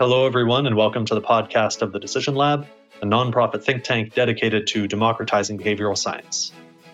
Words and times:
Hello, 0.00 0.26
everyone, 0.26 0.66
and 0.66 0.74
welcome 0.74 1.04
to 1.04 1.14
the 1.14 1.22
podcast 1.22 1.80
of 1.80 1.92
the 1.92 2.00
Decision 2.00 2.34
Lab, 2.34 2.66
a 3.00 3.06
nonprofit 3.06 3.62
think 3.62 3.84
tank 3.84 4.12
dedicated 4.12 4.66
to 4.66 4.88
democratizing 4.88 5.56
behavioral 5.56 5.96
science. 5.96 6.50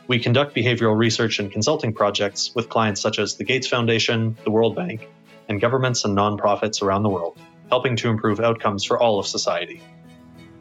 We 0.07 0.19
conduct 0.19 0.55
behavioral 0.55 0.99
research 0.99 1.39
and 1.39 1.51
consulting 1.51 1.95
projects 1.95 2.55
with 2.55 2.69
clients 2.69 3.01
such 3.01 3.19
as 3.19 3.37
the 3.37 3.45
Gates 3.45 3.67
Foundation, 3.67 4.37
the 4.45 4.51
World 4.51 4.77
Bank, 4.77 5.09
and 5.49 5.59
governments 5.63 6.05
and 6.05 6.15
nonprofits 6.15 6.83
around 6.83 7.03
the 7.03 7.09
world, 7.09 7.39
helping 7.71 7.97
to 7.97 8.11
improve 8.11 8.39
outcomes 8.39 8.85
for 8.85 9.01
all 9.01 9.19
of 9.19 9.27
society. 9.27 9.81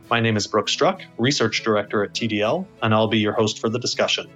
My 0.09 0.21
name 0.21 0.37
is 0.37 0.47
Brooke 0.47 0.69
Struck, 0.69 1.01
Research 1.17 1.61
Director 1.61 2.05
at 2.05 2.13
TDL, 2.13 2.65
and 2.81 2.93
I'll 2.93 3.09
be 3.09 3.19
your 3.19 3.33
host 3.33 3.59
for 3.59 3.67
the 3.67 3.79
discussion. 3.79 4.27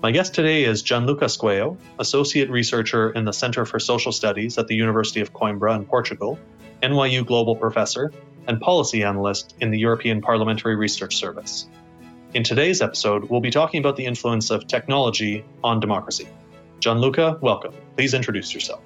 My 0.00 0.12
guest 0.12 0.32
today 0.32 0.62
is 0.62 0.82
Gianluca 0.82 1.24
Sgueo, 1.24 1.76
Associate 1.98 2.48
Researcher 2.48 3.10
in 3.10 3.24
the 3.24 3.32
Center 3.32 3.64
for 3.64 3.80
Social 3.80 4.12
Studies 4.12 4.58
at 4.58 4.68
the 4.68 4.76
University 4.76 5.20
of 5.20 5.32
Coimbra 5.32 5.74
in 5.74 5.86
Portugal 5.86 6.38
NYU 6.84 7.24
Global 7.24 7.56
Professor, 7.56 8.12
and 8.46 8.60
Policy 8.60 9.04
Analyst 9.04 9.54
in 9.60 9.70
the 9.70 9.78
European 9.78 10.20
Parliamentary 10.20 10.76
Research 10.76 11.16
Service. 11.16 11.66
In 12.34 12.44
today's 12.44 12.82
episode, 12.82 13.30
we'll 13.30 13.40
be 13.40 13.50
talking 13.50 13.80
about 13.80 13.96
the 13.96 14.04
influence 14.04 14.50
of 14.50 14.66
technology 14.66 15.46
on 15.62 15.80
democracy. 15.80 16.28
Gianluca, 16.80 17.38
welcome. 17.40 17.72
Please 17.96 18.12
introduce 18.12 18.52
yourself. 18.52 18.82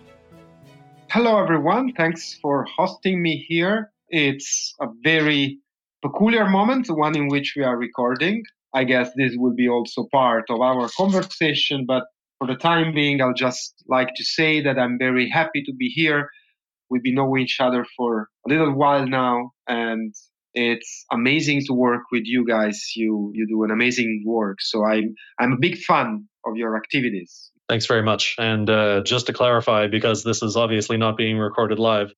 Hello, 1.11 1.43
everyone. 1.43 1.93
Thanks 1.95 2.39
for 2.41 2.65
hosting 2.77 3.21
me 3.21 3.45
here. 3.49 3.91
It's 4.11 4.77
a 4.81 4.87
very 5.03 5.59
peculiar 6.01 6.49
moment, 6.49 6.87
the 6.87 6.95
one 6.95 7.17
in 7.17 7.27
which 7.27 7.55
we 7.57 7.65
are 7.65 7.77
recording. 7.77 8.45
I 8.73 8.85
guess 8.85 9.11
this 9.17 9.33
will 9.35 9.55
be 9.55 9.69
also 9.69 10.07
part 10.13 10.45
of 10.51 10.61
our 10.61 10.89
conversation, 10.97 11.85
but 11.85 12.05
for 12.39 12.47
the 12.47 12.55
time 12.55 12.95
being, 12.95 13.21
I'll 13.21 13.35
just 13.35 13.83
like 13.89 14.15
to 14.15 14.25
say 14.25 14.63
that 14.63 14.79
I'm 14.79 14.99
very 14.99 15.29
happy 15.29 15.65
to 15.65 15.73
be 15.73 15.89
here 15.89 16.31
We've 16.91 17.03
been 17.03 17.15
knowing 17.15 17.43
each 17.43 17.59
other 17.61 17.85
for 17.97 18.29
a 18.47 18.49
little 18.49 18.73
while 18.73 19.07
now, 19.07 19.53
and 19.67 20.15
it's 20.55 21.05
amazing 21.13 21.63
to 21.67 21.75
work 21.75 22.03
with 22.11 22.23
you 22.25 22.47
guys. 22.47 22.93
You 22.97 23.31
you 23.35 23.47
do 23.47 23.65
an 23.65 23.71
amazing 23.71 24.25
work. 24.27 24.59
So 24.61 24.85
I'm 24.85 25.15
I'm 25.39 25.53
a 25.53 25.59
big 25.59 25.79
fan 25.79 26.29
of 26.45 26.57
your 26.57 26.77
activities. 26.77 27.51
Thanks 27.69 27.87
very 27.87 28.03
much. 28.03 28.35
And 28.39 28.69
uh, 28.71 29.03
just 29.03 29.27
to 29.27 29.33
clarify, 29.33 29.89
because 29.89 30.25
this 30.25 30.43
is 30.43 30.57
obviously 30.57 30.97
not 30.97 31.19
being 31.19 31.37
recorded 31.37 31.79
live, 31.79 32.13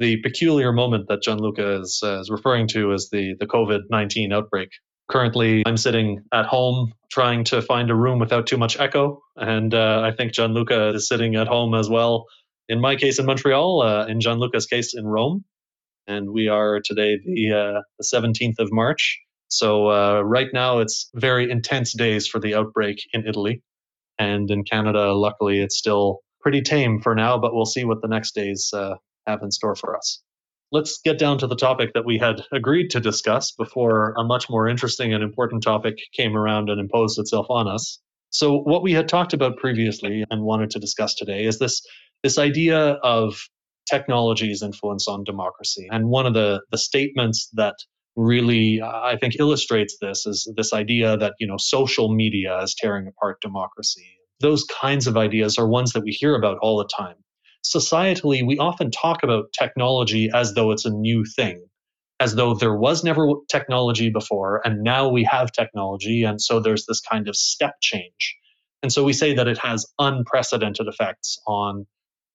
the 0.00 0.16
peculiar 0.22 0.72
moment 0.72 1.06
that 1.08 1.22
Gianluca 1.22 1.80
is, 1.80 2.00
uh, 2.02 2.20
is 2.20 2.30
referring 2.30 2.66
to 2.68 2.92
is 2.92 3.08
the 3.10 3.34
the 3.38 3.46
COVID 3.46 3.82
nineteen 3.90 4.32
outbreak. 4.32 4.70
Currently, 5.08 5.62
I'm 5.64 5.78
sitting 5.78 6.24
at 6.32 6.44
home 6.44 6.92
trying 7.10 7.44
to 7.44 7.62
find 7.62 7.90
a 7.90 7.94
room 7.94 8.18
without 8.18 8.46
too 8.46 8.58
much 8.58 8.78
echo, 8.78 9.22
and 9.36 9.72
uh, 9.72 10.02
I 10.04 10.14
think 10.14 10.32
Gianluca 10.32 10.90
is 10.90 11.08
sitting 11.08 11.36
at 11.36 11.46
home 11.46 11.74
as 11.74 11.88
well 11.88 12.26
in 12.68 12.80
my 12.80 12.96
case 12.96 13.18
in 13.18 13.26
Montreal, 13.26 13.82
uh, 13.82 14.06
in 14.06 14.20
Gianluca's 14.20 14.66
case 14.66 14.94
in 14.94 15.06
Rome. 15.06 15.44
And 16.06 16.30
we 16.30 16.48
are 16.48 16.80
today 16.80 17.18
the, 17.24 17.52
uh, 17.52 17.82
the 17.98 18.04
17th 18.04 18.58
of 18.58 18.68
March. 18.72 19.18
So 19.48 19.90
uh, 19.90 20.20
right 20.22 20.48
now 20.52 20.78
it's 20.78 21.10
very 21.14 21.50
intense 21.50 21.94
days 21.94 22.26
for 22.26 22.38
the 22.38 22.54
outbreak 22.54 22.98
in 23.12 23.26
Italy. 23.26 23.62
And 24.18 24.50
in 24.50 24.64
Canada, 24.64 25.12
luckily, 25.12 25.60
it's 25.60 25.78
still 25.78 26.20
pretty 26.40 26.62
tame 26.62 27.00
for 27.00 27.14
now, 27.14 27.38
but 27.38 27.54
we'll 27.54 27.66
see 27.66 27.84
what 27.84 28.02
the 28.02 28.08
next 28.08 28.34
days 28.34 28.70
uh, 28.74 28.94
have 29.26 29.42
in 29.42 29.50
store 29.50 29.74
for 29.74 29.96
us. 29.96 30.22
Let's 30.70 31.00
get 31.02 31.18
down 31.18 31.38
to 31.38 31.46
the 31.46 31.56
topic 31.56 31.94
that 31.94 32.04
we 32.04 32.18
had 32.18 32.42
agreed 32.52 32.88
to 32.90 33.00
discuss 33.00 33.52
before 33.52 34.12
a 34.18 34.24
much 34.24 34.50
more 34.50 34.68
interesting 34.68 35.14
and 35.14 35.22
important 35.22 35.62
topic 35.62 35.98
came 36.14 36.36
around 36.36 36.68
and 36.68 36.78
imposed 36.78 37.18
itself 37.18 37.46
on 37.48 37.68
us. 37.68 38.00
So, 38.30 38.58
what 38.58 38.82
we 38.82 38.92
had 38.92 39.08
talked 39.08 39.32
about 39.32 39.56
previously 39.56 40.24
and 40.30 40.42
wanted 40.42 40.70
to 40.70 40.78
discuss 40.78 41.14
today 41.14 41.44
is 41.44 41.58
this 41.58 41.80
this 42.22 42.38
idea 42.38 42.78
of 42.78 43.38
technology's 43.88 44.62
influence 44.62 45.08
on 45.08 45.24
democracy. 45.24 45.88
And 45.90 46.08
one 46.08 46.26
of 46.26 46.34
the, 46.34 46.60
the 46.70 46.78
statements 46.78 47.48
that 47.54 47.74
really 48.16 48.82
I 48.82 49.16
think 49.20 49.36
illustrates 49.38 49.96
this 50.00 50.26
is 50.26 50.52
this 50.56 50.72
idea 50.72 51.16
that 51.16 51.34
you 51.38 51.46
know 51.46 51.56
social 51.56 52.12
media 52.12 52.60
is 52.62 52.74
tearing 52.76 53.06
apart 53.06 53.40
democracy. 53.40 54.06
Those 54.40 54.64
kinds 54.64 55.06
of 55.06 55.16
ideas 55.16 55.56
are 55.56 55.68
ones 55.68 55.92
that 55.92 56.02
we 56.02 56.10
hear 56.10 56.34
about 56.34 56.58
all 56.60 56.78
the 56.78 56.88
time. 56.96 57.14
Societally, 57.64 58.46
we 58.46 58.58
often 58.58 58.90
talk 58.90 59.22
about 59.22 59.46
technology 59.56 60.30
as 60.32 60.54
though 60.54 60.72
it's 60.72 60.84
a 60.84 60.90
new 60.90 61.24
thing, 61.24 61.64
as 62.18 62.34
though 62.34 62.54
there 62.54 62.74
was 62.74 63.04
never 63.04 63.28
technology 63.48 64.10
before, 64.10 64.62
and 64.64 64.82
now 64.82 65.08
we 65.08 65.24
have 65.24 65.52
technology, 65.52 66.24
and 66.24 66.40
so 66.40 66.60
there's 66.60 66.86
this 66.86 67.00
kind 67.00 67.28
of 67.28 67.36
step 67.36 67.74
change. 67.80 68.36
And 68.82 68.92
so 68.92 69.04
we 69.04 69.12
say 69.12 69.34
that 69.34 69.48
it 69.48 69.58
has 69.58 69.86
unprecedented 69.98 70.86
effects 70.88 71.38
on 71.46 71.86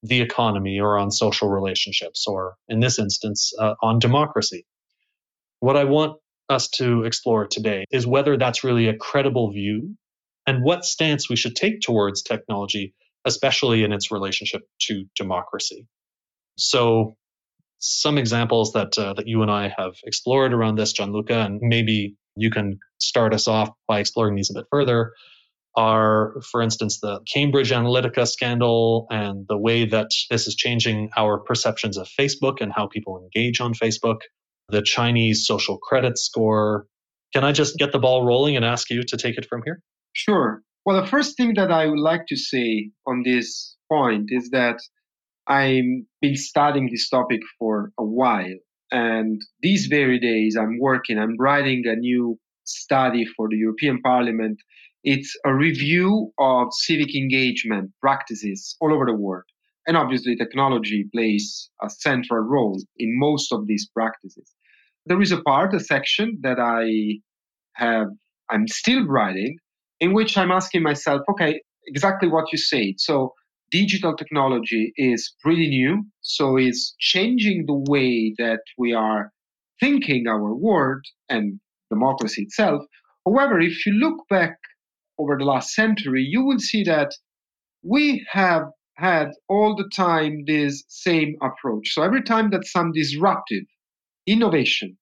the 0.04 0.22
economy 0.22 0.80
or 0.82 1.00
on 1.00 1.12
social 1.12 1.50
relationships, 1.50 2.26
or 2.28 2.56
in 2.70 2.82
this 2.82 3.00
instance, 3.00 3.54
uh, 3.60 3.76
on 3.84 4.00
democracy. 4.00 4.66
What 5.62 5.78
I 5.78 5.86
want 5.86 6.18
us 6.50 6.70
to 6.70 7.04
explore 7.06 7.48
today 7.48 7.86
is 7.92 8.08
whether 8.08 8.38
that's 8.38 8.64
really 8.64 8.90
a 8.90 8.98
credible 8.98 9.52
view 9.52 9.96
and 10.48 10.64
what 10.64 10.86
stance 10.86 11.30
we 11.30 11.38
should 11.38 11.56
take 11.56 11.82
towards 11.82 12.24
technology, 12.24 12.94
especially 13.26 13.84
in 13.84 13.94
its 13.94 14.12
relationship 14.12 14.64
to 14.82 15.06
democracy. 15.16 15.88
So, 16.58 17.16
some 17.80 18.18
examples 18.18 18.74
that 18.74 18.98
uh, 18.98 19.14
that 19.16 19.28
you 19.28 19.42
and 19.42 19.52
I 19.52 19.74
have 19.78 19.96
explored 20.06 20.54
around 20.54 20.78
this, 20.78 20.94
Gianluca, 20.94 21.42
and 21.42 21.60
maybe 21.62 22.16
you 22.36 22.52
can 22.52 22.80
start 23.00 23.34
us 23.34 23.48
off 23.48 23.70
by 23.88 24.00
exploring 24.00 24.36
these 24.36 24.50
a 24.52 24.56
bit 24.56 24.66
further 24.72 25.14
are, 25.76 26.36
for 26.52 26.62
instance, 26.62 27.00
the 27.00 27.22
Cambridge 27.32 27.72
Analytica 27.72 28.28
scandal 28.28 29.08
and 29.10 29.46
the 29.48 29.58
way 29.58 29.86
that 29.86 30.12
this 30.30 30.48
is 30.48 30.56
changing 30.56 31.10
our 31.18 31.40
perceptions 31.40 31.98
of 31.98 32.08
Facebook 32.20 32.62
and 32.62 32.72
how 32.72 32.88
people 32.88 33.22
engage 33.24 33.60
on 33.60 33.74
Facebook, 33.74 34.18
the 34.70 34.82
Chinese 34.82 35.46
social 35.46 35.78
credit 35.78 36.18
score. 36.18 36.86
Can 37.34 37.44
I 37.44 37.52
just 37.52 37.78
get 37.78 37.92
the 37.92 38.00
ball 38.00 38.26
rolling 38.26 38.56
and 38.56 38.64
ask 38.64 38.90
you 38.90 39.04
to 39.04 39.18
take 39.18 39.38
it 39.38 39.48
from 39.50 39.62
here? 39.66 39.80
Sure. 40.14 40.62
Well, 40.86 41.02
the 41.02 41.08
first 41.08 41.38
thing 41.38 41.54
that 41.56 41.72
I 41.72 41.88
would 41.88 42.00
like 42.00 42.28
to 42.28 42.36
say 42.36 42.92
on 43.08 43.24
this 43.24 43.76
point 43.90 44.26
is 44.30 44.50
that 44.52 44.80
I've 45.48 46.04
been 46.22 46.36
studying 46.36 46.90
this 46.92 47.10
topic 47.10 47.42
for 47.58 47.92
a 47.98 48.04
while. 48.04 48.58
And 48.92 49.42
these 49.62 49.88
very 49.88 50.20
days, 50.20 50.56
I'm 50.56 50.78
working, 50.80 51.18
I'm 51.18 51.36
writing 51.40 51.84
a 51.88 51.96
new 51.96 52.38
study 52.64 53.26
for 53.26 53.50
the 53.50 53.58
European 53.58 54.02
Parliament 54.02 54.60
it's 55.04 55.36
a 55.46 55.54
review 55.54 56.32
of 56.40 56.68
civic 56.72 57.16
engagement 57.16 57.92
practices 58.02 58.76
all 58.80 58.94
over 58.94 59.06
the 59.06 59.14
world. 59.14 59.44
And 59.86 59.98
obviously, 59.98 60.36
technology 60.36 61.06
plays 61.14 61.70
a 61.82 61.90
central 61.90 62.40
role 62.40 62.82
in 62.98 63.20
most 63.20 63.52
of 63.52 63.68
these 63.68 63.90
practices. 63.94 64.50
There 65.06 65.22
is 65.22 65.34
a 65.34 65.42
part, 65.42 65.74
a 65.74 65.80
section 65.82 66.40
that 66.42 66.58
I 66.58 67.20
have, 67.74 68.08
I'm 68.50 68.68
still 68.68 69.06
writing, 69.06 69.58
in 70.00 70.14
which 70.14 70.38
I'm 70.38 70.52
asking 70.52 70.84
myself, 70.84 71.22
okay, 71.32 71.60
exactly 71.86 72.30
what 72.30 72.52
you 72.54 72.58
said. 72.58 72.94
So, 72.98 73.34
digital 73.72 74.16
technology 74.16 74.94
is 74.96 75.34
pretty 75.42 75.68
new, 75.68 76.06
so 76.22 76.56
it's 76.56 76.96
changing 77.00 77.66
the 77.66 77.84
way 77.92 78.34
that 78.38 78.62
we 78.78 78.94
are 78.94 79.32
thinking 79.82 80.28
our 80.28 80.54
world 80.56 81.04
and 81.28 81.60
democracy 81.90 82.44
itself. 82.44 82.84
However, 83.26 83.60
if 83.60 83.86
you 83.86 83.94
look 83.94 84.18
back 84.30 84.58
over 85.18 85.38
the 85.38 85.46
last 85.46 85.74
century, 85.74 86.24
you 86.24 86.44
will 86.44 86.60
see 86.60 86.84
that 86.84 87.12
we 87.84 88.26
have 88.32 88.64
had 88.96 89.30
all 89.50 89.76
the 89.76 89.90
time 89.94 90.44
this 90.46 90.84
same 90.88 91.36
approach. 91.42 91.94
So 91.94 92.04
every 92.04 92.24
time 92.24 92.52
that 92.52 92.66
some 92.66 92.92
disruptive 92.92 93.64
innovation 94.28 94.98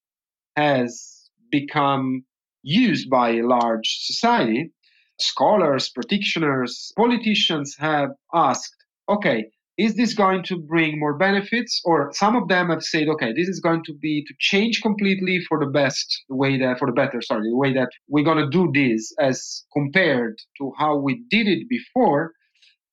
has 0.55 1.29
become 1.51 2.23
used 2.63 3.09
by 3.09 3.31
a 3.31 3.43
large 3.43 3.87
society, 4.05 4.71
scholars, 5.19 5.89
practitioners, 5.89 6.91
politicians 6.95 7.75
have 7.79 8.09
asked, 8.33 8.75
okay, 9.09 9.45
is 9.81 9.95
this 9.95 10.13
going 10.13 10.43
to 10.43 10.57
bring 10.59 10.99
more 10.99 11.17
benefits? 11.17 11.81
Or 11.83 12.11
some 12.13 12.35
of 12.35 12.47
them 12.47 12.69
have 12.69 12.83
said 12.83 13.07
okay 13.13 13.31
this 13.33 13.47
is 13.47 13.59
going 13.59 13.83
to 13.85 13.93
be 13.93 14.23
to 14.27 14.33
change 14.39 14.81
completely 14.81 15.39
for 15.47 15.59
the 15.59 15.71
best 15.71 16.07
way 16.29 16.59
that 16.59 16.77
for 16.79 16.87
the 16.87 16.93
better 17.01 17.21
sorry 17.21 17.49
the 17.49 17.57
way 17.63 17.73
that 17.73 17.89
we're 18.07 18.29
going 18.29 18.43
to 18.43 18.49
do 18.59 18.71
this 18.73 19.11
as 19.19 19.65
compared 19.73 20.35
to 20.59 20.71
how 20.77 20.97
we 20.97 21.23
did 21.29 21.47
it 21.47 21.67
before. 21.69 22.33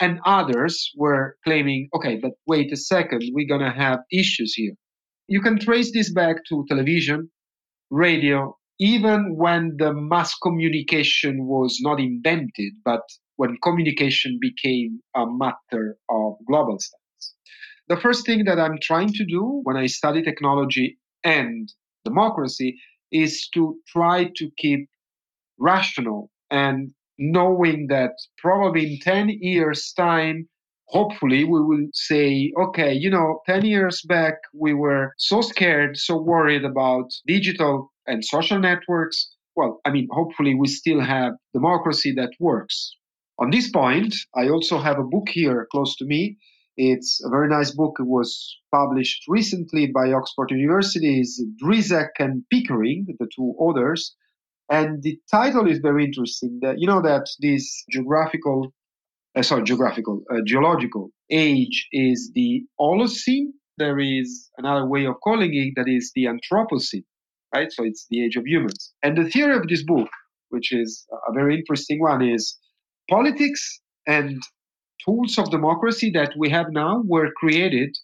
And 0.01 0.21
others 0.25 0.93
were 0.97 1.37
claiming 1.45 1.89
okay 1.97 2.19
but 2.23 2.33
wait 2.47 2.73
a 2.73 2.77
second 2.77 3.23
we're 3.33 3.53
going 3.55 3.69
to 3.69 3.79
have 3.87 3.99
issues 4.13 4.55
here. 4.55 4.75
You 5.27 5.41
can 5.43 5.59
trace 5.59 5.91
this 5.93 6.11
back 6.13 6.37
to 6.49 6.65
television 6.69 7.31
radio 7.91 8.57
even 8.81 9.35
when 9.37 9.77
the 9.79 9.93
mass 9.93 10.35
communication 10.37 11.47
was 11.47 11.79
not 11.83 11.99
invented 11.99 12.73
but 12.85 13.03
when 13.39 13.57
communication 13.63 14.37
became 14.41 15.01
a 15.15 15.25
matter 15.25 15.97
of 16.11 16.35
global 16.47 16.77
status. 16.79 17.35
The 17.89 17.97
first 17.97 18.27
thing 18.27 18.45
that 18.45 18.59
I'm 18.59 18.79
trying 18.83 19.13
to 19.15 19.25
do 19.25 19.61
when 19.63 19.77
I 19.77 19.87
study 19.87 20.23
technology 20.23 20.99
and 21.25 21.73
democracy 22.05 22.79
is 23.13 23.49
to 23.55 23.77
try 23.87 24.31
to 24.37 24.51
keep 24.59 24.89
rational 25.59 26.31
and 26.51 26.91
knowing 27.19 27.87
that 27.89 28.11
probably 28.39 28.95
in 28.95 28.99
10 29.01 29.29
years' 29.41 29.93
time, 29.97 30.49
hopefully 30.89 31.45
we 31.45 31.61
will 31.61 31.87
say, 31.95 32.53
okay, 32.61 32.93
you 32.93 33.09
know, 33.09 33.41
10 33.47 33.65
years 33.65 34.03
back, 34.03 34.35
we 34.53 34.75
were 34.75 35.13
so 35.17 35.41
scared, 35.43 35.97
so 35.97 36.21
worried 36.21 36.65
about 36.65 37.07
digital 37.27 37.93
and 38.09 38.25
social 38.25 38.59
networks. 38.59 39.31
Well, 39.55 39.81
I 39.85 39.91
mean, 39.91 40.09
hopefully 40.11 40.55
we 40.57 40.67
still 40.67 41.01
have 41.01 41.35
democracy 41.55 42.13
that 42.17 42.33
works. 42.41 42.97
On 43.39 43.51
this 43.51 43.71
point, 43.71 44.15
I 44.35 44.49
also 44.49 44.79
have 44.79 44.99
a 44.99 45.05
book 45.05 45.29
here 45.29 45.67
close 45.71 45.97
to 45.97 46.05
me. 46.05 46.39
It's 46.77 47.21
a 47.25 47.29
very 47.29 47.49
nice 47.49 47.73
book. 47.73 47.97
It 47.99 48.07
was 48.07 48.57
published 48.73 49.25
recently 49.29 49.87
by 49.89 50.13
Oxford 50.13 50.51
University's 50.51 51.43
Dryzek 51.63 52.11
and 52.19 52.45
Pickering, 52.51 53.07
the 53.19 53.29
two 53.35 53.55
authors. 53.59 54.15
And 54.71 55.03
the 55.03 55.19
title 55.31 55.69
is 55.69 55.79
very 55.79 56.05
interesting. 56.05 56.59
That 56.63 56.79
you 56.79 56.87
know 56.87 57.03
that 57.03 57.27
this 57.41 57.85
geographical 57.91 58.73
uh, 59.37 59.43
sorry, 59.43 59.63
geographical, 59.63 60.23
uh, 60.31 60.39
geological 60.45 61.11
age 61.31 61.89
is 61.93 62.33
the 62.35 62.65
Holocene. 62.81 63.53
There 63.77 63.99
is 64.01 64.51
another 64.59 64.87
way 64.87 65.07
of 65.07 65.15
calling 65.23 65.51
it 65.55 65.75
that 65.77 65.89
is 65.89 66.11
the 66.15 66.27
Anthropocene, 66.27 67.05
right? 67.55 67.71
So 67.71 67.85
it's 67.85 68.07
the 68.11 68.25
age 68.25 68.37
of 68.37 68.45
humans. 68.47 68.93
And 69.03 69.17
the 69.17 69.31
theory 69.31 69.57
of 69.57 69.69
this 69.69 69.85
book, 69.85 70.09
which 70.49 70.73
is 70.73 71.07
a 71.29 71.33
very 71.33 71.57
interesting 71.57 72.01
one, 72.01 72.23
is 72.23 72.59
politics 73.09 73.81
and 74.07 74.41
tools 75.05 75.39
of 75.39 75.51
democracy 75.51 76.11
that 76.15 76.33
we 76.37 76.51
have 76.51 76.71
now 76.71 77.03
were 77.05 77.31
created 77.37 77.97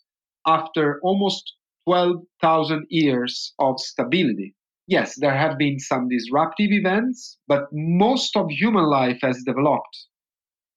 after 0.47 1.01
almost 1.03 1.55
12,000 1.87 2.87
years 2.89 3.53
of 3.59 3.79
stability. 3.79 4.55
Yes, 4.87 5.17
there 5.19 5.37
have 5.37 5.57
been 5.59 5.79
some 5.79 6.09
disruptive 6.09 6.71
events, 6.71 7.39
but 7.49 7.65
most 7.73 8.37
of 8.37 8.51
human 8.51 8.85
life 8.85 9.19
has 9.23 9.43
developed 9.45 10.07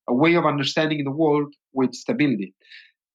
a 0.09 0.13
way 0.13 0.35
of 0.35 0.45
understanding 0.45 1.03
the 1.03 1.11
world 1.11 1.53
with 1.73 1.93
stability. 1.93 2.53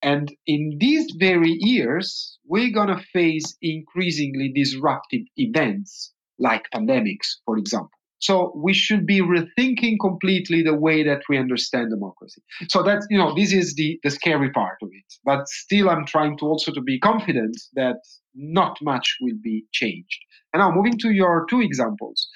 And 0.03 0.35
in 0.47 0.77
these 0.81 1.07
very 1.19 1.57
years, 1.61 2.39
we're 2.45 2.73
going 2.73 2.89
to 2.89 3.03
face 3.13 3.57
increasingly 3.63 4.53
disruptive 4.55 5.23
events 5.37 6.13
like 6.39 6.65
pandemics, 6.75 7.39
for 7.47 7.57
example. 7.57 7.91
So 8.23 8.53
we 8.55 8.73
should 8.73 9.05
be 9.05 9.21
rethinking 9.21 9.97
completely 10.01 10.63
the 10.63 10.77
way 10.77 11.03
that 11.03 11.23
we 11.29 11.39
understand 11.39 11.91
democracy. 11.91 12.41
So 12.69 12.85
that's, 12.85 13.05
you 13.11 13.19
know, 13.19 13.35
this 13.35 13.53
is 13.53 13.75
the, 13.75 13.99
the 14.05 14.11
scary 14.11 14.51
part 14.51 14.79
of 14.81 14.91
it. 14.93 15.13
But 15.25 15.49
still, 15.49 15.91
I'm 15.91 16.07
trying 16.07 16.39
to 16.39 16.47
also 16.47 16.73
to 16.73 16.81
be 16.81 17.01
confident 17.01 17.57
that 17.75 17.97
not 18.33 18.77
much 18.81 19.17
will 19.21 19.39
be 19.43 19.65
changed. 19.73 20.21
And 20.53 20.61
now 20.61 20.71
moving 20.71 20.99
to 20.99 21.11
your 21.11 21.47
two 21.51 21.63
examples. 21.63 22.29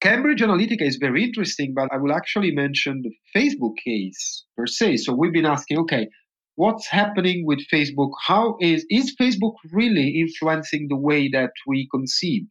Cambridge 0.00 0.40
Analytica 0.40 0.80
is 0.80 0.96
very 0.96 1.22
interesting, 1.22 1.74
but 1.76 1.90
I 1.92 1.98
will 1.98 2.14
actually 2.14 2.52
mention 2.52 3.02
the 3.02 3.12
Facebook 3.36 3.74
case 3.84 4.46
per 4.56 4.66
se. 4.66 4.96
So 4.96 5.14
we've 5.14 5.34
been 5.34 5.44
asking, 5.44 5.80
okay, 5.80 6.08
what's 6.54 6.88
happening 6.88 7.44
with 7.44 7.58
Facebook? 7.70 8.12
How 8.26 8.56
is 8.60 8.86
is 8.88 9.14
Facebook 9.20 9.56
really 9.70 10.18
influencing 10.20 10.86
the 10.88 10.96
way 10.96 11.28
that 11.28 11.52
we 11.66 11.86
conceive 11.92 12.44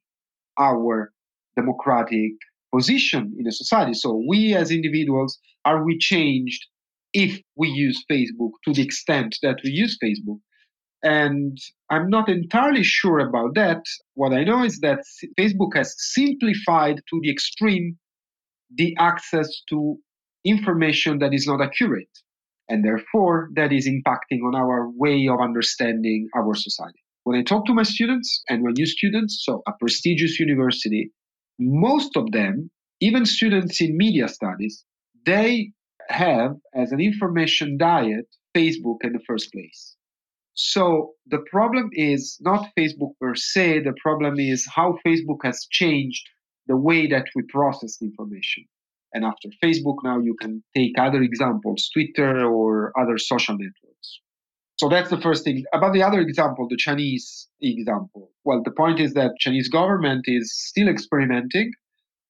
our 0.60 1.12
democratic 1.56 2.33
position 2.74 3.36
in 3.39 3.48
a 3.48 3.51
society? 3.51 3.94
So 3.94 4.21
we 4.27 4.56
as 4.56 4.71
individuals, 4.71 5.39
are 5.66 5.83
we 5.83 5.98
changed 5.98 6.66
if 7.13 7.39
we 7.56 7.69
use 7.69 8.04
Facebook 8.12 8.51
to 8.66 8.74
the 8.74 8.83
extent 8.83 9.38
that 9.42 9.57
we 9.63 9.71
use 9.71 9.98
Facebook? 10.04 10.39
And 11.01 11.57
I'm 11.89 12.10
not 12.10 12.27
entirely 12.27 12.83
sure 12.83 13.19
about 13.19 13.56
that. 13.56 13.83
What 14.16 14.33
I 14.33 14.44
know 14.44 14.63
is 14.63 14.80
that 14.80 15.00
Facebook 15.39 15.75
has 15.75 15.95
simplified 15.98 16.98
to 16.98 17.19
the 17.21 17.31
extreme 17.31 17.98
the 18.77 18.95
access 19.00 19.50
to 19.69 19.98
information 20.45 21.19
that 21.19 21.33
is 21.33 21.48
not 21.48 21.62
accurate. 21.62 22.10
And 22.69 22.86
therefore, 22.86 23.50
that 23.56 23.74
is 23.74 23.89
impacting 23.89 24.42
on 24.45 24.56
our 24.56 24.89
way 24.95 25.27
of 25.27 25.39
understanding 25.42 26.27
our 26.36 26.54
society. 26.54 27.00
When 27.24 27.38
I 27.38 27.44
talk 27.44 27.66
to 27.66 27.74
my 27.74 27.83
students 27.83 28.44
and 28.48 28.63
my 28.63 28.71
new 28.71 28.86
students, 28.86 29.42
so 29.44 29.63
a 29.68 29.71
prestigious 29.80 30.39
university, 30.39 31.12
most 31.60 32.16
of 32.16 32.32
them, 32.32 32.72
even 33.02 33.26
students 33.26 33.82
in 33.82 33.98
media 33.98 34.28
studies, 34.28 34.84
they 35.26 35.72
have 36.10 36.56
as 36.74 36.92
an 36.92 37.00
information 37.00 37.78
diet 37.78 38.26
Facebook 38.56 38.98
in 39.04 39.14
the 39.14 39.24
first 39.28 39.52
place. 39.52 39.96
So 40.54 41.14
the 41.28 41.44
problem 41.52 41.90
is 41.94 42.38
not 42.42 42.70
Facebook 42.78 43.12
per 43.22 43.36
se, 43.36 43.84
the 43.84 43.94
problem 44.02 44.40
is 44.40 44.68
how 44.74 44.98
Facebook 45.06 45.40
has 45.44 45.68
changed 45.72 46.28
the 46.68 46.76
way 46.76 47.08
that 47.08 47.28
we 47.36 47.44
process 47.44 47.98
information. 48.02 48.66
And 49.14 49.26
after 49.26 49.50
Facebook, 49.64 49.98
now 50.04 50.20
you 50.20 50.36
can 50.40 50.64
take 50.76 51.00
other 51.00 51.22
examples, 51.22 51.90
Twitter 51.94 52.46
or 52.46 52.92
other 53.00 53.18
social 53.18 53.56
networks. 53.58 54.20
So 54.80 54.88
that's 54.88 55.10
the 55.10 55.20
first 55.20 55.44
thing. 55.44 55.66
About 55.74 55.92
the 55.92 56.02
other 56.02 56.22
example, 56.22 56.66
the 56.70 56.78
Chinese 56.78 57.50
example. 57.62 58.31
Well, 58.46 58.62
the 58.64 58.72
point 58.72 59.02
is 59.02 59.14
that 59.14 59.31
Chinese 59.38 59.68
government 59.68 60.24
is 60.26 60.46
still 60.58 60.88
experimenting 60.88 61.72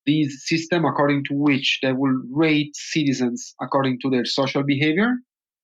this 0.07 0.47
system 0.47 0.83
according 0.83 1.25
to 1.25 1.35
which 1.35 1.77
they 1.83 1.93
will 1.93 2.17
rate 2.31 2.71
citizens 2.73 3.53
according 3.61 3.99
to 4.01 4.09
their 4.09 4.25
social 4.25 4.63
behavior 4.63 5.11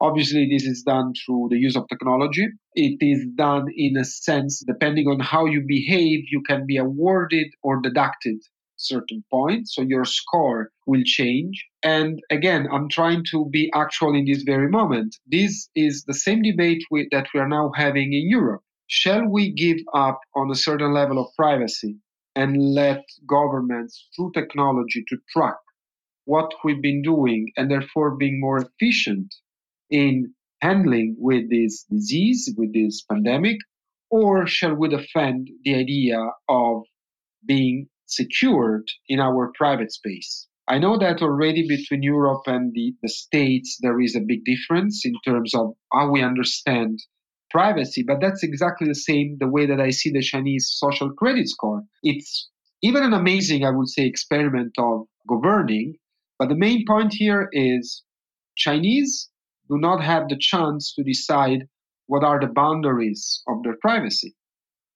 Obviously, 0.01 0.47
this 0.49 0.65
is 0.65 0.83
done 0.83 1.13
through 1.25 1.47
the 1.49 1.57
use 1.57 1.75
of 1.77 1.87
technology. 1.87 2.47
It 2.73 2.97
is 2.99 3.25
done 3.35 3.67
in 3.75 3.95
a 3.95 4.03
sense, 4.03 4.61
depending 4.67 5.07
on 5.07 5.21
how 5.21 5.45
you 5.45 5.63
behave, 5.65 6.25
you 6.29 6.41
can 6.45 6.65
be 6.65 6.75
awarded 6.77 7.47
or 7.63 7.79
deducted 7.79 8.41
certain 8.75 9.23
points. 9.31 9.73
So 9.73 9.81
your 9.83 10.03
score 10.03 10.71
will 10.85 11.03
change. 11.05 11.65
And 11.85 12.19
again, 12.31 12.67
I'm 12.73 12.89
trying 12.89 13.23
to 13.29 13.47
be 13.51 13.71
actual 13.75 14.15
in 14.15 14.25
this 14.25 14.41
very 14.41 14.69
moment. 14.69 15.17
This 15.27 15.69
is 15.75 16.03
the 16.07 16.15
same 16.15 16.41
debate 16.41 16.83
we, 16.89 17.07
that 17.11 17.27
we 17.31 17.39
are 17.39 17.47
now 17.47 17.71
having 17.75 18.11
in 18.11 18.27
Europe. 18.27 18.63
Shall 18.87 19.27
we 19.29 19.53
give 19.53 19.77
up 19.93 20.19
on 20.35 20.49
a 20.49 20.55
certain 20.55 20.95
level 20.95 21.19
of 21.19 21.27
privacy 21.37 21.97
and 22.35 22.73
let 22.73 23.03
governments, 23.27 24.09
through 24.15 24.31
technology, 24.33 25.05
to 25.09 25.17
track 25.31 25.57
what 26.25 26.51
we've 26.63 26.81
been 26.81 27.03
doing 27.03 27.51
and 27.55 27.69
therefore 27.69 28.15
being 28.15 28.41
more 28.41 28.57
efficient 28.57 29.35
in 29.91 30.33
handling 30.61 31.15
with 31.19 31.51
this 31.51 31.83
disease, 31.83 32.51
with 32.57 32.73
this 32.73 33.03
pandemic, 33.03 33.57
or 34.09 34.47
shall 34.47 34.73
we 34.73 34.89
defend 34.89 35.51
the 35.63 35.75
idea 35.75 36.31
of 36.49 36.81
being 37.45 37.87
secured 38.07 38.89
in 39.07 39.19
our 39.19 39.51
private 39.55 39.91
space? 39.91 40.47
I 40.67 40.79
know 40.79 40.97
that 40.97 41.21
already 41.21 41.67
between 41.67 42.01
Europe 42.01 42.43
and 42.47 42.73
the, 42.73 42.95
the 43.03 43.09
States, 43.09 43.77
there 43.81 44.01
is 44.01 44.15
a 44.15 44.21
big 44.25 44.43
difference 44.45 45.05
in 45.05 45.13
terms 45.23 45.53
of 45.53 45.73
how 45.93 46.09
we 46.09 46.23
understand 46.23 46.99
privacy, 47.51 48.03
but 48.05 48.19
that's 48.19 48.43
exactly 48.43 48.87
the 48.87 48.95
same 48.95 49.37
the 49.39 49.47
way 49.47 49.67
that 49.67 49.79
I 49.79 49.91
see 49.91 50.11
the 50.11 50.23
Chinese 50.23 50.73
social 50.75 51.11
credit 51.13 51.47
score. 51.49 51.83
It's 52.01 52.49
even 52.81 53.03
an 53.03 53.13
amazing, 53.13 53.63
I 53.63 53.69
would 53.69 53.89
say, 53.89 54.05
experiment 54.05 54.73
of 54.79 55.05
governing. 55.29 55.95
But 56.39 56.49
the 56.49 56.55
main 56.55 56.83
point 56.87 57.13
here 57.13 57.47
is 57.51 58.03
Chinese 58.57 59.29
do 59.69 59.77
not 59.77 60.03
have 60.03 60.29
the 60.29 60.37
chance 60.39 60.93
to 60.95 61.03
decide 61.03 61.67
what 62.07 62.23
are 62.23 62.39
the 62.39 62.53
boundaries 62.53 63.41
of 63.47 63.63
their 63.63 63.77
privacy. 63.81 64.35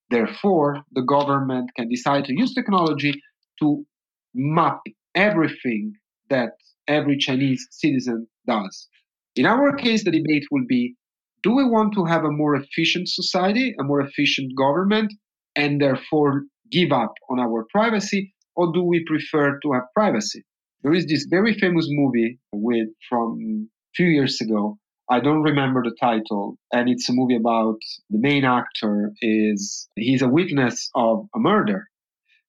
Therefore, 0.10 0.84
the 0.92 1.04
government 1.04 1.72
can 1.76 1.90
decide 1.90 2.26
to 2.26 2.34
use 2.38 2.54
technology 2.54 3.22
to 3.60 3.86
map 4.34 4.82
everything 5.16 5.94
that 6.30 6.52
every 6.88 7.18
Chinese 7.18 7.68
citizen 7.72 8.28
does. 8.48 8.88
In 9.36 9.46
our 9.46 9.76
case, 9.76 10.04
the 10.04 10.12
debate 10.12 10.46
will 10.52 10.66
be 10.68 10.96
do 11.42 11.56
we 11.56 11.64
want 11.64 11.94
to 11.94 12.06
have 12.06 12.26
a 12.26 12.32
more 12.32 12.56
efficient 12.56 13.08
society, 13.08 13.74
a 13.80 13.84
more 13.84 14.02
efficient 14.02 14.58
government, 14.58 15.14
and 15.56 15.82
therefore 15.82 16.44
give 16.72 16.92
up 16.92 17.14
on 17.30 17.40
our 17.40 17.66
privacy, 17.72 18.34
or 18.56 18.74
do 18.74 18.84
we 18.84 19.06
prefer 19.06 19.58
to 19.64 19.72
have 19.74 19.84
privacy? 19.94 20.44
There 20.84 20.94
is 20.94 21.06
this 21.06 21.28
very 21.30 21.54
famous 21.54 21.88
movie 21.90 22.40
with 22.54 22.90
from 23.08 23.70
few 23.96 24.08
years 24.08 24.40
ago. 24.42 24.78
I 25.10 25.20
don't 25.20 25.42
remember 25.42 25.82
the 25.84 25.96
title, 26.00 26.58
and 26.72 26.90
it's 26.90 27.10
a 27.10 27.14
movie 27.14 27.36
about 27.36 27.80
the 28.10 28.20
main 28.20 28.46
actor 28.46 29.12
is 29.22 29.90
he's 29.96 30.22
a 30.22 30.30
witness 30.30 30.90
of 30.94 31.26
a 31.36 31.40
murder, 31.40 31.88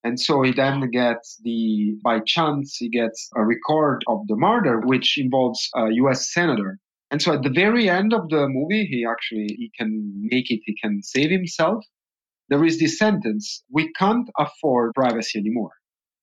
and 0.03 0.19
so 0.19 0.43
he 0.43 0.53
then 0.53 0.91
gets 0.91 1.39
the 1.43 1.95
by 2.03 2.21
chance 2.21 2.77
he 2.77 2.89
gets 2.89 3.29
a 3.37 3.45
record 3.45 4.03
of 4.09 4.27
the 4.29 4.37
murder, 4.37 4.81
which 4.81 5.19
involves 5.19 5.69
a 5.75 5.89
U.S. 5.93 6.33
senator. 6.33 6.79
And 7.11 7.21
so 7.21 7.33
at 7.33 7.43
the 7.43 7.51
very 7.51 7.91
end 7.91 8.15
of 8.15 8.29
the 8.29 8.49
movie, 8.49 8.87
he 8.87 9.05
actually 9.05 9.55
he 9.59 9.71
can 9.77 10.13
make 10.17 10.51
it, 10.51 10.61
he 10.65 10.75
can 10.83 11.03
save 11.03 11.31
himself. 11.31 11.85
There 12.49 12.65
is 12.65 12.79
this 12.79 12.99
sentence: 12.99 13.63
"We 13.71 13.93
can't 13.93 14.29
afford 14.39 14.95
privacy 14.95 15.39
anymore." 15.39 15.73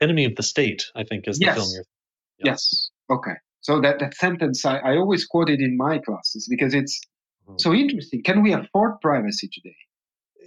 Enemy 0.01 0.25
of 0.25 0.35
the 0.35 0.43
state, 0.43 0.85
I 0.95 1.03
think, 1.03 1.27
is 1.27 1.37
the 1.37 1.45
yes. 1.45 1.55
film. 1.55 1.69
You're, 1.73 1.85
yes. 2.39 2.45
yes. 2.45 2.89
Okay. 3.09 3.33
So 3.61 3.81
that, 3.81 3.99
that 3.99 4.15
sentence 4.15 4.65
I, 4.65 4.77
I 4.77 4.97
always 4.97 5.25
quote 5.25 5.49
it 5.49 5.59
in 5.59 5.77
my 5.77 5.99
classes 5.99 6.47
because 6.49 6.73
it's 6.73 6.99
mm-hmm. 7.47 7.55
so 7.57 7.73
interesting. 7.73 8.23
Can 8.23 8.41
we 8.41 8.53
afford 8.53 9.01
privacy 9.01 9.49
today? 9.51 9.75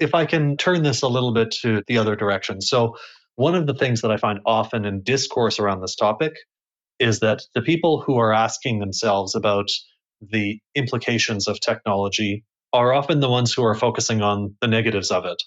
If 0.01 0.15
I 0.15 0.25
can 0.25 0.57
turn 0.57 0.83
this 0.83 1.03
a 1.03 1.09
little 1.09 1.33
bit 1.33 1.51
to 1.63 1.83
the 1.87 1.99
other 1.99 2.17
direction. 2.17 2.63
So 2.63 2.97
one 3.41 3.55
of 3.55 3.67
the 3.67 3.73
things 3.75 4.03
that 4.03 4.11
I 4.11 4.19
find 4.19 4.41
often 4.45 4.85
in 4.85 5.03
discourse 5.03 5.59
around 5.59 5.81
this 5.81 5.97
topic 5.97 6.35
is 6.99 7.21
that 7.21 7.41
the 7.55 7.63
people 7.63 8.03
who 8.03 8.19
are 8.19 8.35
asking 8.35 8.81
themselves 8.81 9.35
about 9.35 9.69
the 10.21 10.59
implications 10.75 11.49
of 11.49 11.59
technology 11.59 12.45
are 12.75 12.93
often 12.93 13.21
the 13.21 13.31
ones 13.31 13.55
who 13.55 13.65
are 13.65 13.75
focusing 13.75 14.21
on 14.21 14.57
the 14.61 14.67
negatives 14.67 15.11
of 15.11 15.25
it, 15.25 15.43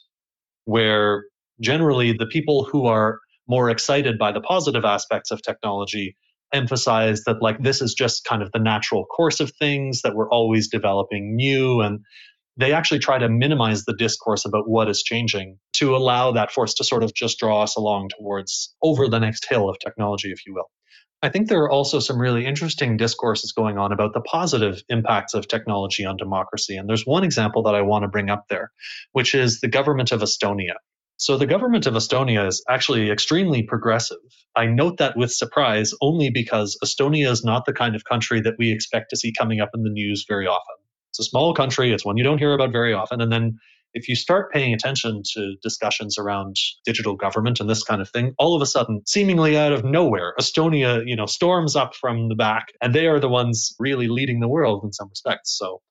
where 0.65 1.25
generally 1.61 2.13
the 2.13 2.25
people 2.25 2.63
who 2.63 2.87
are 2.87 3.19
more 3.47 3.69
excited 3.69 4.17
by 4.17 4.31
the 4.31 4.41
positive 4.41 4.85
aspects 4.85 5.29
of 5.29 5.43
technology 5.43 6.15
emphasize 6.51 7.21
that 7.25 7.43
like 7.43 7.61
this 7.61 7.79
is 7.79 7.93
just 7.93 8.25
kind 8.25 8.41
of 8.41 8.51
the 8.53 8.59
natural 8.59 9.05
course 9.05 9.39
of 9.39 9.51
things 9.59 10.01
that 10.01 10.15
we're 10.15 10.29
always 10.29 10.67
developing 10.67 11.35
new 11.35 11.81
and 11.81 11.99
they 12.57 12.73
actually 12.73 12.99
try 12.99 13.17
to 13.17 13.29
minimize 13.29 13.85
the 13.85 13.95
discourse 13.95 14.45
about 14.45 14.69
what 14.69 14.89
is 14.89 15.01
changing 15.01 15.57
to 15.73 15.95
allow 15.95 16.31
that 16.31 16.51
force 16.51 16.75
to 16.75 16.83
sort 16.83 17.03
of 17.03 17.13
just 17.13 17.39
draw 17.39 17.63
us 17.63 17.75
along 17.75 18.09
towards 18.17 18.75
over 18.81 19.07
the 19.07 19.19
next 19.19 19.45
hill 19.49 19.69
of 19.69 19.77
technology 19.79 20.31
if 20.31 20.45
you 20.45 20.53
will 20.53 20.69
I 21.23 21.29
think 21.29 21.47
there 21.47 21.61
are 21.61 21.71
also 21.71 22.01
some 22.01 22.19
really 22.19 22.45
interesting 22.45 22.97
discourses 22.97 23.53
going 23.53 23.77
on 23.77 23.93
about 23.93 24.13
the 24.13 24.19
positive 24.19 24.83
impacts 24.89 25.33
of 25.33 25.47
technology 25.47 26.03
on 26.03 26.17
democracy. 26.17 26.75
And 26.75 26.89
there's 26.89 27.05
one 27.05 27.23
example 27.23 27.63
that 27.63 27.75
I 27.75 27.81
want 27.81 28.03
to 28.03 28.09
bring 28.09 28.29
up 28.29 28.43
there, 28.49 28.71
which 29.13 29.33
is 29.33 29.61
the 29.61 29.69
government 29.69 30.11
of 30.11 30.19
Estonia. 30.19 30.73
So, 31.15 31.37
the 31.37 31.45
government 31.45 31.85
of 31.85 31.93
Estonia 31.93 32.45
is 32.45 32.61
actually 32.67 33.09
extremely 33.09 33.63
progressive. 33.63 34.17
I 34.53 34.65
note 34.65 34.97
that 34.97 35.15
with 35.15 35.31
surprise 35.31 35.93
only 36.01 36.29
because 36.29 36.77
Estonia 36.83 37.31
is 37.31 37.45
not 37.45 37.63
the 37.65 37.71
kind 37.71 37.95
of 37.95 38.03
country 38.03 38.41
that 38.41 38.55
we 38.59 38.73
expect 38.73 39.11
to 39.11 39.15
see 39.15 39.31
coming 39.31 39.61
up 39.61 39.69
in 39.73 39.83
the 39.83 39.89
news 39.89 40.25
very 40.27 40.45
often. 40.45 40.82
It's 41.13 41.27
a 41.27 41.29
small 41.29 41.53
country, 41.53 41.93
it's 41.93 42.03
one 42.03 42.17
you 42.17 42.23
don't 42.23 42.39
hear 42.39 42.53
about 42.53 42.71
very 42.71 42.91
often. 42.91 43.21
And 43.21 43.31
then 43.31 43.59
if 43.93 44.09
you 44.09 44.15
start 44.15 44.51
paying 44.51 44.73
attention 44.73 45.21
to 45.35 45.55
discussions 45.61 46.17
around 46.17 46.55
digital 46.85 47.15
government 47.15 47.59
and 47.59 47.69
this 47.69 47.83
kind 47.83 48.01
of 48.01 48.09
thing, 48.09 48.33
all 48.39 48.55
of 48.55 48.63
a 48.63 48.65
sudden, 48.65 49.03
seemingly 49.05 49.55
out 49.55 49.71
of 49.71 49.85
nowhere, 49.85 50.33
Estonia, 50.39 51.03
you 51.05 51.15
know, 51.15 51.27
storms 51.27 51.75
up 51.75 51.93
from 51.93 52.29
the 52.29 52.35
back, 52.35 52.69
and 52.81 52.95
they 52.95 53.05
are 53.05 53.19
the 53.19 53.29
ones 53.29 53.75
really 53.77 54.07
leading 54.07 54.39
the 54.39 54.47
world 54.47 54.83
in 54.83 54.91
some 54.91 55.09
respects. 55.09 55.55
So 55.55 55.81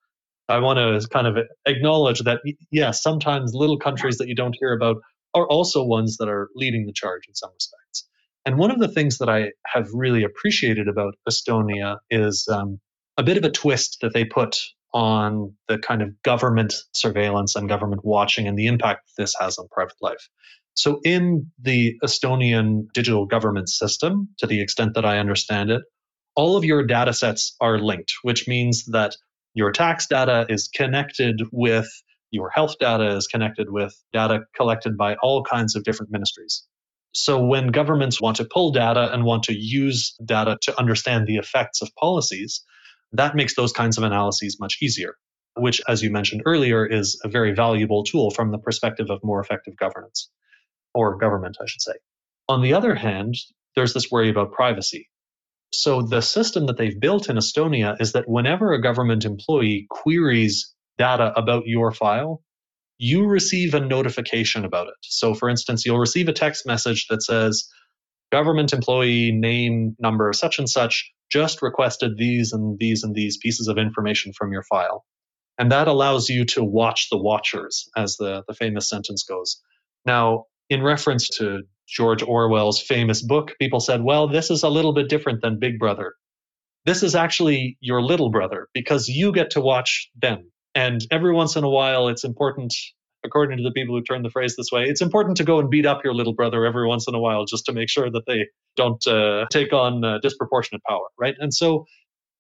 I 0.48 0.58
want 0.58 0.78
to 0.78 1.08
kind 1.08 1.28
of 1.28 1.36
acknowledge 1.64 2.18
that, 2.20 2.40
yes, 2.72 3.00
sometimes 3.00 3.52
little 3.54 3.78
countries 3.78 4.18
that 4.18 4.26
you 4.26 4.34
don't 4.34 4.56
hear 4.58 4.72
about 4.72 4.96
are 5.32 5.46
also 5.46 5.84
ones 5.84 6.16
that 6.16 6.28
are 6.28 6.48
leading 6.56 6.86
the 6.86 6.92
charge 6.92 7.28
in 7.28 7.34
some 7.36 7.50
respects. 7.54 8.08
And 8.44 8.58
one 8.58 8.72
of 8.72 8.80
the 8.80 8.88
things 8.88 9.18
that 9.18 9.28
I 9.28 9.52
have 9.64 9.88
really 9.94 10.24
appreciated 10.24 10.88
about 10.88 11.14
Estonia 11.28 11.98
is 12.10 12.48
um, 12.52 12.80
a 13.16 13.22
bit 13.22 13.36
of 13.36 13.44
a 13.44 13.50
twist 13.50 13.98
that 14.02 14.12
they 14.12 14.24
put 14.24 14.58
on 14.92 15.54
the 15.68 15.78
kind 15.78 16.02
of 16.02 16.10
government 16.22 16.74
surveillance 16.94 17.56
and 17.56 17.68
government 17.68 18.04
watching 18.04 18.46
and 18.46 18.58
the 18.58 18.66
impact 18.66 19.10
this 19.16 19.34
has 19.40 19.58
on 19.58 19.68
private 19.68 19.96
life. 20.00 20.28
So, 20.74 21.00
in 21.04 21.50
the 21.60 21.98
Estonian 22.02 22.86
digital 22.94 23.26
government 23.26 23.68
system, 23.68 24.28
to 24.38 24.46
the 24.46 24.60
extent 24.62 24.94
that 24.94 25.04
I 25.04 25.18
understand 25.18 25.70
it, 25.70 25.82
all 26.34 26.56
of 26.56 26.64
your 26.64 26.86
data 26.86 27.12
sets 27.12 27.54
are 27.60 27.78
linked, 27.78 28.12
which 28.22 28.48
means 28.48 28.86
that 28.86 29.16
your 29.54 29.70
tax 29.70 30.06
data 30.06 30.46
is 30.48 30.68
connected 30.68 31.42
with 31.52 31.88
your 32.30 32.48
health 32.48 32.76
data, 32.80 33.16
is 33.16 33.26
connected 33.26 33.70
with 33.70 33.94
data 34.14 34.40
collected 34.56 34.96
by 34.96 35.16
all 35.16 35.44
kinds 35.44 35.76
of 35.76 35.84
different 35.84 36.10
ministries. 36.10 36.64
So, 37.14 37.44
when 37.44 37.68
governments 37.68 38.20
want 38.20 38.38
to 38.38 38.46
pull 38.46 38.72
data 38.72 39.12
and 39.12 39.24
want 39.24 39.44
to 39.44 39.54
use 39.54 40.14
data 40.24 40.56
to 40.62 40.78
understand 40.78 41.26
the 41.26 41.36
effects 41.36 41.82
of 41.82 41.94
policies, 42.00 42.64
that 43.12 43.34
makes 43.34 43.54
those 43.54 43.72
kinds 43.72 43.98
of 43.98 44.04
analyses 44.04 44.58
much 44.60 44.78
easier, 44.82 45.14
which, 45.56 45.80
as 45.88 46.02
you 46.02 46.10
mentioned 46.10 46.42
earlier, 46.46 46.86
is 46.86 47.20
a 47.24 47.28
very 47.28 47.54
valuable 47.54 48.04
tool 48.04 48.30
from 48.30 48.50
the 48.50 48.58
perspective 48.58 49.10
of 49.10 49.20
more 49.22 49.40
effective 49.40 49.76
governance, 49.76 50.30
or 50.94 51.18
government, 51.18 51.56
I 51.60 51.66
should 51.66 51.82
say. 51.82 51.94
On 52.48 52.62
the 52.62 52.74
other 52.74 52.94
hand, 52.94 53.36
there's 53.76 53.94
this 53.94 54.10
worry 54.10 54.30
about 54.30 54.52
privacy. 54.52 55.08
So, 55.72 56.02
the 56.02 56.20
system 56.20 56.66
that 56.66 56.76
they've 56.76 56.98
built 56.98 57.30
in 57.30 57.36
Estonia 57.36 57.98
is 58.00 58.12
that 58.12 58.28
whenever 58.28 58.72
a 58.72 58.82
government 58.82 59.24
employee 59.24 59.86
queries 59.88 60.74
data 60.98 61.32
about 61.34 61.66
your 61.66 61.92
file, 61.92 62.42
you 62.98 63.26
receive 63.26 63.74
a 63.74 63.80
notification 63.80 64.64
about 64.64 64.88
it. 64.88 64.94
So, 65.02 65.34
for 65.34 65.48
instance, 65.48 65.86
you'll 65.86 65.98
receive 65.98 66.28
a 66.28 66.32
text 66.32 66.66
message 66.66 67.06
that 67.08 67.22
says, 67.22 67.68
government 68.32 68.72
employee 68.72 69.30
name 69.30 69.94
number 70.00 70.32
such 70.32 70.58
and 70.58 70.68
such 70.68 71.12
just 71.30 71.62
requested 71.62 72.16
these 72.16 72.52
and 72.52 72.78
these 72.78 73.04
and 73.04 73.14
these 73.14 73.36
pieces 73.36 73.68
of 73.68 73.78
information 73.78 74.32
from 74.32 74.52
your 74.52 74.64
file. 74.64 75.04
And 75.58 75.70
that 75.70 75.86
allows 75.86 76.28
you 76.28 76.46
to 76.46 76.64
watch 76.64 77.08
the 77.10 77.18
watchers, 77.18 77.88
as 77.96 78.16
the, 78.16 78.42
the 78.48 78.54
famous 78.54 78.88
sentence 78.88 79.22
goes. 79.22 79.60
Now, 80.06 80.46
in 80.70 80.82
reference 80.82 81.28
to 81.38 81.62
George 81.86 82.22
Orwell's 82.22 82.80
famous 82.80 83.22
book, 83.22 83.52
people 83.60 83.80
said, 83.80 84.02
well, 84.02 84.28
this 84.28 84.50
is 84.50 84.62
a 84.62 84.70
little 84.70 84.94
bit 84.94 85.10
different 85.10 85.42
than 85.42 85.58
Big 85.60 85.78
Brother. 85.78 86.14
This 86.86 87.02
is 87.02 87.14
actually 87.14 87.76
your 87.80 88.02
little 88.02 88.30
brother 88.30 88.68
because 88.72 89.08
you 89.08 89.32
get 89.32 89.50
to 89.50 89.60
watch 89.60 90.10
them. 90.20 90.50
And 90.74 91.00
every 91.10 91.34
once 91.34 91.56
in 91.56 91.64
a 91.64 91.68
while, 91.68 92.08
it's 92.08 92.24
important 92.24 92.74
according 93.24 93.58
to 93.58 93.62
the 93.62 93.70
people 93.72 93.94
who 93.96 94.02
turn 94.02 94.22
the 94.22 94.30
phrase 94.30 94.56
this 94.56 94.68
way, 94.72 94.84
it's 94.84 95.02
important 95.02 95.36
to 95.38 95.44
go 95.44 95.58
and 95.58 95.70
beat 95.70 95.86
up 95.86 96.02
your 96.04 96.14
little 96.14 96.34
brother 96.34 96.64
every 96.64 96.86
once 96.86 97.06
in 97.08 97.14
a 97.14 97.20
while 97.20 97.44
just 97.44 97.66
to 97.66 97.72
make 97.72 97.88
sure 97.88 98.10
that 98.10 98.24
they 98.26 98.46
don't 98.76 99.06
uh, 99.06 99.46
take 99.50 99.72
on 99.72 100.04
uh, 100.04 100.18
disproportionate 100.22 100.82
power, 100.88 101.06
right? 101.18 101.34
And 101.38 101.52
so 101.52 101.86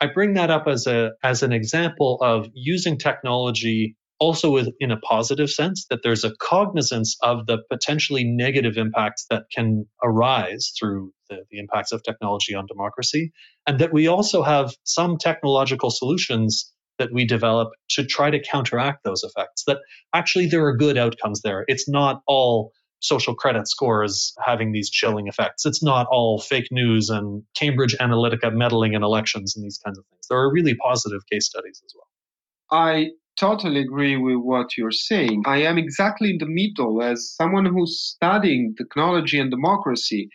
I 0.00 0.06
bring 0.06 0.34
that 0.34 0.50
up 0.50 0.66
as 0.66 0.86
a 0.86 1.12
as 1.22 1.42
an 1.42 1.52
example 1.52 2.18
of 2.20 2.48
using 2.54 2.98
technology 2.98 3.96
also 4.22 4.52
with, 4.52 4.68
in 4.78 4.92
a 4.92 4.96
positive 4.98 5.50
sense 5.50 5.86
that 5.90 6.00
there's 6.04 6.22
a 6.22 6.32
cognizance 6.40 7.16
of 7.22 7.46
the 7.46 7.58
potentially 7.68 8.22
negative 8.22 8.76
impacts 8.76 9.26
that 9.30 9.42
can 9.52 9.84
arise 10.00 10.72
through 10.78 11.12
the, 11.28 11.38
the 11.50 11.58
impacts 11.58 11.90
of 11.90 12.04
technology 12.04 12.54
on 12.54 12.64
democracy 12.66 13.32
and 13.66 13.80
that 13.80 13.92
we 13.92 14.06
also 14.06 14.44
have 14.44 14.72
some 14.84 15.18
technological 15.18 15.90
solutions 15.90 16.72
that 16.98 17.12
we 17.12 17.26
develop 17.26 17.70
to 17.90 18.04
try 18.04 18.30
to 18.30 18.40
counteract 18.40 19.04
those 19.04 19.22
effects. 19.22 19.64
That 19.66 19.78
actually 20.14 20.46
there 20.46 20.64
are 20.66 20.76
good 20.76 20.96
outcomes 20.96 21.40
there. 21.42 21.64
It's 21.68 21.88
not 21.88 22.22
all 22.26 22.72
social 23.00 23.34
credit 23.34 23.68
scores 23.68 24.32
having 24.44 24.72
these 24.72 24.88
chilling 24.88 25.26
effects. 25.26 25.66
It's 25.66 25.82
not 25.82 26.06
all 26.10 26.40
fake 26.40 26.68
news 26.70 27.10
and 27.10 27.42
Cambridge 27.54 27.96
Analytica 28.00 28.52
meddling 28.52 28.94
in 28.94 29.02
elections 29.02 29.56
and 29.56 29.64
these 29.64 29.78
kinds 29.84 29.98
of 29.98 30.04
things. 30.06 30.26
There 30.30 30.38
are 30.38 30.52
really 30.52 30.76
positive 30.76 31.20
case 31.30 31.46
studies 31.46 31.82
as 31.84 31.92
well. 31.96 32.80
I 32.86 33.08
totally 33.36 33.80
agree 33.80 34.16
with 34.16 34.36
what 34.36 34.76
you're 34.76 34.92
saying. 34.92 35.42
I 35.46 35.62
am 35.62 35.78
exactly 35.78 36.30
in 36.30 36.38
the 36.38 36.46
middle 36.46 37.02
as 37.02 37.34
someone 37.34 37.66
who's 37.66 38.00
studying 38.00 38.74
technology 38.78 39.38
and 39.38 39.50
democracy. 39.50 40.28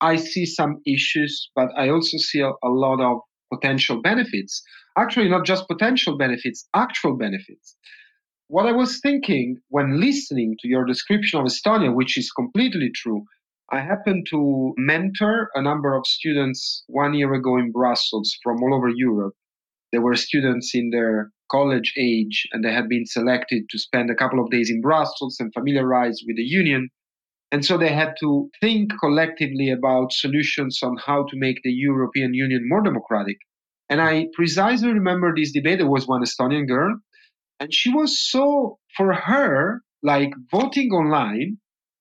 I 0.00 0.16
see 0.16 0.46
some 0.46 0.80
issues, 0.86 1.50
but 1.54 1.68
I 1.76 1.88
also 1.88 2.18
see 2.18 2.40
a, 2.40 2.50
a 2.62 2.68
lot 2.68 3.00
of 3.00 3.20
potential 3.52 4.00
benefits. 4.00 4.62
Actually, 4.96 5.28
not 5.28 5.44
just 5.44 5.68
potential 5.68 6.16
benefits, 6.16 6.68
actual 6.74 7.16
benefits. 7.16 7.76
What 8.48 8.66
I 8.66 8.72
was 8.72 9.00
thinking 9.00 9.56
when 9.68 10.00
listening 10.00 10.56
to 10.60 10.68
your 10.68 10.84
description 10.84 11.40
of 11.40 11.46
Estonia, 11.46 11.94
which 11.94 12.18
is 12.18 12.30
completely 12.30 12.90
true, 12.94 13.24
I 13.70 13.80
happened 13.80 14.26
to 14.30 14.74
mentor 14.76 15.50
a 15.54 15.62
number 15.62 15.96
of 15.96 16.06
students 16.06 16.84
one 16.88 17.14
year 17.14 17.32
ago 17.32 17.56
in 17.56 17.72
Brussels 17.72 18.36
from 18.42 18.62
all 18.62 18.74
over 18.74 18.90
Europe. 18.90 19.34
They 19.92 19.98
were 19.98 20.14
students 20.14 20.72
in 20.74 20.90
their 20.90 21.30
college 21.50 21.94
age 21.98 22.46
and 22.52 22.62
they 22.62 22.72
had 22.72 22.88
been 22.88 23.06
selected 23.06 23.64
to 23.70 23.78
spend 23.78 24.10
a 24.10 24.14
couple 24.14 24.40
of 24.42 24.50
days 24.50 24.70
in 24.70 24.82
Brussels 24.82 25.36
and 25.40 25.52
familiarize 25.54 26.20
with 26.26 26.36
the 26.36 26.42
union. 26.42 26.90
And 27.52 27.62
so 27.64 27.76
they 27.76 27.92
had 27.92 28.14
to 28.20 28.48
think 28.62 28.92
collectively 28.98 29.70
about 29.70 30.12
solutions 30.12 30.80
on 30.82 30.96
how 31.04 31.24
to 31.28 31.36
make 31.36 31.58
the 31.62 31.70
European 31.70 32.32
Union 32.32 32.62
more 32.66 32.82
democratic. 32.82 33.36
And 33.90 34.00
I 34.00 34.28
precisely 34.32 34.90
remember 34.90 35.34
this 35.36 35.52
debate. 35.52 35.78
There 35.78 35.88
was 35.88 36.08
one 36.08 36.22
Estonian 36.24 36.66
girl, 36.66 36.98
and 37.60 37.72
she 37.72 37.90
was 37.90 38.18
so, 38.18 38.78
for 38.96 39.12
her, 39.12 39.82
like 40.02 40.32
voting 40.50 40.92
online, 40.92 41.58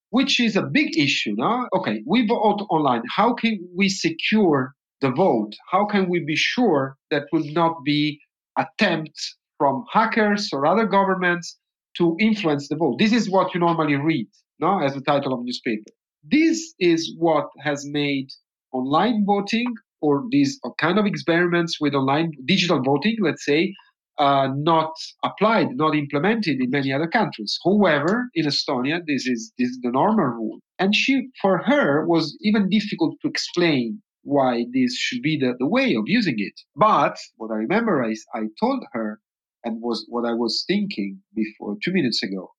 which 0.09 0.39
is 0.39 0.55
a 0.55 0.63
big 0.63 0.97
issue. 0.97 1.33
No? 1.35 1.67
Okay, 1.75 2.01
we 2.07 2.25
vote 2.25 2.65
online. 2.69 3.01
How 3.13 3.33
can 3.33 3.59
we 3.75 3.89
secure 3.89 4.73
the 5.01 5.11
vote? 5.11 5.51
How 5.69 5.85
can 5.85 6.09
we 6.09 6.23
be 6.25 6.37
sure 6.37 6.95
that 7.09 7.23
will 7.33 7.45
not 7.51 7.83
be 7.83 8.21
attempts 8.57 9.37
from 9.57 9.83
hackers 9.91 10.49
or 10.53 10.65
other 10.65 10.85
governments 10.85 11.57
to 11.97 12.15
influence 12.21 12.69
the 12.69 12.77
vote? 12.77 12.95
This 12.99 13.11
is 13.11 13.29
what 13.29 13.53
you 13.53 13.59
normally 13.59 13.95
read 13.95 14.27
no? 14.61 14.79
as 14.79 14.93
the 14.93 15.01
title 15.01 15.33
of 15.33 15.43
newspaper. 15.43 15.91
This 16.23 16.73
is 16.79 17.15
what 17.17 17.47
has 17.63 17.85
made 17.85 18.29
online 18.71 19.25
voting 19.25 19.73
or 20.01 20.23
these 20.31 20.59
kind 20.79 20.97
of 20.97 21.05
experiments 21.05 21.79
with 21.79 21.93
online 21.93 22.31
digital 22.45 22.81
voting, 22.81 23.17
let's 23.21 23.45
say, 23.45 23.73
uh, 24.17 24.49
not 24.55 24.93
applied, 25.23 25.67
not 25.75 25.95
implemented 25.95 26.57
in 26.59 26.69
many 26.69 26.91
other 26.93 27.07
countries. 27.07 27.57
However, 27.65 28.29
in 28.35 28.45
Estonia, 28.45 28.99
this 29.07 29.25
is 29.25 29.51
this 29.57 29.69
is 29.69 29.79
the 29.81 29.91
normal 29.91 30.25
rule, 30.25 30.59
and 30.77 30.93
she, 30.95 31.29
for 31.41 31.59
her, 31.65 32.05
was 32.07 32.37
even 32.41 32.69
difficult 32.69 33.15
to 33.21 33.27
explain 33.27 34.01
why 34.23 34.65
this 34.73 34.95
should 34.95 35.21
be 35.23 35.37
the, 35.39 35.53
the 35.57 35.67
way 35.67 35.95
of 35.95 36.03
using 36.05 36.35
it. 36.37 36.53
But 36.75 37.17
what 37.37 37.51
I 37.51 37.55
remember 37.55 38.03
is 38.03 38.23
I 38.35 38.41
told 38.59 38.83
her, 38.91 39.19
and 39.63 39.81
was 39.81 40.05
what 40.09 40.25
I 40.29 40.33
was 40.33 40.63
thinking 40.67 41.21
before 41.33 41.77
two 41.83 41.93
minutes 41.93 42.21
ago. 42.21 42.51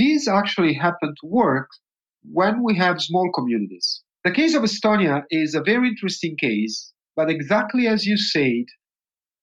This 0.00 0.26
actually 0.26 0.72
happen 0.72 1.10
to 1.20 1.26
work 1.26 1.68
when 2.22 2.64
we 2.64 2.74
have 2.76 3.02
small 3.02 3.30
communities. 3.34 4.02
The 4.24 4.30
case 4.30 4.54
of 4.54 4.62
Estonia 4.62 5.24
is 5.30 5.54
a 5.54 5.62
very 5.62 5.88
interesting 5.88 6.36
case, 6.40 6.94
but 7.16 7.28
exactly 7.28 7.86
as 7.86 8.06
you 8.06 8.16
said, 8.16 8.64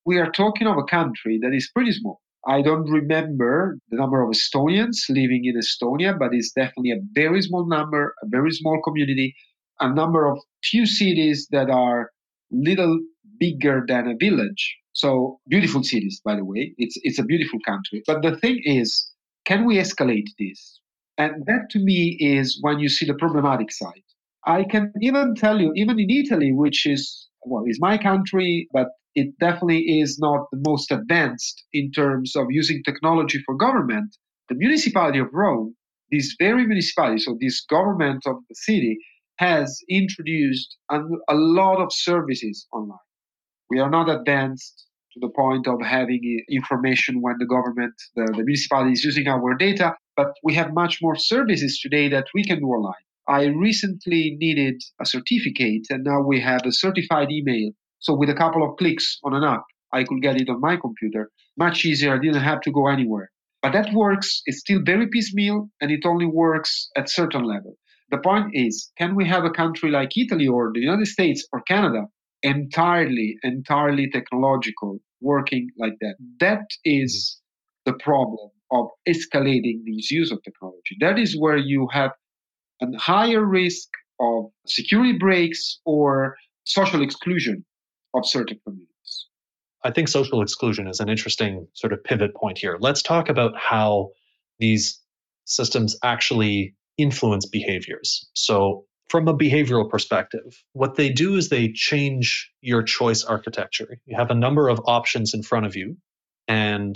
we 0.03 0.17
are 0.17 0.31
talking 0.31 0.65
of 0.65 0.77
a 0.79 0.89
country 0.97 1.37
that 1.43 1.53
is 1.53 1.69
pretty 1.75 1.91
small. 1.91 2.21
I 2.47 2.63
don't 2.63 2.89
remember 2.89 3.77
the 3.91 3.97
number 3.97 4.23
of 4.23 4.31
Estonians 4.31 4.97
living 5.09 5.43
in 5.45 5.59
Estonia, 5.59 6.17
but 6.17 6.29
it's 6.31 6.53
definitely 6.53 6.93
a 6.93 7.05
very 7.13 7.43
small 7.43 7.67
number, 7.67 8.15
a 8.23 8.27
very 8.27 8.51
small 8.51 8.81
community, 8.81 9.35
a 9.79 9.93
number 9.93 10.25
of 10.25 10.39
few 10.63 10.87
cities 10.87 11.47
that 11.51 11.69
are 11.69 12.09
little 12.49 12.99
bigger 13.39 13.85
than 13.87 14.07
a 14.07 14.15
village. 14.19 14.77
So 14.93 15.39
beautiful 15.47 15.83
cities, 15.83 16.19
by 16.25 16.35
the 16.35 16.45
way. 16.45 16.73
It's 16.79 16.97
it's 17.03 17.19
a 17.19 17.29
beautiful 17.31 17.59
country. 17.63 18.01
But 18.07 18.23
the 18.23 18.37
thing 18.37 18.59
is, 18.63 19.11
can 19.47 19.65
we 19.65 19.77
escalate 19.77 20.27
this? 20.37 20.81
And 21.17 21.45
that 21.45 21.69
to 21.71 21.79
me 21.79 22.17
is 22.19 22.59
when 22.61 22.79
you 22.79 22.89
see 22.89 23.05
the 23.05 23.15
problematic 23.15 23.71
side. 23.71 24.03
I 24.45 24.65
can 24.65 24.91
even 25.01 25.35
tell 25.35 25.59
you, 25.59 25.71
even 25.75 25.97
in 25.99 26.09
Italy, 26.09 26.51
which 26.51 26.85
is 26.85 27.27
well, 27.45 27.63
is 27.65 27.79
my 27.81 27.97
country, 27.97 28.67
but 28.73 28.87
it 29.15 29.39
definitely 29.39 29.99
is 30.01 30.19
not 30.19 30.47
the 30.51 30.61
most 30.67 30.91
advanced 30.91 31.63
in 31.71 31.91
terms 31.91 32.35
of 32.35 32.47
using 32.49 32.81
technology 32.83 33.41
for 33.45 33.55
government. 33.55 34.15
The 34.49 34.55
municipality 34.55 35.19
of 35.19 35.27
Rome, 35.31 35.75
this 36.11 36.35
very 36.37 36.67
municipality, 36.67 37.19
so 37.19 37.37
this 37.39 37.65
government 37.69 38.23
of 38.25 38.35
the 38.49 38.55
city, 38.55 38.97
has 39.37 39.79
introduced 39.89 40.75
a, 40.91 40.99
a 41.29 41.35
lot 41.35 41.81
of 41.81 41.89
services 41.91 42.67
online. 42.73 43.07
We 43.69 43.79
are 43.79 43.89
not 43.89 44.09
advanced 44.09 44.87
to 45.19 45.27
the 45.27 45.33
point 45.33 45.67
of 45.67 45.81
having 45.81 46.21
information 46.49 47.21
when 47.21 47.35
the 47.39 47.45
government, 47.45 47.93
the, 48.15 48.25
the 48.37 48.43
municipality 48.43 48.93
is 48.93 49.03
using 49.03 49.27
our 49.27 49.55
data, 49.55 49.95
but 50.15 50.33
we 50.43 50.53
have 50.53 50.73
much 50.73 50.99
more 51.01 51.15
services 51.15 51.79
today 51.81 52.07
that 52.09 52.27
we 52.33 52.43
can 52.43 52.59
do 52.59 52.65
online. 52.65 53.05
I 53.27 53.45
recently 53.45 54.37
needed 54.39 54.81
a 55.01 55.05
certificate, 55.05 55.87
and 55.89 56.03
now 56.03 56.21
we 56.21 56.39
have 56.41 56.61
a 56.65 56.71
certified 56.71 57.29
email 57.31 57.71
so 57.99 58.13
with 58.13 58.29
a 58.29 58.35
couple 58.35 58.63
of 58.63 58.77
clicks 58.77 59.19
on 59.23 59.33
an 59.33 59.43
app, 59.43 59.63
I 59.91 60.03
could 60.03 60.21
get 60.21 60.39
it 60.39 60.49
on 60.49 60.61
my 60.61 60.77
computer. 60.77 61.31
Much 61.57 61.83
easier. 61.85 62.13
I 62.13 62.19
didn't 62.19 62.43
have 62.43 62.61
to 62.61 62.71
go 62.71 62.87
anywhere. 62.87 63.31
But 63.61 63.73
that 63.73 63.91
works. 63.93 64.43
It's 64.45 64.59
still 64.59 64.81
very 64.83 65.07
piecemeal 65.07 65.69
and 65.81 65.91
it 65.91 66.05
only 66.05 66.27
works 66.27 66.89
at 66.95 67.09
certain 67.09 67.43
level. 67.43 67.75
The 68.11 68.19
point 68.19 68.51
is, 68.53 68.91
can 68.97 69.15
we 69.15 69.27
have 69.27 69.43
a 69.43 69.49
country 69.49 69.89
like 69.89 70.15
Italy 70.15 70.47
or 70.47 70.71
the 70.73 70.81
United 70.81 71.07
States 71.07 71.45
or 71.51 71.61
Canada 71.61 72.05
entirely, 72.43 73.35
entirely 73.43 74.09
technological, 74.11 74.99
working 75.21 75.69
like 75.77 75.93
that? 76.01 76.15
That 76.39 76.65
is 76.83 77.39
mm-hmm. 77.87 77.91
the 77.91 78.03
problem 78.03 78.49
of 78.71 78.87
escalating 79.07 79.81
this 79.85 80.11
use 80.11 80.31
of 80.31 80.43
technology. 80.43 80.97
That 80.99 81.17
is 81.17 81.37
where 81.39 81.57
you 81.57 81.87
have 81.91 82.11
a 82.81 82.85
higher 82.97 83.45
risk 83.45 83.87
of 84.19 84.45
security 84.67 85.17
breaks 85.17 85.79
or 85.85 86.35
social 86.65 87.01
exclusion 87.01 87.65
of 88.13 88.27
certain 88.27 88.59
communities. 88.63 89.27
I 89.83 89.91
think 89.91 90.09
social 90.09 90.41
exclusion 90.41 90.87
is 90.87 90.99
an 90.99 91.09
interesting 91.09 91.67
sort 91.73 91.93
of 91.93 92.03
pivot 92.03 92.35
point 92.35 92.57
here. 92.57 92.77
Let's 92.79 93.01
talk 93.01 93.29
about 93.29 93.53
how 93.57 94.09
these 94.59 94.99
systems 95.45 95.97
actually 96.03 96.75
influence 96.97 97.45
behaviors. 97.45 98.27
So, 98.33 98.85
from 99.09 99.27
a 99.27 99.37
behavioral 99.37 99.89
perspective, 99.89 100.63
what 100.73 100.95
they 100.95 101.09
do 101.09 101.35
is 101.35 101.49
they 101.49 101.71
change 101.71 102.51
your 102.61 102.83
choice 102.83 103.23
architecture. 103.23 103.97
You 104.05 104.17
have 104.17 104.31
a 104.31 104.35
number 104.35 104.67
of 104.67 104.81
options 104.85 105.33
in 105.33 105.43
front 105.43 105.65
of 105.65 105.75
you, 105.75 105.97
and 106.47 106.95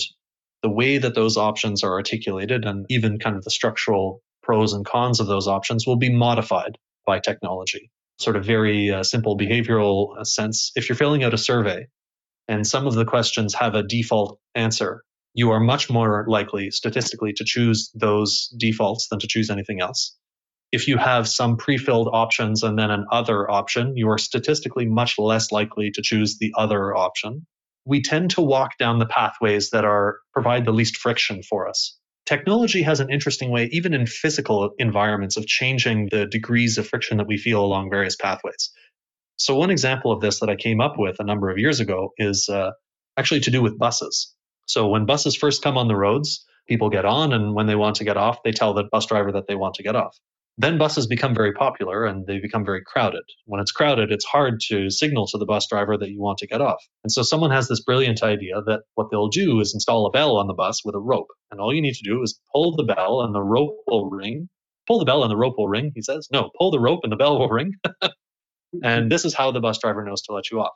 the 0.61 0.69
way 0.69 0.97
that 0.97 1.15
those 1.15 1.37
options 1.37 1.83
are 1.83 1.93
articulated 1.93 2.65
and 2.65 2.85
even 2.89 3.17
kind 3.17 3.35
of 3.35 3.43
the 3.43 3.49
structural 3.49 4.21
pros 4.43 4.73
and 4.73 4.85
cons 4.85 5.19
of 5.19 5.27
those 5.27 5.47
options 5.47 5.87
will 5.87 5.97
be 5.97 6.11
modified 6.11 6.77
by 7.05 7.19
technology 7.19 7.91
sort 8.21 8.35
of 8.35 8.45
very 8.45 8.91
uh, 8.91 9.03
simple 9.03 9.37
behavioral 9.37 10.17
uh, 10.17 10.23
sense, 10.23 10.71
if 10.75 10.87
you're 10.87 10.95
filling 10.95 11.23
out 11.23 11.33
a 11.33 11.37
survey 11.37 11.87
and 12.47 12.65
some 12.65 12.87
of 12.87 12.93
the 12.93 13.05
questions 13.05 13.53
have 13.55 13.75
a 13.75 13.83
default 13.83 14.39
answer, 14.55 15.03
you 15.33 15.51
are 15.51 15.59
much 15.59 15.89
more 15.89 16.25
likely 16.27 16.71
statistically 16.71 17.33
to 17.33 17.43
choose 17.45 17.91
those 17.95 18.53
defaults 18.57 19.07
than 19.09 19.19
to 19.19 19.27
choose 19.27 19.50
anything 19.50 19.81
else. 19.81 20.15
If 20.72 20.88
you 20.88 20.98
have 20.98 21.27
some 21.27 21.57
pre-filled 21.57 22.10
options 22.12 22.64
and 22.64 22.77
then 22.79 22.92
an 22.92 23.05
other 23.12 23.50
option, 23.50 23.98
you 23.98 24.10
are 24.10 24.18
statistically 24.18 24.86
much 24.86 25.18
less 25.18 25.51
likely 25.51 25.92
to 25.92 26.01
choose 26.01 26.38
the 26.38 26.53
other 26.57 26.96
option. 26.96 27.46
We 27.86 28.01
tend 28.01 28.31
to 28.31 28.42
walk 28.42 28.77
down 28.77 29.00
the 29.00 29.05
pathways 29.05 29.72
that 29.72 29.86
are 29.86 30.20
provide 30.34 30.66
the 30.66 30.72
least 30.72 30.98
friction 30.98 31.42
for 31.44 31.68
us 31.68 31.98
technology 32.31 32.81
has 32.84 33.01
an 33.01 33.10
interesting 33.10 33.50
way, 33.50 33.70
even 33.74 33.94
in 33.94 34.05
physical 34.05 34.72
environments, 34.77 35.38
of 35.38 35.46
changing 35.46 36.07
the 36.12 36.25
degrees 36.25 36.77
of 36.77 36.88
friction 36.88 37.18
that 37.18 37.27
we 37.27 37.38
feel 37.38 37.64
along 37.64 37.90
various 37.90 38.16
pathways. 38.16 38.72
So, 39.38 39.55
one 39.55 39.70
example 39.70 40.12
of 40.12 40.22
this 40.22 40.40
that 40.40 40.50
I 40.50 40.55
came 40.55 40.81
up 40.81 40.96
with 40.98 41.18
a 41.20 41.25
number 41.25 41.50
of 41.50 41.57
years 41.57 41.79
ago 41.79 42.12
is 42.18 42.48
uh, 42.48 42.72
actually 43.18 43.42
to 43.42 43.51
do 43.51 43.62
with 43.62 43.77
buses. 43.77 44.34
So, 44.68 44.88
when 44.88 45.05
buses 45.05 45.36
first 45.36 45.62
come 45.62 45.77
on 45.77 45.88
the 45.88 45.96
roads, 45.96 46.46
people 46.68 46.90
get 46.90 47.05
on, 47.05 47.34
and 47.34 47.53
when 47.53 47.68
they 47.68 47.75
want 47.75 47.98
to 47.98 48.05
get 48.05 48.18
off, 48.18 48.44
they 48.44 48.51
tell 48.51 48.74
the 48.74 48.86
bus 48.90 49.07
driver 49.07 49.34
that 49.34 49.48
they 49.48 49.55
want 49.55 49.75
to 49.75 49.84
get 49.84 49.96
off. 49.96 50.18
Then 50.57 50.77
buses 50.77 51.07
become 51.07 51.35
very 51.35 51.53
popular 51.53 52.05
and 52.05 52.27
they 52.27 52.40
become 52.40 52.66
very 52.66 52.83
crowded. 52.85 53.24
When 53.46 53.61
it's 53.61 53.72
crowded, 53.72 54.11
it's 54.11 54.25
hard 54.25 54.61
to 54.70 54.90
signal 54.92 55.27
to 55.27 55.40
the 55.40 55.46
bus 55.46 55.68
driver 55.68 55.98
that 55.98 56.09
you 56.11 56.22
want 56.22 56.40
to 56.40 56.48
get 56.48 56.61
off. 56.61 56.83
And 57.03 57.11
so 57.11 57.24
someone 57.24 57.51
has 57.51 57.68
this 57.68 57.81
brilliant 57.81 58.24
idea 58.24 58.61
that 58.68 58.83
what 58.96 59.09
they'll 59.11 59.29
do 59.29 59.59
is 59.61 59.74
install 59.74 60.05
a 60.07 60.11
bell 60.11 60.37
on 60.37 60.48
the 60.48 60.53
bus 60.53 60.85
with 60.85 60.96
a 60.96 61.00
rope. 61.01 61.29
And 61.51 61.59
all 61.59 61.74
you 61.74 61.81
need 61.81 61.96
to 61.96 62.03
do 62.09 62.22
is 62.24 62.40
pull 62.53 62.75
the 62.75 62.83
bell 62.85 63.22
and 63.22 63.35
the 63.35 63.44
rope 63.44 63.77
will 63.87 64.09
ring. 64.09 64.50
Pull 64.87 65.00
the 65.00 65.05
bell 65.05 65.24
and 65.24 65.31
the 65.31 65.37
rope 65.37 65.55
will 65.57 65.70
ring, 65.70 65.92
he 65.96 66.01
says. 66.03 66.27
No, 66.31 66.51
pull 66.57 66.72
the 66.72 66.79
rope 66.79 67.01
and 67.03 67.11
the 67.11 67.18
bell 67.18 67.40
will 67.40 67.50
ring. 67.50 67.74
and 68.83 69.11
this 69.11 69.25
is 69.25 69.33
how 69.33 69.51
the 69.51 69.61
bus 69.61 69.79
driver 69.79 70.03
knows 70.03 70.24
to 70.24 70.33
let 70.33 70.51
you 70.51 70.61
off. 70.61 70.74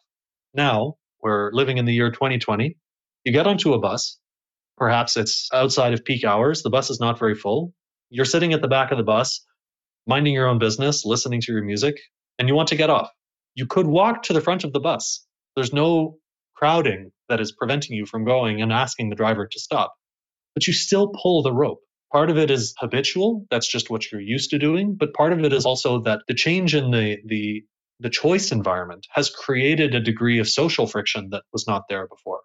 Now, 0.54 0.96
we're 1.22 1.52
living 1.54 1.78
in 1.78 1.86
the 1.86 1.94
year 1.94 2.12
2020. 2.12 2.78
You 3.26 3.32
get 3.34 3.48
onto 3.48 3.74
a 3.74 3.80
bus. 3.80 4.20
Perhaps 4.78 5.18
it's 5.18 5.50
outside 5.54 5.94
of 5.94 6.06
peak 6.06 6.24
hours. 6.24 6.64
The 6.64 6.72
bus 6.72 6.90
is 6.90 7.00
not 7.00 7.20
very 7.20 7.36
full. 7.36 7.74
You're 8.10 8.26
sitting 8.26 8.54
at 8.54 8.62
the 8.62 8.68
back 8.68 8.92
of 8.92 8.98
the 8.98 9.04
bus 9.04 9.46
minding 10.08 10.34
your 10.34 10.48
own 10.48 10.60
business, 10.60 11.06
listening 11.06 11.42
to 11.42 11.52
your 11.54 11.64
music, 11.64 12.00
and 12.40 12.48
you 12.48 12.56
want 12.56 12.70
to 12.70 12.76
get 12.76 12.90
off. 12.90 13.10
You 13.56 13.66
could 13.68 13.88
walk 13.88 14.24
to 14.24 14.34
the 14.34 14.42
front 14.42 14.64
of 14.64 14.74
the 14.74 14.80
bus. 14.80 15.26
There's 15.56 15.74
no 15.74 16.18
crowding 16.56 17.12
that 17.30 17.42
is 17.42 17.52
preventing 17.52 17.96
you 17.98 18.06
from 18.06 18.26
going 18.26 18.62
and 18.62 18.72
asking 18.74 19.10
the 19.10 19.16
driver 19.16 19.48
to 19.48 19.60
stop. 19.60 19.96
But 20.56 20.68
you 20.68 20.74
still 20.74 21.10
pull 21.22 21.44
the 21.44 21.54
rope. 21.54 21.80
Part 22.12 22.30
of 22.30 22.38
it 22.38 22.52
is 22.52 22.76
habitual, 22.80 23.46
that's 23.52 23.68
just 23.68 23.90
what 23.90 24.12
you're 24.12 24.22
used 24.22 24.52
to 24.52 24.60
doing, 24.60 24.96
but 25.00 25.14
part 25.14 25.34
of 25.34 25.44
it 25.44 25.54
is 25.54 25.66
also 25.66 26.02
that 26.04 26.22
the 26.28 26.36
change 26.36 26.76
in 26.76 26.92
the 26.92 27.18
the 27.26 27.64
the 28.02 28.10
choice 28.10 28.52
environment 28.52 29.08
has 29.12 29.30
created 29.30 29.96
a 29.96 30.02
degree 30.02 30.40
of 30.40 30.50
social 30.50 30.88
friction 30.88 31.30
that 31.32 31.44
was 31.54 31.68
not 31.68 31.84
there 31.90 32.08
before. 32.08 32.42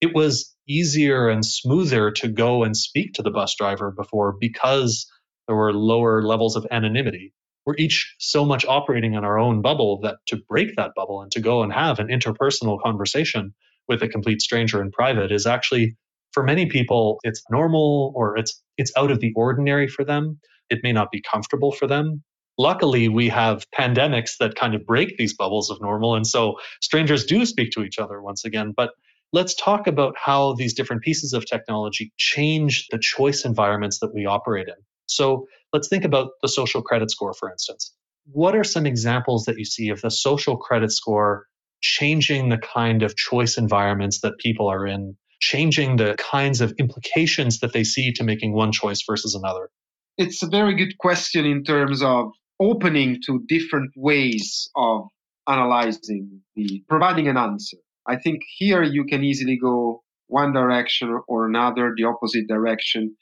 It 0.00 0.14
was 0.14 0.54
easier 0.68 1.28
and 1.28 1.44
smoother 1.44 2.12
to 2.12 2.28
go 2.28 2.64
and 2.64 2.76
speak 2.76 3.14
to 3.14 3.22
the 3.24 3.32
bus 3.32 3.56
driver 3.58 3.92
before 3.92 4.36
because 4.40 5.10
there 5.46 5.56
were 5.56 5.72
lower 5.72 6.22
levels 6.22 6.56
of 6.56 6.66
anonymity. 6.70 7.32
We're 7.64 7.76
each 7.78 8.14
so 8.18 8.44
much 8.44 8.64
operating 8.66 9.14
in 9.14 9.24
our 9.24 9.38
own 9.38 9.62
bubble 9.62 10.00
that 10.02 10.18
to 10.26 10.36
break 10.48 10.76
that 10.76 10.92
bubble 10.94 11.20
and 11.20 11.30
to 11.32 11.40
go 11.40 11.62
and 11.62 11.72
have 11.72 11.98
an 11.98 12.08
interpersonal 12.08 12.80
conversation 12.80 13.54
with 13.88 14.02
a 14.02 14.08
complete 14.08 14.40
stranger 14.40 14.80
in 14.80 14.90
private 14.90 15.32
is 15.32 15.46
actually 15.46 15.96
for 16.32 16.42
many 16.42 16.66
people 16.66 17.18
it's 17.22 17.42
normal 17.50 18.12
or 18.14 18.36
it's 18.36 18.62
it's 18.76 18.92
out 18.96 19.10
of 19.10 19.20
the 19.20 19.32
ordinary 19.34 19.88
for 19.88 20.04
them. 20.04 20.38
It 20.70 20.80
may 20.82 20.92
not 20.92 21.10
be 21.10 21.22
comfortable 21.22 21.72
for 21.72 21.86
them. 21.86 22.22
Luckily, 22.58 23.08
we 23.08 23.28
have 23.28 23.64
pandemics 23.78 24.38
that 24.40 24.54
kind 24.54 24.74
of 24.74 24.86
break 24.86 25.16
these 25.16 25.34
bubbles 25.34 25.70
of 25.70 25.80
normal 25.80 26.14
and 26.14 26.26
so 26.26 26.56
strangers 26.80 27.24
do 27.24 27.44
speak 27.46 27.70
to 27.72 27.82
each 27.82 27.98
other 27.98 28.22
once 28.22 28.44
again, 28.44 28.72
but 28.76 28.90
let's 29.32 29.54
talk 29.54 29.86
about 29.86 30.14
how 30.16 30.54
these 30.54 30.74
different 30.74 31.02
pieces 31.02 31.32
of 31.32 31.46
technology 31.46 32.12
change 32.16 32.86
the 32.90 32.98
choice 32.98 33.44
environments 33.44 33.98
that 34.00 34.14
we 34.14 34.26
operate 34.26 34.68
in. 34.68 34.74
So 35.06 35.46
let's 35.72 35.88
think 35.88 36.04
about 36.04 36.30
the 36.42 36.48
social 36.48 36.82
credit 36.82 37.10
score, 37.10 37.34
for 37.34 37.50
instance. 37.50 37.92
What 38.32 38.56
are 38.56 38.64
some 38.64 38.86
examples 38.86 39.44
that 39.44 39.58
you 39.58 39.64
see 39.64 39.88
of 39.90 40.00
the 40.00 40.10
social 40.10 40.56
credit 40.56 40.90
score 40.92 41.46
changing 41.80 42.48
the 42.48 42.58
kind 42.58 43.02
of 43.02 43.16
choice 43.16 43.56
environments 43.56 44.20
that 44.20 44.38
people 44.38 44.68
are 44.68 44.86
in, 44.86 45.16
changing 45.40 45.96
the 45.96 46.16
kinds 46.18 46.60
of 46.60 46.72
implications 46.78 47.60
that 47.60 47.72
they 47.72 47.84
see 47.84 48.12
to 48.14 48.24
making 48.24 48.52
one 48.52 48.72
choice 48.72 49.02
versus 49.06 49.34
another? 49.34 49.70
It's 50.18 50.42
a 50.42 50.48
very 50.48 50.74
good 50.74 50.98
question 50.98 51.44
in 51.44 51.62
terms 51.62 52.02
of 52.02 52.32
opening 52.58 53.20
to 53.26 53.44
different 53.46 53.92
ways 53.96 54.70
of 54.74 55.08
analyzing 55.46 56.40
the 56.56 56.82
providing 56.88 57.28
an 57.28 57.36
answer. 57.36 57.76
I 58.08 58.16
think 58.16 58.40
here 58.56 58.82
you 58.82 59.04
can 59.04 59.22
easily 59.22 59.58
go 59.60 60.02
one 60.28 60.52
direction 60.52 61.20
or 61.28 61.46
another, 61.46 61.92
the 61.96 62.04
opposite 62.04 62.48
direction 62.48 63.14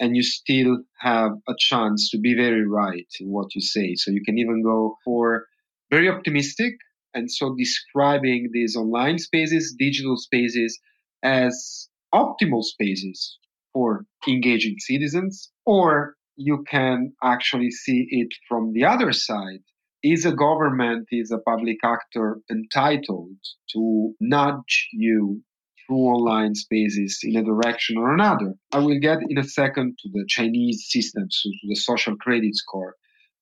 and 0.00 0.16
you 0.16 0.22
still 0.22 0.78
have 1.00 1.32
a 1.48 1.54
chance 1.58 2.10
to 2.10 2.18
be 2.18 2.34
very 2.34 2.66
right 2.66 3.08
in 3.20 3.28
what 3.28 3.54
you 3.54 3.60
say. 3.60 3.94
So 3.94 4.10
you 4.10 4.22
can 4.24 4.38
even 4.38 4.62
go 4.62 4.96
for 5.04 5.46
very 5.90 6.08
optimistic 6.08 6.74
and 7.14 7.30
so 7.30 7.54
describing 7.56 8.50
these 8.52 8.76
online 8.76 9.18
spaces, 9.18 9.74
digital 9.78 10.16
spaces 10.16 10.78
as 11.22 11.88
optimal 12.14 12.62
spaces 12.62 13.38
for 13.72 14.04
engaging 14.26 14.76
citizens, 14.78 15.50
or 15.66 16.14
you 16.36 16.64
can 16.68 17.12
actually 17.22 17.70
see 17.70 18.06
it 18.10 18.28
from 18.48 18.72
the 18.72 18.84
other 18.84 19.12
side. 19.12 19.60
Is 20.04 20.24
a 20.24 20.32
government, 20.32 21.08
is 21.10 21.32
a 21.32 21.38
public 21.38 21.78
actor 21.82 22.38
entitled 22.48 23.36
to 23.72 24.14
nudge 24.20 24.88
you 24.92 25.42
through 25.88 25.96
online 25.96 26.54
spaces 26.54 27.18
in 27.22 27.36
a 27.36 27.42
direction 27.42 27.96
or 27.96 28.12
another. 28.12 28.54
I 28.72 28.78
will 28.78 29.00
get 29.00 29.18
in 29.28 29.38
a 29.38 29.44
second 29.44 29.96
to 30.00 30.08
the 30.12 30.24
Chinese 30.28 30.86
systems, 30.88 31.40
to 31.42 31.50
the 31.66 31.74
social 31.74 32.14
credit 32.16 32.54
score. 32.54 32.94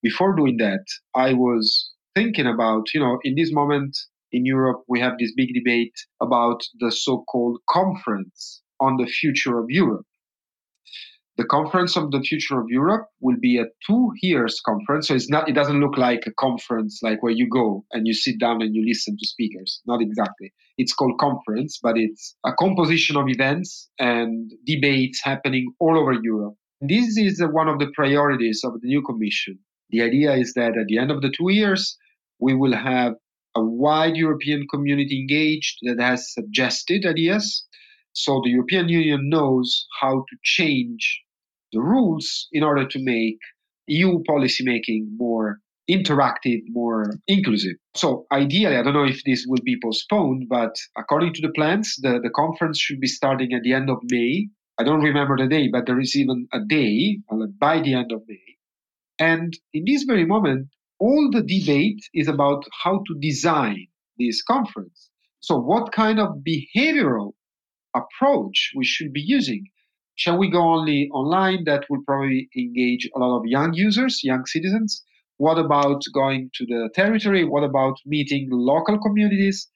Before 0.03 0.37
doing 0.37 0.57
that, 0.59 0.85
I 1.15 1.33
was 1.33 1.91
thinking 2.15 2.47
about, 2.47 2.95
you 2.95 3.01
know, 3.01 3.19
in 3.25 3.35
this 3.35 3.53
moment 3.53 3.97
in 4.33 4.47
Europe, 4.47 4.83
we 4.89 5.01
have 5.01 5.15
this 5.19 5.33
big 5.37 5.49
debate 5.55 5.95
about 6.23 6.61
the 6.79 6.93
so 6.93 7.25
called 7.29 7.59
conference 7.69 8.63
on 8.81 8.97
the 8.97 9.07
future 9.07 9.59
of 9.59 9.67
Europe. 9.69 10.07
The 11.39 11.45
conference 11.45 11.99
of 11.99 12.13
the 12.13 12.21
future 12.21 12.59
of 12.59 12.67
Europe 12.71 13.09
will 13.21 13.37
be 13.39 13.59
a 13.59 13.67
two 13.87 14.11
years 14.23 14.59
conference. 14.65 15.09
So 15.09 15.15
it's 15.15 15.29
not, 15.29 15.49
it 15.51 15.53
doesn't 15.53 15.81
look 15.81 15.99
like 15.99 16.27
a 16.27 16.33
conference 16.33 17.01
like 17.03 17.23
where 17.23 17.33
you 17.33 17.47
go 17.47 17.85
and 17.93 18.07
you 18.07 18.15
sit 18.15 18.41
down 18.41 18.63
and 18.63 18.75
you 18.75 18.83
listen 18.87 19.19
to 19.19 19.27
speakers. 19.27 19.83
Not 19.87 20.01
exactly. 20.01 20.55
It's 20.79 20.95
called 20.95 21.19
conference, 21.21 21.79
but 21.83 21.99
it's 21.99 22.35
a 22.47 22.53
composition 22.59 23.17
of 23.17 23.29
events 23.29 23.91
and 23.99 24.51
debates 24.65 25.21
happening 25.23 25.75
all 25.79 25.99
over 25.99 26.15
Europe. 26.15 26.55
This 26.81 27.19
is 27.19 27.43
one 27.53 27.69
of 27.69 27.79
the 27.81 27.91
priorities 27.95 28.63
of 28.65 28.81
the 28.81 28.89
new 28.89 29.03
commission. 29.03 29.59
The 29.91 30.03
idea 30.03 30.35
is 30.37 30.55
that 30.55 30.79
at 30.79 30.87
the 30.89 30.99
end 30.99 31.11
of 31.11 31.21
the 31.21 31.31
two 31.31 31.53
years, 31.53 31.99
we 32.39 32.55
will 32.55 32.75
have 32.75 33.13
a 33.55 33.63
wide 33.63 34.17
European 34.17 34.67
community 34.71 35.21
engaged 35.21 35.81
that 35.83 36.01
has 36.01 36.33
suggested 36.33 37.05
ideas. 37.05 37.67
So 38.15 38.41
the 38.43 38.51
European 38.51 38.89
Union 38.89 39.29
knows 39.29 39.87
how 40.01 40.15
to 40.15 40.37
change 40.43 41.23
the 41.73 41.81
rules 41.81 42.49
in 42.53 42.63
order 42.63 42.87
to 42.87 42.99
make 43.03 43.39
EU 43.89 44.23
policymaking 44.29 45.07
more 45.17 45.59
interactive, 45.91 46.61
more 46.69 47.15
inclusive. 47.29 47.77
So 47.95 48.27
ideally, 48.33 48.77
I 48.77 48.83
don't 48.83 48.95
know 48.95 49.05
if 49.05 49.23
this 49.25 49.45
will 49.47 49.63
be 49.65 49.79
postponed, 49.83 50.47
but 50.49 50.75
according 50.99 51.35
to 51.35 51.43
the 51.43 51.53
plans, 51.55 51.95
the, 52.03 52.21
the 52.23 52.31
conference 52.31 52.81
should 52.81 53.01
be 53.01 53.07
starting 53.07 53.53
at 53.53 53.63
the 53.63 53.73
end 53.73 53.89
of 53.89 53.99
May. 54.11 54.49
I 54.79 54.85
don't 54.85 55.03
remember 55.03 55.37
the 55.37 55.47
day, 55.47 55.69
but 55.73 55.87
there 55.87 56.01
is 56.01 56.17
even 56.17 56.49
a 56.53 56.61
day 56.61 57.21
by 57.59 57.81
the 57.81 57.95
end 57.95 58.13
of 58.13 58.23
May. 58.27 58.57
And 59.19 59.57
in 59.73 59.85
this 59.87 60.03
very 60.03 60.27
moment, 60.27 60.69
all 60.99 61.31
the 61.31 61.43
debate 61.43 62.05
is 62.13 62.29
about 62.29 62.65
how 62.83 63.03
to 63.07 63.19
design 63.21 63.87
this 64.19 64.43
conference. 64.43 65.11
So 65.41 65.59
what 65.59 65.93
kind 65.93 66.19
of 66.19 66.39
behavioral 66.47 67.33
approach 67.95 68.73
we 68.77 68.85
should 68.85 69.13
be 69.13 69.23
using? 69.23 69.67
Shall 70.17 70.39
we 70.39 70.51
go 70.51 70.63
only 70.63 71.09
online? 71.11 71.65
That 71.65 71.85
will 71.89 72.03
probably 72.05 72.49
engage 72.57 73.09
a 73.15 73.19
lot 73.19 73.39
of 73.39 73.47
young 73.47 73.75
users, 73.75 74.25
young 74.25 74.47
citizens. 74.47 75.05
What 75.37 75.59
about 75.59 76.03
going 76.13 76.51
to 76.55 76.67
the 76.67 76.91
territory? 76.95 77.45
What 77.45 77.63
about 77.63 77.99
meeting 78.07 78.49
local 78.51 78.99
communities? 78.99 79.69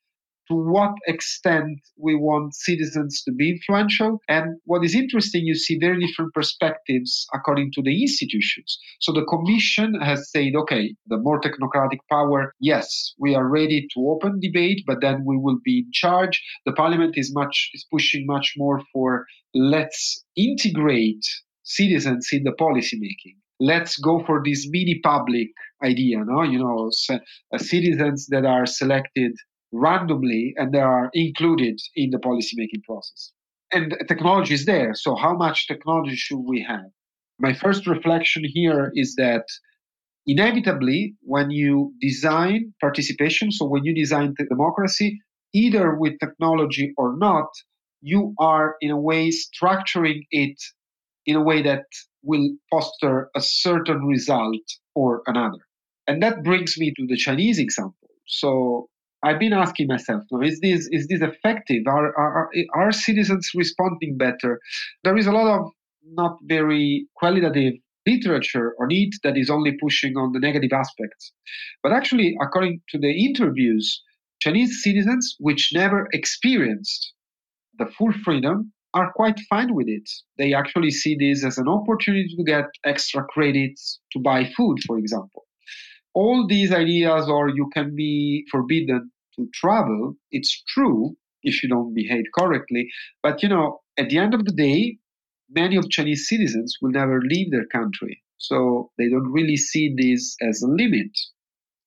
To 0.51 0.57
what 0.57 0.95
extent 1.07 1.79
we 1.97 2.17
want 2.17 2.55
citizens 2.55 3.23
to 3.25 3.33
be 3.33 3.51
influential. 3.51 4.19
And 4.29 4.57
what 4.65 4.85
is 4.85 4.95
interesting, 4.95 5.47
you 5.47 5.55
see 5.55 5.79
very 5.79 6.05
different 6.05 6.35
perspectives 6.35 7.27
according 7.33 7.71
to 7.75 7.83
the 7.83 8.03
institutions. 8.03 8.79
So 9.01 9.13
the 9.13 9.25
Commission 9.25 9.95
has 10.01 10.31
said, 10.31 10.53
okay, 10.57 10.95
the 11.07 11.19
more 11.19 11.41
technocratic 11.41 12.01
power, 12.11 12.53
yes, 12.59 13.15
we 13.19 13.35
are 13.35 13.49
ready 13.49 13.87
to 13.95 14.11
open 14.11 14.41
debate, 14.41 14.83
but 14.87 15.01
then 15.01 15.23
we 15.25 15.37
will 15.39 15.59
be 15.65 15.85
in 15.87 15.91
charge. 15.93 16.43
The 16.67 16.73
Parliament 16.73 17.15
is 17.17 17.33
much 17.33 17.71
is 17.73 17.87
pushing 17.91 18.27
much 18.27 18.55
more 18.57 18.83
for 18.93 19.27
let's 19.55 20.25
integrate 20.37 21.25
citizens 21.63 22.29
in 22.33 22.43
the 22.43 22.53
policy 22.53 22.99
making 22.99 23.37
let's 23.61 23.99
go 23.99 24.23
for 24.27 24.41
this 24.45 24.67
mini 24.71 24.99
public 25.05 25.49
idea 25.85 26.17
no 26.25 26.43
you 26.43 26.59
know 26.59 26.91
uh, 27.11 27.59
citizens 27.59 28.27
that 28.31 28.47
are 28.47 28.65
selected 28.65 29.33
randomly 29.73 30.55
and 30.57 30.73
they 30.73 30.81
are 30.81 31.11
included 31.13 31.79
in 31.95 32.11
the 32.11 32.19
policymaking 32.19 32.83
process. 32.85 33.33
And 33.73 33.97
technology 34.09 34.55
is 34.55 34.67
there. 34.67 34.95
So, 34.95 35.15
how 35.15 35.37
much 35.37 35.69
technology 35.69 36.17
should 36.17 36.41
we 36.41 36.65
have? 36.69 36.91
My 37.39 37.55
first 37.55 37.87
reflection 37.87 38.43
here 38.45 38.91
is 38.95 39.15
that 39.17 39.45
inevitably, 40.27 41.15
when 41.23 41.51
you 41.51 41.95
design 42.01 42.75
participation, 42.81 43.53
so 43.53 43.67
when 43.67 43.85
you 43.85 43.95
design 43.95 44.35
democracy, 44.49 45.21
either 45.55 45.95
with 45.95 46.19
technology 46.19 46.93
or 46.97 47.17
not, 47.17 47.49
you 48.03 48.35
are 48.39 48.77
in 48.81 48.91
a 48.91 49.01
way 49.01 49.31
structuring 49.31 50.21
it 50.31 50.57
in 51.27 51.37
a 51.37 51.43
way 51.43 51.63
that 51.63 51.85
will 52.23 52.51
foster 52.71 53.31
a 53.37 53.41
certain 53.41 54.05
result 54.07 54.63
or 54.95 55.23
another. 55.27 55.59
And 56.07 56.23
that 56.23 56.43
brings 56.43 56.77
me 56.79 56.93
to 56.97 57.07
the 57.07 57.17
Chinese 57.17 57.59
example. 57.59 58.09
So 58.27 58.89
I've 59.23 59.39
been 59.39 59.53
asking 59.53 59.89
myself, 59.89 60.23
is 60.43 60.61
this 60.61 60.89
is 60.91 61.07
this 61.09 61.21
effective? 61.21 61.83
Are, 61.87 62.17
are 62.19 62.51
are 62.75 62.93
citizens 62.93 63.51
responding 63.55 64.17
better? 64.17 64.61
There 65.05 65.17
is 65.17 65.27
a 65.27 65.33
lot 65.33 65.49
of 65.59 65.71
not 66.05 66.39
very 66.45 67.07
qualitative 67.17 67.75
literature 68.07 68.75
on 68.81 68.89
it 68.91 69.15
that 69.23 69.37
is 69.37 69.51
only 69.51 69.73
pushing 69.81 70.17
on 70.17 70.33
the 70.33 70.41
negative 70.41 70.73
aspects. 70.73 71.33
But 71.83 71.93
actually, 71.93 72.35
according 72.41 72.81
to 72.91 72.99
the 72.99 73.13
interviews, 73.27 74.03
Chinese 74.41 74.83
citizens 74.83 75.37
which 75.39 75.71
never 75.75 76.09
experienced 76.13 77.13
the 77.79 77.87
full 77.87 78.13
freedom 78.25 78.73
are 78.95 79.13
quite 79.13 79.39
fine 79.49 79.75
with 79.75 79.87
it. 79.89 80.09
They 80.39 80.55
actually 80.55 80.91
see 80.91 81.15
this 81.19 81.45
as 81.45 81.59
an 81.59 81.69
opportunity 81.69 82.35
to 82.37 82.45
get 82.45 82.65
extra 82.85 83.23
credits 83.25 84.01
to 84.13 84.19
buy 84.19 84.51
food, 84.57 84.79
for 84.87 84.99
example 84.99 85.45
all 86.15 86.47
these 86.47 86.73
ideas 86.73 87.29
or 87.29 87.49
you 87.49 87.71
can 87.73 87.95
be 87.95 88.47
forbidden 88.51 89.11
to 89.37 89.49
travel. 89.55 90.15
It's 90.31 90.63
true 90.69 91.17
if 91.43 91.63
you 91.63 91.69
don't 91.69 91.95
behave 91.95 92.25
correctly. 92.37 92.89
But 93.23 93.43
you 93.43 93.49
know 93.49 93.81
at 93.99 94.11
the 94.11 94.19
end 94.19 94.35
of 94.35 94.45
the 94.45 94.53
day 94.53 94.99
many 95.53 95.77
of 95.77 95.91
chinese 95.91 96.29
citizens 96.29 96.77
will 96.81 96.91
never 96.91 97.21
leave 97.21 97.51
their 97.51 97.67
country. 97.67 98.23
So 98.39 98.91
they 98.99 99.09
don't 99.09 99.33
really 99.33 99.57
see 99.57 99.95
this 99.97 100.37
as 100.41 100.63
a 100.63 100.69
limit. 100.69 101.11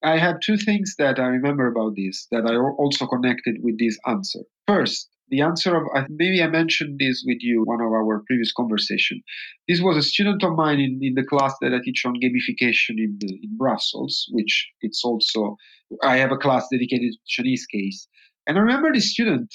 I 0.03 0.17
have 0.17 0.41
two 0.41 0.57
things 0.57 0.95
that 0.97 1.19
i 1.19 1.25
remember 1.25 1.67
about 1.67 1.95
this 1.95 2.27
that 2.31 2.45
i 2.45 2.55
also 2.55 3.07
connected 3.07 3.57
with 3.61 3.79
this 3.79 3.97
answer. 4.05 4.41
First 4.67 5.09
the 5.33 5.41
answer 5.41 5.75
of 5.75 5.83
maybe 6.09 6.43
I 6.43 6.47
mentioned 6.47 6.99
this 6.99 7.23
with 7.25 7.39
you 7.41 7.63
one 7.65 7.81
of 7.81 7.87
our 7.87 8.21
previous 8.27 8.53
conversation. 8.53 9.19
This 9.67 9.81
was 9.81 9.97
a 9.97 10.03
student 10.03 10.43
of 10.43 10.55
mine 10.55 10.79
in, 10.79 10.99
in 11.01 11.15
the 11.15 11.25
class 11.25 11.55
that 11.61 11.73
I 11.73 11.79
teach 11.83 12.03
on 12.05 12.13
gamification 12.23 12.97
in, 12.99 13.17
in 13.21 13.57
Brussels, 13.57 14.27
which 14.29 14.69
it's 14.81 15.03
also 15.03 15.57
I 16.03 16.17
have 16.17 16.31
a 16.31 16.37
class 16.37 16.67
dedicated 16.71 17.13
to 17.13 17.19
Chinese 17.27 17.65
case. 17.65 18.07
And 18.45 18.59
I 18.59 18.61
remember 18.61 18.93
the 18.93 19.01
student 19.01 19.51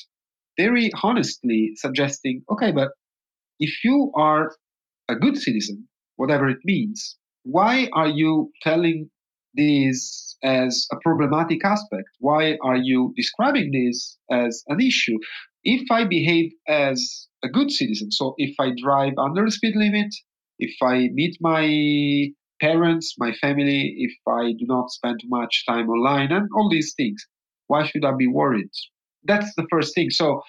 very 0.56 0.90
honestly 1.00 1.74
suggesting, 1.76 2.42
okay, 2.50 2.72
but 2.72 2.88
if 3.60 3.84
you 3.84 4.10
are 4.16 4.50
a 5.08 5.14
good 5.14 5.36
citizen, 5.36 5.86
whatever 6.16 6.48
it 6.48 6.58
means, 6.64 7.16
why 7.44 7.88
are 7.92 8.08
you 8.08 8.50
telling 8.64 9.10
this 9.54 10.36
as 10.42 10.88
a 10.92 10.96
problematic 11.02 11.64
aspect? 11.64 12.08
Why 12.18 12.56
are 12.64 12.76
you 12.76 13.12
describing 13.16 13.70
this 13.70 14.18
as 14.30 14.64
an 14.66 14.80
issue? 14.80 15.18
If 15.64 15.90
I 15.90 16.04
behave 16.04 16.52
as 16.68 17.28
a 17.42 17.48
good 17.48 17.70
citizen, 17.70 18.10
so 18.10 18.34
if 18.38 18.54
I 18.58 18.72
drive 18.82 19.14
under 19.18 19.44
the 19.44 19.50
speed 19.50 19.74
limit, 19.76 20.14
if 20.58 20.74
I 20.82 21.08
meet 21.12 21.36
my 21.40 22.28
parents, 22.60 23.14
my 23.18 23.32
family, 23.34 23.94
if 23.98 24.12
I 24.26 24.52
do 24.52 24.66
not 24.66 24.90
spend 24.90 25.20
much 25.26 25.64
time 25.68 25.88
online, 25.88 26.32
and 26.32 26.48
all 26.54 26.68
these 26.68 26.94
things, 26.96 27.24
why 27.66 27.86
should 27.86 28.04
I 28.04 28.12
be 28.16 28.26
worried? 28.26 28.70
That's 29.24 29.54
the 29.56 29.66
first 29.70 29.94
thing. 29.94 30.10
So 30.10 30.42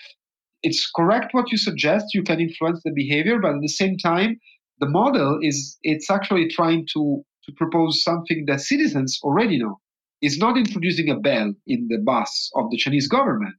it's 0.63 0.89
correct 0.95 1.33
what 1.33 1.51
you 1.51 1.57
suggest. 1.57 2.07
You 2.13 2.23
can 2.23 2.39
influence 2.39 2.81
the 2.83 2.91
behavior, 2.93 3.39
but 3.39 3.55
at 3.55 3.61
the 3.61 3.67
same 3.67 3.97
time, 3.97 4.39
the 4.79 4.89
model 4.89 5.39
is 5.41 5.77
it's 5.83 6.09
actually 6.09 6.49
trying 6.49 6.87
to 6.93 7.23
to 7.45 7.51
propose 7.55 8.03
something 8.03 8.45
that 8.47 8.61
citizens 8.61 9.19
already 9.23 9.57
know. 9.57 9.79
It's 10.21 10.37
not 10.37 10.57
introducing 10.57 11.09
a 11.09 11.19
bell 11.19 11.53
in 11.67 11.87
the 11.89 11.99
bus 12.05 12.49
of 12.55 12.69
the 12.69 12.77
Chinese 12.77 13.07
government 13.07 13.55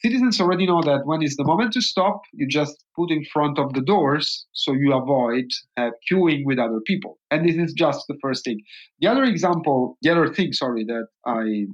citizens 0.00 0.40
already 0.40 0.66
know 0.66 0.82
that 0.82 1.06
when 1.06 1.22
is 1.22 1.36
the 1.36 1.44
moment 1.44 1.72
to 1.72 1.80
stop, 1.80 2.20
you 2.32 2.46
just 2.48 2.84
put 2.94 3.10
in 3.10 3.24
front 3.32 3.58
of 3.58 3.72
the 3.72 3.80
doors 3.80 4.46
so 4.52 4.72
you 4.72 4.92
avoid 4.92 5.46
uh, 5.76 5.90
queuing 6.10 6.44
with 6.44 6.58
other 6.58 6.80
people. 6.86 7.18
And 7.30 7.48
this 7.48 7.56
is 7.56 7.72
just 7.72 8.04
the 8.08 8.18
first 8.20 8.44
thing. 8.44 8.60
The 9.00 9.08
other 9.08 9.24
example, 9.24 9.96
the 10.02 10.10
other 10.10 10.32
thing, 10.32 10.52
sorry, 10.52 10.84
that 10.84 11.06
I 11.26 11.66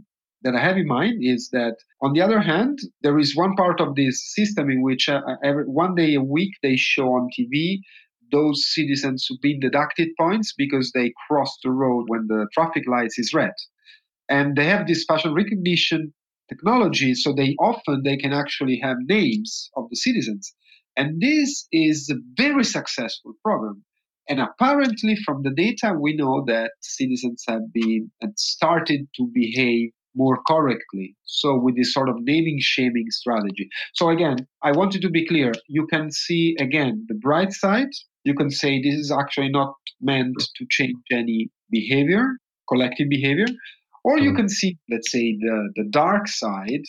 that 0.44 0.56
I 0.56 0.60
have 0.60 0.76
in 0.76 0.88
mind 0.88 1.18
is 1.20 1.50
that 1.52 1.76
on 2.02 2.14
the 2.14 2.20
other 2.20 2.40
hand, 2.40 2.80
there 3.02 3.18
is 3.18 3.36
one 3.36 3.54
part 3.54 3.80
of 3.80 3.94
this 3.94 4.34
system 4.34 4.70
in 4.70 4.82
which 4.82 5.08
uh, 5.08 5.20
every, 5.44 5.64
one 5.64 5.94
day 5.94 6.14
a 6.14 6.20
week 6.20 6.50
they 6.64 6.76
show 6.76 7.04
on 7.10 7.28
TV 7.38 7.78
those 8.32 8.64
citizens 8.74 9.26
who've 9.28 9.40
been 9.40 9.60
deducted 9.60 10.08
points 10.18 10.52
because 10.56 10.90
they 10.92 11.12
crossed 11.28 11.60
the 11.62 11.70
road 11.70 12.06
when 12.08 12.26
the 12.26 12.48
traffic 12.52 12.82
lights 12.88 13.18
is 13.18 13.32
red. 13.32 13.52
And 14.28 14.56
they 14.56 14.64
have 14.64 14.86
this 14.86 15.04
facial 15.08 15.34
recognition 15.34 16.12
technology 16.48 17.14
so 17.14 17.32
they 17.32 17.54
often 17.60 18.02
they 18.04 18.16
can 18.16 18.32
actually 18.32 18.78
have 18.82 18.96
names 19.08 19.70
of 19.76 19.84
the 19.90 19.96
citizens 19.96 20.54
and 20.96 21.20
this 21.20 21.66
is 21.72 22.10
a 22.10 22.16
very 22.36 22.64
successful 22.64 23.32
program 23.44 23.82
and 24.28 24.40
apparently 24.40 25.16
from 25.24 25.42
the 25.42 25.52
data 25.54 25.94
we 25.98 26.14
know 26.14 26.44
that 26.46 26.72
citizens 26.80 27.44
have 27.48 27.72
been 27.72 28.10
and 28.20 28.32
started 28.38 29.08
to 29.16 29.28
behave 29.34 29.90
more 30.14 30.38
correctly. 30.46 31.16
So, 31.24 31.58
with 31.58 31.76
this 31.76 31.92
sort 31.92 32.08
of 32.08 32.16
naming 32.20 32.58
shaming 32.60 33.06
strategy. 33.10 33.68
So, 33.94 34.10
again, 34.10 34.46
I 34.62 34.72
wanted 34.72 35.02
to 35.02 35.10
be 35.10 35.26
clear. 35.26 35.52
You 35.68 35.86
can 35.86 36.10
see, 36.10 36.56
again, 36.60 37.06
the 37.08 37.14
bright 37.14 37.52
side. 37.52 37.88
You 38.24 38.34
can 38.34 38.50
say 38.50 38.80
this 38.80 38.94
is 38.94 39.10
actually 39.10 39.50
not 39.50 39.74
meant 40.00 40.36
to 40.38 40.66
change 40.70 40.96
any 41.10 41.50
behavior, 41.70 42.36
collective 42.68 43.08
behavior. 43.08 43.46
Or 44.04 44.18
you 44.18 44.30
mm-hmm. 44.30 44.36
can 44.36 44.48
see, 44.48 44.78
let's 44.90 45.10
say, 45.10 45.36
the, 45.38 45.72
the 45.76 45.84
dark 45.90 46.28
side 46.28 46.84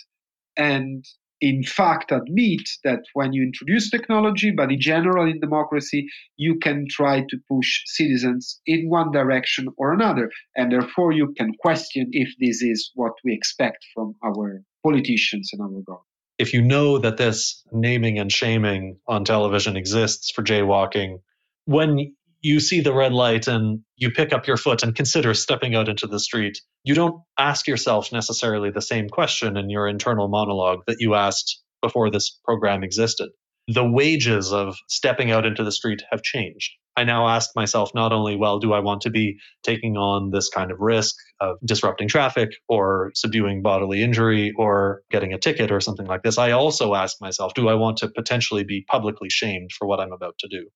and 0.58 1.04
in 1.44 1.62
fact 1.62 2.12
admit 2.12 2.62
that 2.86 3.02
when 3.14 3.34
you 3.34 3.44
introduce 3.44 3.90
technology, 3.90 4.54
but 4.56 4.72
in 4.72 4.80
general 4.80 5.30
in 5.30 5.42
democracy, 5.42 6.08
you 6.38 6.58
can 6.58 6.86
try 6.90 7.20
to 7.20 7.38
push 7.52 7.82
citizens 7.86 8.62
in 8.66 8.90
one 8.90 9.12
direction 9.12 9.68
or 9.78 9.94
another. 9.94 10.32
And 10.56 10.72
therefore, 10.72 11.12
you 11.12 11.34
can 11.38 11.52
question 11.60 12.08
if 12.12 12.30
this 12.40 12.62
is 12.62 12.92
what 12.96 13.12
we 13.26 13.34
expect 13.34 13.86
from 13.94 14.16
our 14.24 14.64
politicians 14.84 15.50
and 15.52 15.62
our 15.62 15.82
government. 15.82 16.08
If 16.40 16.54
you 16.54 16.62
know 16.62 16.98
that 16.98 17.18
this 17.18 17.62
naming 17.74 18.20
and 18.20 18.32
shaming 18.32 19.00
on 19.06 19.26
television 19.26 19.76
exists 19.76 20.32
for 20.32 20.44
jaywalking, 20.44 21.20
when 21.66 22.16
you 22.44 22.60
see 22.60 22.82
the 22.82 22.94
red 22.94 23.14
light 23.14 23.48
and 23.48 23.80
you 23.96 24.12
pick 24.12 24.34
up 24.34 24.48
your 24.48 24.58
foot 24.58 24.84
and 24.84 24.94
consider 24.94 25.34
stepping 25.34 25.76
out 25.76 25.88
into 25.88 26.08
the 26.08 26.20
street, 26.20 26.60
you 26.84 26.94
don't 26.94 27.22
ask 27.40 27.68
yourself 27.68 28.12
necessarily 28.12 28.70
the 28.70 28.82
same 28.82 29.08
question 29.08 29.56
in 29.58 29.70
your 29.70 29.88
internal 29.88 30.28
monologue 30.28 30.82
that 30.88 30.98
you 31.00 31.16
asked 31.16 31.62
before 31.82 32.12
this 32.12 32.38
program 32.44 32.84
existed. 32.84 33.30
The 33.70 33.90
wages 33.90 34.52
of 34.52 34.76
stepping 34.90 35.32
out 35.32 35.46
into 35.46 35.64
the 35.64 35.72
street 35.72 36.04
have 36.12 36.22
changed. 36.22 36.72
I 36.98 37.06
now 37.06 37.30
ask 37.30 37.52
myself 37.56 37.92
not 37.96 38.12
only, 38.12 38.36
well, 38.36 38.60
do 38.60 38.74
I 38.74 38.82
want 38.82 39.02
to 39.04 39.10
be 39.10 39.38
taking 39.64 39.96
on 39.96 40.32
this 40.32 40.50
kind 40.50 40.70
of 40.70 40.80
risk 40.82 41.16
of 41.40 41.56
disrupting 41.66 42.10
traffic 42.10 42.50
or 42.68 43.12
subduing 43.16 43.62
bodily 43.62 44.04
injury 44.04 44.54
or 44.58 45.02
getting 45.10 45.34
a 45.34 45.40
ticket 45.40 45.72
or 45.72 45.80
something 45.80 46.06
like 46.06 46.24
this? 46.24 46.38
I 46.38 46.52
also 46.52 46.94
ask 46.94 47.16
myself, 47.22 47.54
do 47.54 47.70
I 47.70 47.76
want 47.76 47.98
to 48.00 48.10
potentially 48.10 48.66
be 48.66 48.84
publicly 48.86 49.30
shamed 49.30 49.72
for 49.72 49.88
what 49.88 50.02
I'm 50.02 50.12
about 50.12 50.36
to 50.40 50.50
do? 50.50 50.68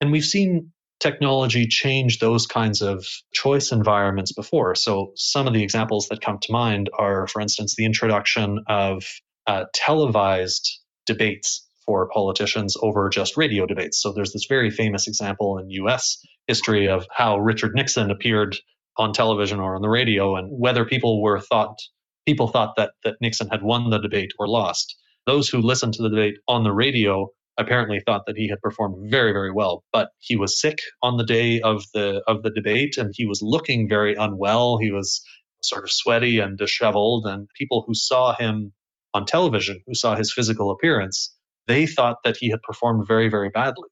And 0.00 0.10
we've 0.10 0.24
seen 0.24 0.72
technology 1.04 1.66
changed 1.66 2.18
those 2.20 2.46
kinds 2.46 2.80
of 2.80 3.04
choice 3.34 3.72
environments 3.72 4.32
before. 4.32 4.74
So, 4.74 5.12
some 5.16 5.46
of 5.46 5.52
the 5.52 5.62
examples 5.62 6.08
that 6.08 6.22
come 6.22 6.38
to 6.40 6.52
mind 6.52 6.88
are, 6.98 7.26
for 7.26 7.42
instance, 7.42 7.74
the 7.76 7.84
introduction 7.84 8.64
of 8.68 9.04
uh, 9.46 9.64
televised 9.74 10.66
debates 11.04 11.68
for 11.84 12.08
politicians 12.08 12.74
over 12.80 13.10
just 13.10 13.36
radio 13.36 13.66
debates. 13.66 14.00
So, 14.00 14.12
there's 14.14 14.32
this 14.32 14.46
very 14.48 14.70
famous 14.70 15.06
example 15.06 15.58
in 15.58 15.68
US 15.84 16.18
history 16.46 16.88
of 16.88 17.06
how 17.14 17.36
Richard 17.38 17.72
Nixon 17.74 18.10
appeared 18.10 18.56
on 18.96 19.12
television 19.12 19.60
or 19.60 19.76
on 19.76 19.82
the 19.82 19.90
radio, 19.90 20.36
and 20.36 20.48
whether 20.50 20.86
people 20.86 21.22
were 21.22 21.38
thought 21.40 21.78
people 22.26 22.48
thought 22.48 22.76
that 22.76 22.92
that 23.04 23.16
Nixon 23.20 23.48
had 23.50 23.62
won 23.62 23.90
the 23.90 23.98
debate 23.98 24.32
or 24.38 24.48
lost. 24.48 24.96
Those 25.26 25.50
who 25.50 25.58
listened 25.58 25.92
to 25.94 26.02
the 26.02 26.08
debate 26.08 26.36
on 26.48 26.64
the 26.64 26.72
radio 26.72 27.28
apparently 27.58 28.00
thought 28.00 28.26
that 28.26 28.36
he 28.36 28.48
had 28.48 28.60
performed 28.60 29.10
very 29.10 29.32
very 29.32 29.52
well 29.52 29.84
but 29.92 30.08
he 30.18 30.36
was 30.36 30.60
sick 30.60 30.78
on 31.02 31.16
the 31.16 31.24
day 31.24 31.60
of 31.60 31.84
the 31.94 32.22
of 32.26 32.42
the 32.42 32.50
debate 32.50 32.96
and 32.98 33.12
he 33.14 33.26
was 33.26 33.40
looking 33.42 33.88
very 33.88 34.14
unwell. 34.14 34.78
He 34.78 34.90
was 34.90 35.22
sort 35.62 35.84
of 35.84 35.90
sweaty 35.90 36.38
and 36.40 36.58
disheveled 36.58 37.26
and 37.26 37.48
people 37.56 37.84
who 37.86 37.94
saw 37.94 38.34
him 38.36 38.72
on 39.14 39.24
television 39.24 39.80
who 39.86 39.94
saw 39.94 40.14
his 40.16 40.32
physical 40.32 40.70
appearance 40.70 41.34
they 41.66 41.86
thought 41.86 42.18
that 42.24 42.36
he 42.36 42.50
had 42.50 42.60
performed 42.62 43.06
very 43.06 43.28
very 43.28 43.48
badly 43.50 43.88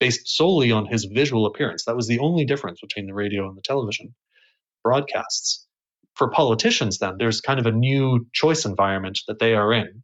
based 0.00 0.28
solely 0.28 0.72
on 0.72 0.84
his 0.86 1.04
visual 1.04 1.46
appearance. 1.46 1.84
That 1.84 1.94
was 1.94 2.08
the 2.08 2.18
only 2.18 2.44
difference 2.44 2.80
between 2.80 3.06
the 3.06 3.14
radio 3.14 3.46
and 3.48 3.56
the 3.56 3.62
television 3.62 4.14
broadcasts. 4.82 5.66
For 6.14 6.30
politicians 6.30 6.98
then 6.98 7.16
there's 7.18 7.40
kind 7.40 7.60
of 7.60 7.66
a 7.66 7.72
new 7.72 8.26
choice 8.32 8.64
environment 8.64 9.20
that 9.28 9.38
they 9.38 9.54
are 9.54 9.72
in 9.72 10.02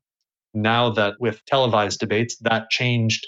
now 0.55 0.91
that 0.91 1.15
with 1.21 1.45
televised 1.47 2.01
debates, 2.01 2.37
that 2.43 2.71
changed 2.71 3.27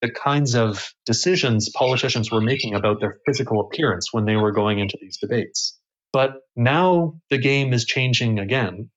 the 0.00 0.10
kinds 0.10 0.54
of 0.54 0.92
decisions 1.06 1.70
politicians 1.70 2.30
were 2.30 2.40
making 2.40 2.74
about 2.74 3.00
their 3.00 3.18
physical 3.26 3.60
appearance 3.60 4.12
when 4.12 4.24
they 4.24 4.36
were 4.36 4.52
going 4.52 4.78
into 4.78 4.96
these 5.00 5.18
debates. 5.18 5.76
But 6.12 6.34
now 6.56 7.20
the 7.30 7.38
game 7.38 7.72
is 7.72 7.84
changing 7.84 8.38
again 8.38 8.90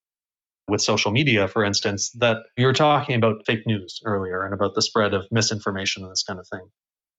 with 0.68 0.82
social 0.82 1.12
media, 1.12 1.48
for 1.48 1.66
instance, 1.66 2.12
that 2.20 2.38
you 2.56 2.66
were 2.66 2.74
talking 2.74 3.16
about 3.16 3.46
fake 3.46 3.66
news 3.66 4.00
earlier 4.06 4.44
and 4.44 4.54
about 4.54 4.76
the 4.76 4.82
spread 4.82 5.14
of 5.14 5.26
misinformation 5.32 6.04
and 6.04 6.12
this 6.12 6.24
kind 6.24 6.40
of 6.40 6.48
thing. 6.48 6.70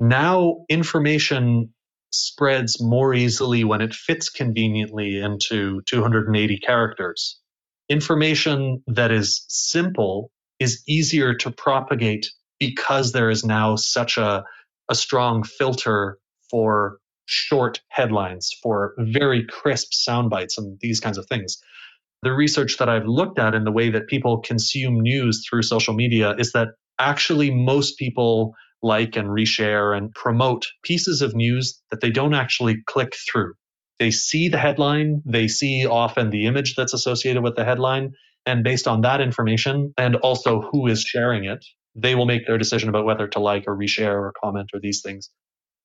Now 0.00 0.64
information 0.68 1.74
spreads 2.12 2.80
more 2.80 3.14
easily 3.14 3.64
when 3.64 3.80
it 3.80 3.94
fits 3.94 4.28
conveniently 4.28 5.18
into 5.20 5.82
280 5.86 6.58
characters. 6.58 7.38
Information 7.88 8.82
that 8.86 9.10
is 9.10 9.44
simple 9.48 10.30
is 10.62 10.82
easier 10.86 11.34
to 11.34 11.50
propagate 11.50 12.30
because 12.58 13.12
there 13.12 13.30
is 13.30 13.44
now 13.44 13.76
such 13.76 14.16
a, 14.16 14.44
a 14.88 14.94
strong 14.94 15.42
filter 15.42 16.18
for 16.50 16.98
short 17.26 17.80
headlines, 17.88 18.50
for 18.62 18.94
very 18.98 19.44
crisp 19.46 19.92
sound 19.92 20.30
bites, 20.30 20.58
and 20.58 20.78
these 20.80 21.00
kinds 21.00 21.18
of 21.18 21.26
things. 21.26 21.58
The 22.22 22.32
research 22.32 22.78
that 22.78 22.88
I've 22.88 23.06
looked 23.06 23.38
at 23.38 23.54
in 23.54 23.64
the 23.64 23.72
way 23.72 23.90
that 23.90 24.06
people 24.06 24.38
consume 24.38 25.00
news 25.00 25.44
through 25.48 25.62
social 25.62 25.94
media 25.94 26.34
is 26.38 26.52
that 26.52 26.68
actually 26.98 27.50
most 27.50 27.98
people 27.98 28.54
like 28.82 29.16
and 29.16 29.28
reshare 29.28 29.96
and 29.96 30.12
promote 30.12 30.66
pieces 30.82 31.22
of 31.22 31.34
news 31.34 31.80
that 31.90 32.00
they 32.00 32.10
don't 32.10 32.34
actually 32.34 32.76
click 32.86 33.14
through. 33.30 33.54
They 33.98 34.10
see 34.10 34.48
the 34.48 34.58
headline, 34.58 35.22
they 35.24 35.48
see 35.48 35.86
often 35.86 36.30
the 36.30 36.46
image 36.46 36.74
that's 36.74 36.94
associated 36.94 37.42
with 37.42 37.56
the 37.56 37.64
headline, 37.64 38.12
and 38.46 38.64
based 38.64 38.88
on 38.88 39.02
that 39.02 39.20
information 39.20 39.92
and 39.96 40.16
also 40.16 40.60
who 40.60 40.86
is 40.86 41.02
sharing 41.02 41.44
it, 41.44 41.64
they 41.94 42.14
will 42.14 42.26
make 42.26 42.46
their 42.46 42.58
decision 42.58 42.88
about 42.88 43.04
whether 43.04 43.28
to 43.28 43.38
like 43.38 43.64
or 43.66 43.76
reshare 43.76 44.14
or 44.14 44.32
comment 44.42 44.70
or 44.72 44.80
these 44.80 45.02
things. 45.02 45.30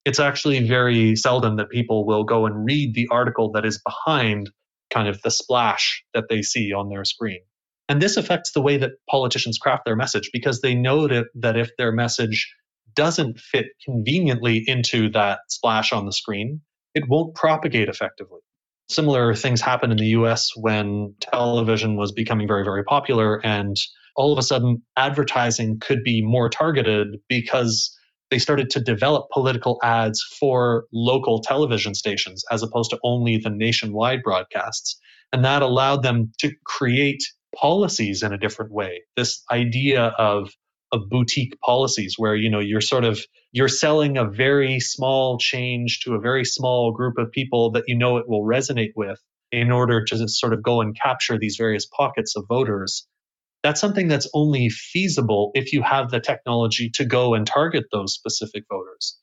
It's 0.06 0.20
actually 0.20 0.68
very 0.68 1.16
seldom 1.16 1.58
that 1.58 1.70
people 1.70 2.06
will 2.06 2.24
go 2.24 2.46
and 2.46 2.66
read 2.66 2.94
the 2.94 3.10
article 3.12 3.52
that 3.52 3.66
is 3.66 3.82
behind 3.86 4.50
kind 4.90 5.08
of 5.08 5.22
the 5.22 5.32
splash 5.32 6.04
that 6.14 6.26
they 6.30 6.42
see 6.42 6.72
on 6.72 6.90
their 6.90 7.04
screen. 7.04 7.42
And 7.90 8.02
this 8.02 8.18
affects 8.18 8.52
the 8.52 8.62
way 8.62 8.78
that 8.78 8.92
politicians 9.10 9.58
craft 9.58 9.84
their 9.86 9.96
message 9.96 10.30
because 10.32 10.62
they 10.62 10.76
know 10.76 11.08
that, 11.08 11.26
that 11.36 11.58
if 11.58 11.72
their 11.78 11.92
message 11.92 12.54
doesn't 12.96 13.40
fit 13.40 13.68
conveniently 13.84 14.64
into 14.66 15.10
that 15.12 15.40
splash 15.50 15.94
on 15.94 16.06
the 16.06 16.12
screen, 16.12 16.62
it 16.96 17.08
won't 17.08 17.36
propagate 17.36 17.90
effectively. 17.90 18.42
Similar 18.90 19.34
things 19.36 19.62
happened 19.62 19.92
in 19.92 19.98
the 19.98 20.08
US 20.08 20.52
when 20.56 21.14
television 21.20 21.98
was 21.98 22.12
becoming 22.12 22.48
very, 22.48 22.64
very 22.64 22.84
popular. 22.84 23.46
And 23.46 23.76
all 24.16 24.32
of 24.32 24.40
a 24.40 24.44
sudden, 24.44 24.82
advertising 24.96 25.80
could 25.80 26.04
be 26.04 26.22
more 26.24 26.50
targeted 26.50 27.18
because 27.28 27.94
they 28.30 28.40
started 28.40 28.70
to 28.72 28.80
develop 28.80 29.30
political 29.32 29.80
ads 29.84 30.22
for 30.40 30.86
local 30.92 31.42
television 31.42 31.96
stations 31.96 32.44
as 32.52 32.64
opposed 32.64 32.90
to 32.92 33.00
only 33.04 33.38
the 33.38 33.50
nationwide 33.50 34.22
broadcasts. 34.24 35.00
And 35.32 35.46
that 35.46 35.62
allowed 35.62 36.04
them 36.04 36.32
to 36.40 36.52
create 36.66 37.22
policies 37.56 38.24
in 38.24 38.34
a 38.34 38.38
different 38.38 38.72
way. 38.72 39.02
This 39.16 39.44
idea 39.52 40.14
of 40.18 40.50
of 40.92 41.10
boutique 41.10 41.60
policies 41.60 42.16
where 42.18 42.36
you 42.36 42.50
know 42.50 42.60
you're 42.60 42.82
sort 42.82 43.04
of 43.04 43.20
you're 43.52 43.68
selling 43.68 44.18
a 44.18 44.26
very 44.26 44.80
small 44.80 45.38
change 45.38 46.02
to 46.02 46.14
a 46.16 46.20
very 46.20 46.46
small 46.46 46.92
group 46.92 47.18
of 47.18 47.32
people 47.32 47.72
that 47.72 47.84
you 47.88 47.98
know 47.98 48.18
it 48.18 48.28
will 48.28 48.44
resonate 48.44 48.94
with 48.96 49.20
in 49.52 49.72
order 49.72 50.04
to 50.04 50.28
sort 50.28 50.54
of 50.54 50.62
go 50.64 50.82
and 50.82 50.96
capture 51.00 51.38
these 51.38 51.56
various 51.58 51.86
pockets 51.86 52.36
of 52.36 52.46
voters. 52.48 53.08
That's 53.64 53.82
something 53.82 54.08
that's 54.08 54.30
only 54.34 54.70
feasible 54.70 55.52
if 55.56 55.74
you 55.74 55.82
have 55.82 56.12
the 56.12 56.20
technology 56.20 56.90
to 56.96 57.06
go 57.06 57.34
and 57.34 57.46
target 57.46 57.86
those 57.92 58.14
specific 58.14 58.64
voters. 58.70 59.18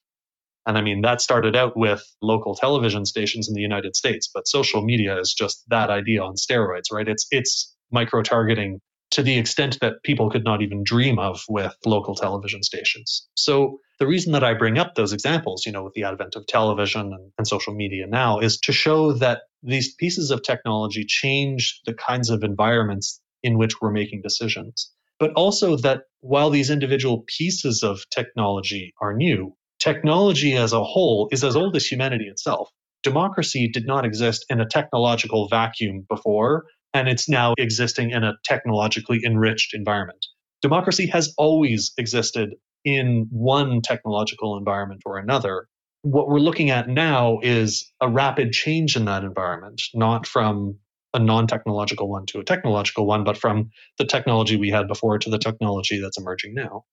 And 0.67 0.79
i 0.79 0.81
mean 0.81 1.03
that 1.03 1.21
started 1.21 1.57
out 1.57 1.77
with 1.77 2.03
local 2.23 2.55
television 2.55 3.05
stations 3.05 3.49
in 3.49 3.55
the 3.55 3.61
united 3.61 3.95
states 3.97 4.31
but 4.33 4.49
social 4.49 4.83
media 4.83 5.19
is 5.19 5.35
just 5.37 5.63
that 5.69 5.91
idea 5.91 6.23
on 6.23 6.35
steroids 6.35 6.91
right? 6.93 7.07
It's 7.09 7.27
it's 7.31 7.75
micro 7.93 8.23
targeting 8.23 8.81
to 9.15 9.23
the 9.23 9.39
extent 9.39 9.79
that 9.81 10.03
people 10.03 10.29
could 10.29 10.43
not 10.43 10.61
even 10.61 10.83
dream 10.83 11.21
of 11.21 11.45
with 11.49 11.73
local 11.87 12.17
television 12.17 12.65
stations. 12.65 13.29
So 13.37 13.79
the 14.01 14.09
reason 14.09 14.33
that 14.33 14.43
I 14.43 14.55
bring 14.55 14.77
up 14.77 14.97
those 14.97 15.13
examples, 15.13 15.65
you 15.65 15.71
know, 15.71 15.85
with 15.85 15.95
the 15.95 16.03
advent 16.03 16.35
of 16.35 16.49
television 16.49 17.13
and, 17.13 17.31
and, 17.39 17.47
social 17.47 17.75
media 17.75 18.09
now, 18.09 18.41
is 18.41 18.59
to 18.63 18.73
show 18.73 19.13
that 19.13 19.43
these 19.63 19.95
pieces 19.95 20.33
of 20.33 20.43
technology 20.43 21.05
change 21.05 21.81
the 21.87 21.95
kinds 21.95 22.29
of 22.29 22.43
environments 22.43 23.21
in 23.45 23.57
which 23.57 23.81
we're 23.81 23.93
making 23.93 24.21
decisions. 24.21 24.91
But 25.21 25.33
also 25.35 25.77
that 25.77 26.03
while 26.21 26.51
these 26.51 26.71
individual 26.71 27.25
pieces 27.39 27.85
of 27.85 28.03
technology 28.11 28.95
are 29.01 29.15
new, 29.15 29.55
technology 29.79 30.55
as 30.55 30.73
a 30.73 30.83
whole 30.83 31.29
is 31.31 31.45
as 31.45 31.55
old 31.55 31.77
as 31.77 31.87
humanity 31.87 32.25
itself. 32.25 32.69
Democracy 33.05 33.69
did 33.69 33.87
not 33.87 34.05
exist 34.05 34.45
in 34.49 34.61
a 34.61 34.67
technological 34.67 35.47
vacuum 35.47 36.05
before, 36.09 36.65
and 36.95 37.09
it's 37.09 37.29
now 37.29 37.55
existing 37.59 38.11
in 38.11 38.23
a 38.23 38.35
technologically 38.45 39.21
enriched 39.25 39.75
environment. 39.75 40.25
Democracy 40.63 41.07
has 41.09 41.35
always 41.37 41.93
existed 41.99 42.55
in 42.85 43.27
one 43.31 43.83
technological 43.83 44.57
environment 44.57 45.03
or 45.05 45.19
another. 45.19 45.67
What 46.03 46.29
we're 46.29 46.39
looking 46.39 46.71
at 46.71 46.89
now 46.89 47.41
is 47.43 47.93
a 48.01 48.09
rapid 48.09 48.53
change 48.53 48.97
in 48.97 49.07
that 49.07 49.25
environment, 49.25 49.83
not 49.95 50.27
from 50.27 50.79
a 51.13 51.19
non 51.19 51.47
technological 51.47 52.09
one 52.09 52.27
to 52.27 52.39
a 52.39 52.45
technological 52.45 53.07
one, 53.07 53.25
but 53.25 53.37
from 53.37 53.71
the 53.99 54.05
technology 54.05 54.57
we 54.57 54.71
had 54.71 54.89
before 54.89 55.19
to 55.19 55.31
the 55.31 55.39
technology 55.39 56.01
that's 56.01 56.19
emerging 56.19 56.55
now. 56.55 56.85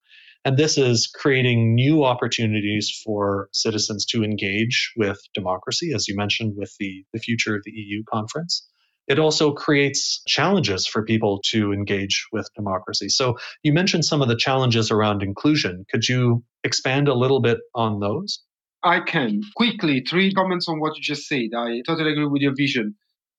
And 0.43 0.57
this 0.57 0.77
is 0.77 1.11
creating 1.13 1.75
new 1.75 2.03
opportunities 2.03 2.91
for 3.05 3.49
citizens 3.51 4.05
to 4.07 4.23
engage 4.23 4.91
with 4.97 5.19
democracy, 5.35 5.91
as 5.93 6.07
you 6.07 6.15
mentioned, 6.15 6.53
with 6.55 6.73
the, 6.79 7.03
the 7.13 7.19
future 7.19 7.55
of 7.55 7.61
the 7.63 7.71
EU 7.71 8.03
conference. 8.11 8.67
It 9.07 9.19
also 9.19 9.53
creates 9.53 10.21
challenges 10.27 10.87
for 10.87 11.03
people 11.03 11.41
to 11.51 11.73
engage 11.73 12.27
with 12.31 12.47
democracy. 12.55 13.09
So 13.09 13.37
you 13.63 13.73
mentioned 13.73 14.05
some 14.05 14.21
of 14.21 14.27
the 14.27 14.35
challenges 14.35 14.91
around 14.91 15.23
inclusion. 15.23 15.85
Could 15.91 16.07
you 16.07 16.43
expand 16.63 17.07
a 17.07 17.13
little 17.13 17.41
bit 17.41 17.59
on 17.75 17.99
those? 17.99 18.39
I 18.83 18.99
can. 19.01 19.41
Quickly, 19.55 20.03
three 20.07 20.33
comments 20.33 20.67
on 20.67 20.79
what 20.79 20.95
you 20.95 21.03
just 21.03 21.27
said. 21.27 21.49
I 21.55 21.81
totally 21.85 22.11
agree 22.11 22.25
with 22.25 22.41
your 22.41 22.55
vision. 22.55 22.95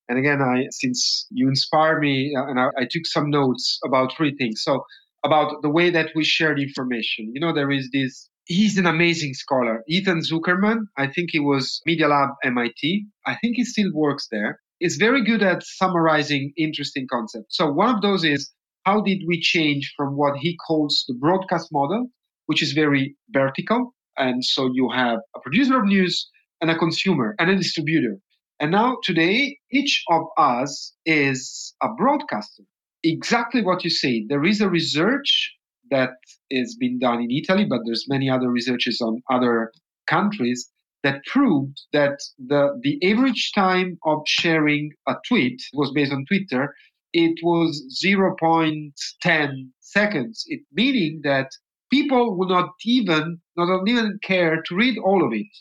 And 0.08 0.18
again, 0.18 0.40
I 0.42 0.66
since 0.70 1.26
you 1.30 1.48
inspire 1.48 1.98
me, 1.98 2.34
uh, 2.36 2.46
and 2.46 2.60
I, 2.60 2.68
I 2.78 2.86
took 2.90 3.06
some 3.06 3.30
notes 3.30 3.78
about 3.84 4.12
three 4.16 4.34
things. 4.36 4.62
So 4.62 4.84
about 5.24 5.62
the 5.62 5.70
way 5.70 5.90
that 5.90 6.10
we 6.14 6.24
share 6.24 6.56
information. 6.56 7.32
You 7.34 7.40
know, 7.40 7.52
there 7.52 7.70
is 7.70 7.90
this. 7.92 8.28
He's 8.44 8.76
an 8.76 8.86
amazing 8.86 9.34
scholar, 9.34 9.84
Ethan 9.88 10.20
Zuckerman. 10.20 10.86
I 10.98 11.06
think 11.06 11.30
he 11.30 11.38
was 11.38 11.80
Media 11.86 12.08
Lab 12.08 12.30
MIT. 12.44 13.06
I 13.24 13.36
think 13.40 13.56
he 13.56 13.64
still 13.64 13.90
works 13.94 14.26
there. 14.32 14.60
Is 14.84 14.96
very 14.96 15.24
good 15.24 15.44
at 15.44 15.62
summarizing 15.62 16.52
interesting 16.56 17.06
concepts. 17.08 17.56
So 17.56 17.70
one 17.70 17.94
of 17.94 18.02
those 18.02 18.24
is 18.24 18.52
how 18.84 19.00
did 19.00 19.22
we 19.28 19.40
change 19.40 19.94
from 19.96 20.16
what 20.16 20.36
he 20.38 20.56
calls 20.66 21.04
the 21.06 21.14
broadcast 21.14 21.68
model, 21.70 22.08
which 22.46 22.64
is 22.64 22.72
very 22.72 23.14
vertical, 23.30 23.94
and 24.16 24.44
so 24.44 24.70
you 24.74 24.90
have 24.92 25.20
a 25.36 25.40
producer 25.40 25.78
of 25.78 25.84
news 25.84 26.28
and 26.60 26.68
a 26.68 26.76
consumer 26.76 27.36
and 27.38 27.48
a 27.48 27.56
distributor. 27.56 28.16
And 28.58 28.72
now 28.72 28.96
today, 29.04 29.56
each 29.70 30.02
of 30.10 30.22
us 30.36 30.92
is 31.06 31.74
a 31.80 31.88
broadcaster. 31.96 32.64
Exactly 33.04 33.62
what 33.62 33.84
you 33.84 33.90
say. 33.90 34.26
There 34.28 34.44
is 34.44 34.60
a 34.60 34.68
research 34.68 35.52
that 35.92 36.10
is 36.50 36.76
being 36.76 36.98
done 36.98 37.20
in 37.20 37.30
Italy, 37.30 37.66
but 37.70 37.82
there's 37.84 38.06
many 38.08 38.28
other 38.28 38.50
researches 38.50 39.00
on 39.00 39.22
other 39.30 39.70
countries 40.08 40.68
that 41.02 41.24
proved 41.26 41.80
that 41.92 42.18
the, 42.38 42.78
the 42.82 42.98
average 43.10 43.52
time 43.54 43.98
of 44.04 44.22
sharing 44.26 44.90
a 45.08 45.14
tweet 45.26 45.60
was 45.72 45.92
based 45.92 46.12
on 46.12 46.24
Twitter. 46.26 46.74
It 47.12 47.38
was 47.42 48.00
0.10 48.04 49.52
seconds, 49.80 50.44
it 50.46 50.60
meaning 50.72 51.20
that 51.24 51.50
people 51.90 52.38
would 52.38 52.48
not 52.48 52.70
even 52.86 53.38
not 53.56 53.86
even 53.86 54.18
care 54.22 54.62
to 54.62 54.74
read 54.74 54.96
all 54.98 55.24
of 55.24 55.32
it. 55.32 55.52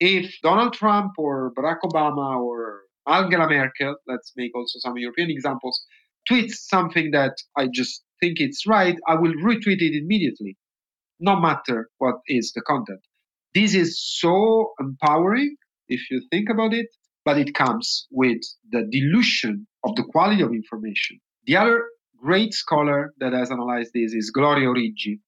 If 0.00 0.34
Donald 0.42 0.72
Trump 0.74 1.12
or 1.16 1.52
Barack 1.56 1.80
Obama 1.84 2.40
or 2.40 2.82
Angela 3.06 3.48
Merkel, 3.48 3.96
let's 4.08 4.32
make 4.36 4.50
also 4.54 4.78
some 4.80 4.98
European 4.98 5.30
examples, 5.30 5.80
tweets 6.28 6.54
something 6.68 7.12
that 7.12 7.34
I 7.56 7.68
just 7.72 8.02
think 8.20 8.40
it's 8.40 8.66
right, 8.66 8.96
I 9.06 9.14
will 9.14 9.34
retweet 9.34 9.80
it 9.80 9.96
immediately, 9.96 10.56
no 11.20 11.38
matter 11.38 11.88
what 11.98 12.16
is 12.26 12.52
the 12.52 12.62
content. 12.62 13.00
This 13.56 13.74
is 13.74 13.98
so 13.98 14.74
empowering 14.78 15.56
if 15.88 16.10
you 16.10 16.20
think 16.30 16.50
about 16.50 16.74
it, 16.74 16.88
but 17.24 17.38
it 17.38 17.54
comes 17.54 18.06
with 18.10 18.42
the 18.70 18.82
dilution 18.92 19.66
of 19.82 19.96
the 19.96 20.02
quality 20.02 20.42
of 20.42 20.50
information. 20.52 21.20
The 21.46 21.56
other 21.56 21.84
great 22.20 22.52
scholar 22.52 23.14
that 23.18 23.32
has 23.32 23.50
analyzed 23.50 23.92
this 23.94 24.12
is 24.12 24.30
Gloria 24.30 24.68
Origgi. 24.68 25.20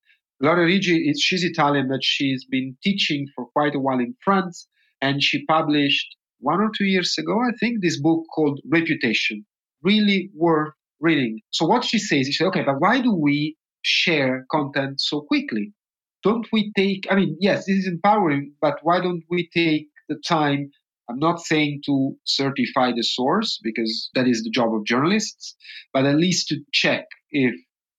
Gloria 0.42 0.66
Origgi, 0.66 1.08
is, 1.08 1.22
she's 1.22 1.42
Italian, 1.42 1.88
but 1.88 2.00
she's 2.04 2.44
been 2.44 2.76
teaching 2.82 3.26
for 3.34 3.46
quite 3.46 3.74
a 3.74 3.80
while 3.80 3.98
in 3.98 4.14
France, 4.22 4.68
and 5.00 5.22
she 5.22 5.46
published 5.46 6.14
one 6.40 6.60
or 6.60 6.70
two 6.76 6.84
years 6.84 7.16
ago, 7.16 7.32
I 7.40 7.52
think, 7.58 7.80
this 7.80 7.98
book 7.98 8.24
called 8.34 8.60
Reputation. 8.70 9.46
Really 9.82 10.28
worth 10.34 10.74
reading. 11.00 11.40
So 11.48 11.64
what 11.64 11.82
she 11.82 11.98
says, 11.98 12.28
is, 12.28 12.38
okay, 12.42 12.62
but 12.62 12.78
why 12.78 13.00
do 13.00 13.14
we 13.14 13.56
share 13.80 14.44
content 14.50 15.00
so 15.00 15.22
quickly? 15.22 15.72
Don't 16.22 16.46
we 16.52 16.72
take, 16.76 17.06
I 17.10 17.14
mean, 17.14 17.36
yes, 17.40 17.66
this 17.66 17.76
is 17.76 17.86
empowering, 17.86 18.54
but 18.60 18.78
why 18.82 19.00
don't 19.00 19.22
we 19.30 19.48
take 19.54 19.88
the 20.08 20.20
time? 20.26 20.70
I'm 21.08 21.18
not 21.18 21.40
saying 21.40 21.82
to 21.86 22.16
certify 22.24 22.92
the 22.92 23.02
source 23.02 23.58
because 23.62 24.10
that 24.14 24.26
is 24.26 24.42
the 24.42 24.50
job 24.50 24.74
of 24.74 24.84
journalists, 24.84 25.56
but 25.92 26.04
at 26.04 26.16
least 26.16 26.48
to 26.48 26.56
check 26.72 27.06
if 27.30 27.54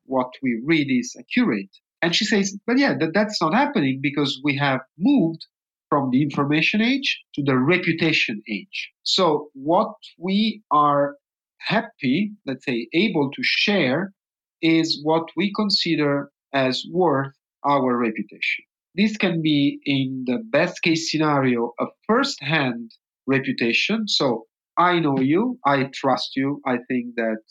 what 0.05 0.29
we 0.43 0.61
read 0.65 0.87
is 0.89 1.15
accurate. 1.17 1.69
And 2.01 2.15
she 2.15 2.25
says, 2.25 2.57
but 2.67 2.77
yeah, 2.77 2.93
that, 2.99 3.11
that's 3.13 3.41
not 3.41 3.53
happening 3.53 3.99
because 4.01 4.39
we 4.43 4.57
have 4.57 4.81
moved 4.97 5.45
from 5.89 6.11
the 6.11 6.21
information 6.21 6.81
age 6.81 7.21
to 7.35 7.43
the 7.43 7.57
reputation 7.57 8.41
age. 8.49 8.91
So 9.03 9.49
what 9.53 9.93
we 10.17 10.61
are 10.71 11.15
happy, 11.57 12.33
let's 12.45 12.65
say, 12.65 12.87
able 12.93 13.31
to 13.31 13.41
share 13.43 14.13
is 14.61 15.01
what 15.03 15.29
we 15.35 15.51
consider 15.55 16.31
as 16.53 16.83
worth 16.91 17.33
our 17.65 17.97
reputation. 17.97 18.65
This 18.95 19.17
can 19.17 19.41
be, 19.41 19.79
in 19.85 20.23
the 20.25 20.39
best 20.51 20.81
case 20.81 21.11
scenario, 21.11 21.73
a 21.79 21.85
first 22.07 22.41
hand 22.41 22.91
reputation. 23.27 24.07
So 24.07 24.45
I 24.77 24.99
know 24.99 25.19
you, 25.19 25.59
I 25.65 25.89
trust 25.93 26.35
you, 26.35 26.61
I 26.65 26.77
think 26.87 27.15
that 27.15 27.43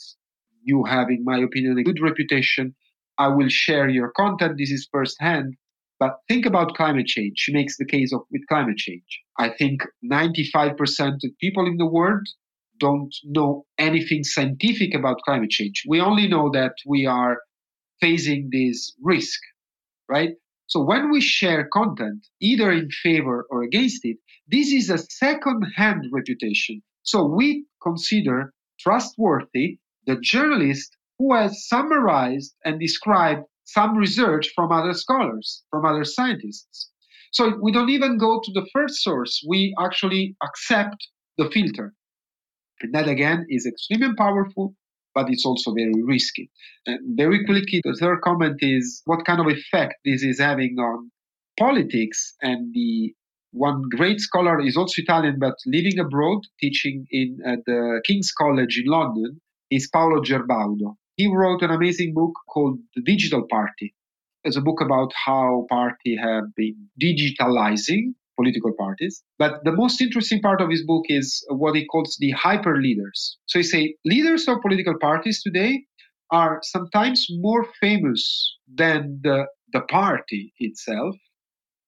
you 0.62 0.85
have, 0.85 1.09
in 1.11 1.25
my 1.25 1.38
opinion, 1.38 1.79
a 1.79 1.85
good 1.85 2.01
reputation. 2.03 2.75
I 3.18 3.29
will 3.29 3.49
share 3.49 3.88
your 3.88 4.12
content. 4.16 4.59
This 4.59 4.71
is 4.71 4.88
firsthand. 4.90 5.55
But 6.01 6.18
think 6.29 6.47
about 6.47 6.75
climate 6.75 7.07
change. 7.07 7.35
She 7.37 7.53
makes 7.53 7.77
the 7.77 7.85
case 7.85 8.12
of 8.12 8.21
with 8.31 8.42
climate 8.49 8.77
change. 8.77 9.21
I 9.38 9.51
think 9.51 9.83
95% 10.05 10.77
of 11.25 11.38
people 11.40 11.66
in 11.66 11.77
the 11.77 11.87
world 11.87 12.27
don't 12.79 13.12
know 13.25 13.64
anything 13.79 14.23
scientific 14.23 14.94
about 14.94 15.18
climate 15.25 15.51
change. 15.51 15.83
We 15.88 16.01
only 16.01 16.29
know 16.29 16.51
that 16.53 16.75
we 16.87 17.07
are 17.07 17.38
facing 18.01 18.51
this 18.53 18.94
risk, 19.03 19.40
right? 20.09 20.31
So 20.66 20.85
when 20.85 21.11
we 21.11 21.21
share 21.21 21.68
content, 21.73 22.27
either 22.40 22.71
in 22.71 22.90
favor 22.90 23.47
or 23.51 23.62
against 23.62 24.01
it, 24.05 24.18
this 24.47 24.73
is 24.73 24.90
a 24.90 24.99
second 24.99 25.64
hand 25.77 26.05
reputation. 26.12 26.83
So 27.03 27.25
we 27.25 27.64
consider 27.83 28.53
trustworthy 28.79 29.79
the 30.07 30.16
journalist 30.21 30.97
who 31.18 31.35
has 31.35 31.66
summarized 31.68 32.55
and 32.64 32.79
described 32.79 33.44
some 33.64 33.97
research 33.97 34.51
from 34.55 34.73
other 34.73 34.94
scholars, 34.94 35.64
from 35.71 35.85
other 35.85 36.05
scientists. 36.05 36.90
So 37.33 37.59
we 37.62 37.73
don't 37.73 37.90
even 37.90 38.16
go 38.18 38.40
to 38.42 38.53
the 38.53 38.66
first 38.73 39.03
source, 39.03 39.44
we 39.47 39.75
actually 39.79 40.37
accept 40.42 40.97
the 41.37 41.51
filter. 41.51 41.94
And 42.81 42.94
that 42.94 43.09
again 43.09 43.47
is 43.49 43.66
extremely 43.66 44.14
powerful, 44.16 44.75
but 45.18 45.31
it's 45.33 45.44
also 45.44 45.72
very 45.72 46.00
risky. 46.04 46.48
And 46.87 47.16
very 47.16 47.44
quickly, 47.44 47.81
the 47.83 47.96
third 48.00 48.20
comment 48.22 48.59
is 48.61 49.02
what 49.04 49.24
kind 49.26 49.40
of 49.40 49.48
effect 49.48 49.94
this 50.04 50.22
is 50.22 50.38
having 50.38 50.76
on 50.78 51.11
politics. 51.59 52.35
And 52.40 52.72
the 52.72 53.14
one 53.50 53.83
great 53.96 54.20
scholar 54.20 54.61
is 54.61 54.76
also 54.76 55.02
Italian, 55.02 55.37
but 55.40 55.57
living 55.66 55.98
abroad, 55.98 56.40
teaching 56.61 57.07
in 57.11 57.38
uh, 57.44 57.57
the 57.66 58.00
King's 58.07 58.31
College 58.31 58.81
in 58.83 58.90
London, 58.98 59.40
is 59.70 59.90
Paolo 59.92 60.22
Gerbaudo. 60.22 60.94
He 61.16 61.26
wrote 61.26 61.62
an 61.62 61.70
amazing 61.70 62.14
book 62.14 62.35
called 62.48 62.78
The 62.94 63.02
Digital 63.02 63.44
Party. 63.50 63.94
It's 64.44 64.57
a 64.57 64.61
book 64.61 64.81
about 64.81 65.11
how 65.26 65.66
party 65.68 66.16
have 66.16 66.54
been 66.54 66.88
digitalizing 67.02 68.14
political 68.38 68.72
parties. 68.79 69.22
But 69.38 69.64
the 69.64 69.72
most 69.72 70.01
interesting 70.01 70.40
part 70.40 70.61
of 70.61 70.70
his 70.70 70.85
book 70.87 71.05
is 71.09 71.44
what 71.51 71.74
he 71.74 71.87
calls 71.87 72.16
the 72.20 72.31
hyper 72.31 72.81
leaders. 72.81 73.38
So 73.46 73.59
he 73.59 73.62
say 73.62 73.94
leaders 74.05 74.46
of 74.48 74.62
political 74.62 74.94
parties 75.01 75.42
today 75.42 75.85
are 76.31 76.61
sometimes 76.62 77.27
more 77.40 77.66
famous 77.81 78.22
than 78.72 79.20
the, 79.22 79.46
the 79.72 79.81
party 79.83 80.53
itself 80.59 81.14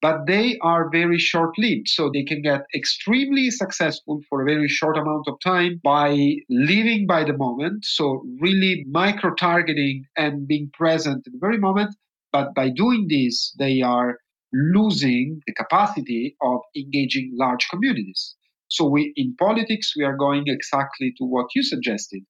but 0.02 0.26
they 0.26 0.58
are 0.62 0.90
very 0.90 1.18
short 1.18 1.50
lived. 1.58 1.88
So 1.88 2.10
they 2.12 2.24
can 2.24 2.42
get 2.42 2.62
extremely 2.74 3.50
successful 3.50 4.20
for 4.28 4.42
a 4.42 4.44
very 4.44 4.68
short 4.68 4.96
amount 4.96 5.26
of 5.28 5.34
time 5.44 5.80
by 5.82 6.36
living 6.48 7.06
by 7.06 7.24
the 7.24 7.36
moment. 7.36 7.84
So 7.84 8.24
really 8.40 8.84
micro 8.90 9.34
targeting 9.34 10.04
and 10.16 10.46
being 10.46 10.70
present 10.72 11.26
at 11.26 11.32
the 11.32 11.38
very 11.38 11.58
moment. 11.58 11.94
But 12.32 12.54
by 12.54 12.70
doing 12.70 13.08
this, 13.08 13.54
they 13.58 13.82
are 13.82 14.16
losing 14.52 15.40
the 15.46 15.54
capacity 15.54 16.36
of 16.42 16.60
engaging 16.76 17.32
large 17.38 17.66
communities. 17.70 18.36
So 18.68 18.88
we 18.88 19.12
in 19.16 19.34
politics 19.36 19.94
we 19.96 20.04
are 20.04 20.16
going 20.16 20.44
exactly 20.46 21.12
to 21.18 21.24
what 21.24 21.46
you 21.54 21.62
suggested. 21.62 22.22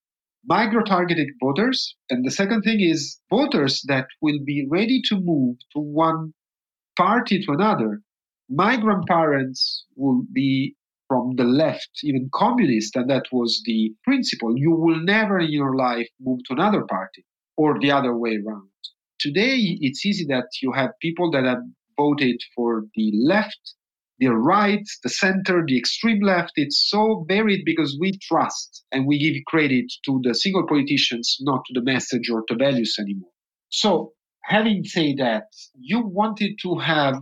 Micro 0.46 0.82
targeted 0.82 1.28
voters. 1.42 1.96
And 2.08 2.24
the 2.24 2.30
second 2.30 2.62
thing 2.62 2.80
is 2.80 3.18
voters 3.28 3.82
that 3.88 4.06
will 4.22 4.38
be 4.44 4.66
ready 4.70 5.02
to 5.08 5.20
move 5.20 5.56
to 5.74 5.80
one 5.80 6.32
party 6.96 7.42
to 7.44 7.52
another. 7.52 8.00
My 8.48 8.76
grandparents 8.76 9.84
will 9.96 10.22
be 10.32 10.76
from 11.08 11.34
the 11.36 11.44
left, 11.44 11.90
even 12.04 12.30
communist, 12.32 12.96
and 12.96 13.10
that 13.10 13.24
was 13.32 13.62
the 13.64 13.92
principle. 14.04 14.56
You 14.56 14.70
will 14.72 15.00
never 15.02 15.40
in 15.40 15.50
your 15.52 15.76
life 15.76 16.08
move 16.20 16.40
to 16.46 16.54
another 16.54 16.84
party 16.88 17.24
or 17.56 17.78
the 17.80 17.90
other 17.90 18.16
way 18.16 18.38
around. 18.46 18.68
Today, 19.18 19.76
it's 19.80 20.06
easy 20.06 20.24
that 20.28 20.46
you 20.62 20.72
have 20.72 20.92
people 21.02 21.30
that 21.32 21.44
have 21.44 21.62
voted 22.00 22.38
for 22.54 22.84
the 22.94 23.12
left 23.26 23.74
the 24.20 24.28
right, 24.28 24.86
the 25.02 25.08
center, 25.08 25.64
the 25.66 25.78
extreme 25.78 26.20
left. 26.22 26.52
It's 26.56 26.86
so 26.88 27.24
varied 27.26 27.62
because 27.64 27.96
we 27.98 28.18
trust 28.22 28.84
and 28.92 29.06
we 29.06 29.18
give 29.18 29.42
credit 29.46 29.86
to 30.04 30.20
the 30.22 30.34
single 30.34 30.66
politicians, 30.68 31.38
not 31.40 31.62
to 31.66 31.72
the 31.80 31.82
message 31.82 32.28
or 32.30 32.44
to 32.48 32.54
values 32.54 32.96
anymore. 33.00 33.30
So, 33.70 34.12
having 34.44 34.84
said 34.84 35.16
that, 35.18 35.44
you 35.74 36.02
wanted 36.06 36.56
to 36.62 36.78
have 36.78 37.14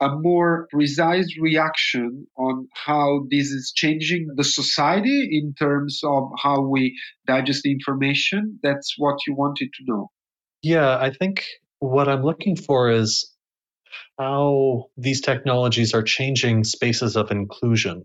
a 0.00 0.08
more 0.10 0.68
precise 0.70 1.28
reaction 1.38 2.26
on 2.36 2.68
how 2.72 3.26
this 3.30 3.48
is 3.48 3.72
changing 3.74 4.28
the 4.36 4.44
society 4.44 5.28
in 5.32 5.54
terms 5.54 6.00
of 6.02 6.30
how 6.42 6.62
we 6.62 6.98
digest 7.26 7.62
the 7.62 7.72
information. 7.72 8.58
That's 8.62 8.94
what 8.96 9.16
you 9.26 9.34
wanted 9.34 9.68
to 9.74 9.84
know. 9.86 10.10
Yeah, 10.62 10.96
I 10.98 11.10
think 11.10 11.44
what 11.78 12.08
I'm 12.08 12.22
looking 12.22 12.56
for 12.56 12.90
is 12.90 13.30
how 14.18 14.86
these 14.96 15.20
technologies 15.20 15.94
are 15.94 16.02
changing 16.02 16.64
spaces 16.64 17.16
of 17.16 17.30
inclusion 17.30 18.04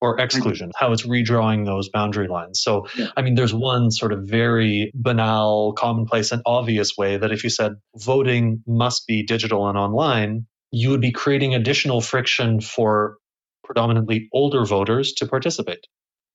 or 0.00 0.14
mm-hmm. 0.14 0.24
exclusion, 0.24 0.70
how 0.76 0.92
it's 0.92 1.06
redrawing 1.06 1.66
those 1.66 1.88
boundary 1.90 2.28
lines. 2.28 2.60
So, 2.62 2.86
yeah. 2.96 3.08
I 3.16 3.22
mean, 3.22 3.34
there's 3.34 3.54
one 3.54 3.90
sort 3.90 4.12
of 4.12 4.24
very 4.24 4.90
banal, 4.94 5.74
commonplace, 5.74 6.32
and 6.32 6.42
obvious 6.46 6.96
way 6.96 7.18
that 7.18 7.32
if 7.32 7.44
you 7.44 7.50
said 7.50 7.72
voting 7.96 8.62
must 8.66 9.06
be 9.06 9.24
digital 9.24 9.68
and 9.68 9.76
online, 9.76 10.46
you 10.70 10.90
would 10.90 11.00
be 11.00 11.12
creating 11.12 11.54
additional 11.54 12.00
friction 12.00 12.60
for 12.60 13.16
predominantly 13.64 14.28
older 14.32 14.64
voters 14.64 15.12
to 15.14 15.26
participate 15.26 15.86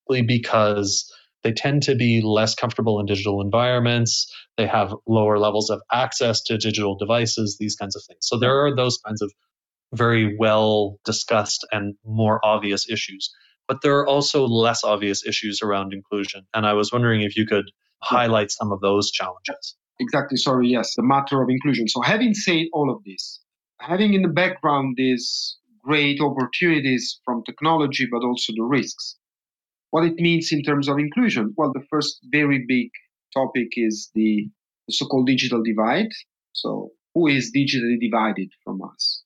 because 0.08 1.12
they 1.46 1.54
tend 1.54 1.84
to 1.84 1.94
be 1.94 2.24
less 2.24 2.56
comfortable 2.56 3.00
in 3.00 3.06
digital 3.06 3.40
environments. 3.40 4.34
They 4.58 4.66
have 4.66 4.96
lower 5.08 5.38
levels 5.38 5.70
of 5.70 5.80
access 5.94 6.42
to 6.46 6.58
digital 6.58 6.98
devices, 6.98 7.58
these 7.60 7.76
kinds 7.76 7.96
of 7.96 8.02
things. 8.08 8.22
So 8.22 8.40
there 8.40 8.66
are 8.66 8.76
those 8.76 8.98
kinds 9.06 9.22
of 9.22 9.32
very 9.94 10.36
well 10.40 10.98
discussed 11.06 11.64
and 11.72 11.94
more 12.04 12.44
obvious 12.44 12.90
issues. 12.90 13.32
But 13.68 13.84
there 13.84 14.00
are 14.00 14.08
also 14.08 14.48
less 14.48 14.84
obvious 14.84 15.24
issues 15.24 15.62
around 15.62 15.94
inclusion. 15.94 16.48
And 16.52 16.66
I 16.66 16.74
was 16.74 16.92
wondering 16.92 17.22
if 17.22 17.38
you 17.38 17.46
could 17.46 17.66
highlight 18.02 18.50
some 18.50 18.72
of 18.72 18.82
those 18.82 19.12
challenges. 19.12 19.76
Exactly. 20.00 20.38
Sorry. 20.38 20.70
Yes. 20.70 20.96
The 20.96 21.04
matter 21.04 21.44
of 21.44 21.50
inclusion. 21.50 21.88
So, 21.88 22.02
having 22.02 22.34
said 22.34 22.66
all 22.74 22.92
of 22.92 23.04
this, 23.06 23.40
having 23.80 24.16
in 24.16 24.24
the 24.24 24.30
background 24.30 24.96
these 24.98 25.58
great 25.84 26.20
opportunities 26.20 27.20
from 27.24 27.44
technology, 27.44 28.08
but 28.12 28.26
also 28.26 28.52
the 28.56 28.64
risks, 28.64 29.18
what 29.92 30.06
it 30.06 30.16
means 30.16 30.52
in 30.52 30.64
terms 30.64 30.88
of 30.88 30.98
inclusion. 30.98 31.54
Well, 31.58 31.72
the 31.74 31.86
first 31.90 32.20
very 32.32 32.66
big 32.68 32.90
topic 33.34 33.70
is 33.76 34.10
the 34.14 34.50
so 34.90 35.06
called 35.08 35.28
digital 35.28 35.64
divide. 35.64 36.10
So, 36.54 36.92
who 37.14 37.28
is 37.28 37.52
digitally 37.56 38.00
divided 38.00 38.50
from 38.64 38.82
us? 38.82 39.24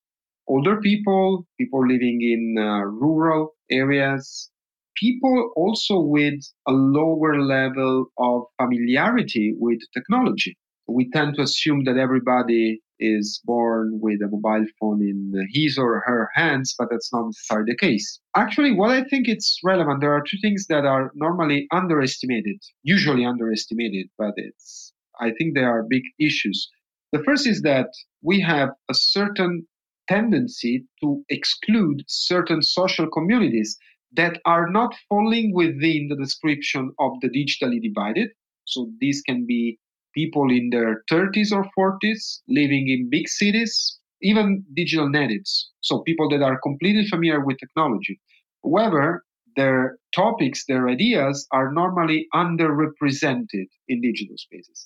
Older 0.48 0.80
people, 0.82 1.46
people 1.60 1.86
living 1.88 2.20
in 2.22 2.56
uh, 2.58 2.82
rural 2.86 3.56
areas, 3.70 4.50
people 4.96 5.52
also 5.56 6.00
with 6.00 6.40
a 6.68 6.72
lower 6.72 7.42
level 7.42 8.08
of 8.18 8.44
familiarity 8.60 9.54
with 9.58 9.80
technology. 9.94 10.58
We 10.90 11.10
tend 11.12 11.36
to 11.36 11.44
assume 11.44 11.84
that 11.86 11.98
everybody 11.98 12.82
is 13.00 13.42
born 13.46 14.00
with 14.02 14.22
a 14.22 14.28
mobile 14.28 14.66
phone 14.80 15.02
in 15.02 15.34
his 15.54 15.78
or 15.78 16.02
her 16.06 16.30
hands, 16.34 16.76
but 16.78 16.90
that's 16.92 17.12
not 17.14 17.28
necessarily 17.28 17.72
the 17.72 17.78
case. 17.78 18.20
Actually, 18.36 18.74
what 18.74 18.92
I 18.92 19.04
think 19.04 19.28
it's 19.28 19.60
relevant, 19.64 20.02
there 20.02 20.14
are 20.14 20.24
two 20.30 20.38
things 20.42 20.68
that 20.68 20.86
are 20.86 21.12
normally 21.16 21.68
underestimated, 21.72 22.58
usually 22.84 23.26
underestimated, 23.26 24.08
but 24.18 24.34
it's 24.36 24.94
I 25.20 25.32
think 25.32 25.54
they 25.54 25.64
are 25.64 25.84
big 25.84 26.04
issues. 26.20 26.70
The 27.12 27.24
first 27.24 27.48
is 27.48 27.62
that 27.64 27.88
we 28.22 28.40
have 28.42 28.70
a 28.90 28.94
certain 28.94 29.68
tendency 30.08 30.86
to 31.02 31.24
exclude 31.30 32.04
certain 32.08 32.62
social 32.62 33.08
communities 33.10 33.78
that 34.14 34.40
are 34.46 34.70
not 34.70 34.96
falling 35.08 35.54
within 35.54 36.08
the 36.10 36.16
description 36.16 36.92
of 37.00 37.12
the 37.22 37.30
digitally 37.30 37.82
divided. 37.82 38.30
So 38.66 38.92
these 39.00 39.22
can 39.22 39.46
be 39.46 39.80
people 40.20 40.48
in 40.60 40.70
their 40.76 40.92
30s 41.12 41.52
or 41.58 41.64
40s 41.78 42.22
living 42.60 42.86
in 42.94 43.10
big 43.10 43.28
cities, 43.42 43.74
even 44.22 44.64
digital 44.76 45.10
natives, 45.10 45.52
so 45.88 46.02
people 46.10 46.28
that 46.30 46.42
are 46.42 46.60
completely 46.68 47.06
familiar 47.14 47.40
with 47.46 47.58
technology. 47.60 48.16
However, 48.64 49.24
their 49.56 49.98
topics, 50.16 50.60
their 50.68 50.84
ideas 50.90 51.48
are 51.52 51.72
normally 51.82 52.28
underrepresented 52.34 53.68
in 53.92 54.02
digital 54.10 54.38
spaces. 54.46 54.80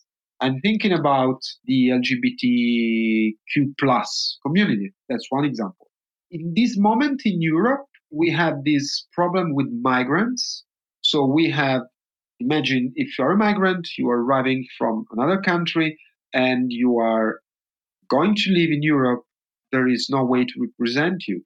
I'm 0.43 0.59
thinking 0.61 0.93
about 1.01 1.39
the 1.65 1.79
LGBTQ 1.99 3.63
plus 3.79 4.37
community. 4.45 4.93
That's 5.09 5.27
one 5.29 5.45
example. 5.45 5.87
In 6.31 6.53
this 6.55 6.73
moment 6.77 7.21
in 7.25 7.41
Europe, 7.41 7.85
we 8.11 8.29
have 8.31 8.55
this 8.65 9.07
problem 9.13 9.53
with 9.57 9.67
migrants. 9.81 10.63
So 11.01 11.25
we 11.25 11.49
have 11.51 11.81
imagine 12.43 12.91
if 12.95 13.17
you're 13.17 13.31
a 13.31 13.37
migrant, 13.37 13.87
you 13.97 14.09
are 14.09 14.23
arriving 14.23 14.65
from 14.77 15.05
another 15.11 15.41
country 15.41 15.97
and 16.33 16.71
you 16.71 16.97
are 16.99 17.39
going 18.09 18.35
to 18.35 18.51
live 18.51 18.69
in 18.71 18.83
Europe, 18.83 19.23
there 19.71 19.87
is 19.87 20.07
no 20.09 20.23
way 20.23 20.45
to 20.45 20.53
represent 20.59 21.23
you. 21.27 21.41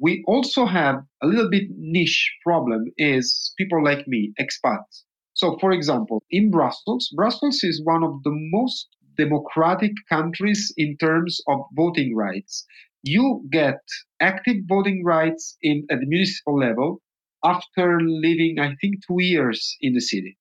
We 0.00 0.24
also 0.26 0.66
have 0.66 0.96
a 1.22 1.26
little 1.26 1.50
bit 1.50 1.64
niche 1.76 2.32
problem 2.44 2.84
is 2.96 3.52
people 3.58 3.84
like 3.84 4.06
me, 4.06 4.32
expats. 4.40 5.04
So 5.34 5.58
for 5.60 5.72
example, 5.72 6.22
in 6.30 6.50
Brussels, 6.50 7.10
Brussels 7.14 7.60
is 7.62 7.82
one 7.84 8.02
of 8.02 8.22
the 8.22 8.32
most 8.52 8.88
democratic 9.16 9.92
countries 10.08 10.72
in 10.76 10.96
terms 10.96 11.40
of 11.48 11.58
voting 11.76 12.14
rights. 12.16 12.64
You 13.02 13.46
get 13.50 13.80
active 14.20 14.56
voting 14.68 15.02
rights 15.04 15.56
in 15.62 15.86
at 15.90 16.00
the 16.00 16.06
municipal 16.06 16.58
level 16.58 17.00
after 17.44 18.00
living, 18.00 18.56
I 18.60 18.74
think, 18.80 18.96
two 19.06 19.22
years 19.22 19.76
in 19.80 19.94
the 19.94 20.00
city. 20.00 20.36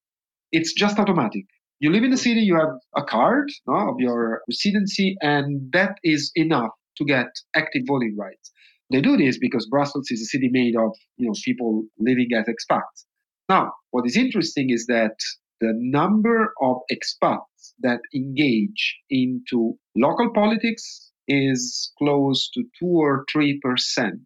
It's 0.51 0.73
just 0.73 0.99
automatic. 0.99 1.45
You 1.79 1.91
live 1.91 2.03
in 2.03 2.11
the 2.11 2.17
city, 2.17 2.41
you 2.41 2.55
have 2.55 2.75
a 2.95 3.03
card 3.03 3.49
no, 3.67 3.91
of 3.91 3.95
your 3.99 4.41
residency, 4.49 5.15
and 5.21 5.71
that 5.71 5.97
is 6.03 6.31
enough 6.35 6.71
to 6.97 7.05
get 7.05 7.27
active 7.55 7.83
voting 7.87 8.17
rights. 8.17 8.51
They 8.91 9.01
do 9.01 9.15
this 9.15 9.37
because 9.37 9.67
Brussels 9.67 10.07
is 10.09 10.21
a 10.21 10.25
city 10.25 10.49
made 10.51 10.75
of 10.75 10.95
you 11.17 11.27
know 11.27 11.33
people 11.45 11.85
living 11.97 12.29
as 12.35 12.47
expats. 12.47 13.05
Now, 13.47 13.71
what 13.91 14.05
is 14.05 14.17
interesting 14.17 14.71
is 14.71 14.87
that 14.87 15.15
the 15.61 15.73
number 15.75 16.53
of 16.61 16.77
expats 16.91 17.73
that 17.79 18.01
engage 18.13 18.97
into 19.09 19.77
local 19.95 20.31
politics 20.33 21.11
is 21.27 21.93
close 21.97 22.49
to 22.55 22.63
two 22.79 22.87
or 22.87 23.25
three 23.31 23.59
percent 23.61 24.21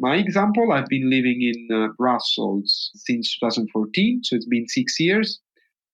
my 0.00 0.16
example, 0.16 0.72
I've 0.72 0.88
been 0.88 1.10
living 1.10 1.40
in 1.42 1.76
uh, 1.76 1.88
Brussels 1.96 2.90
since 2.94 3.36
2014, 3.38 4.20
so 4.24 4.36
it's 4.36 4.46
been 4.46 4.66
six 4.68 4.98
years. 4.98 5.40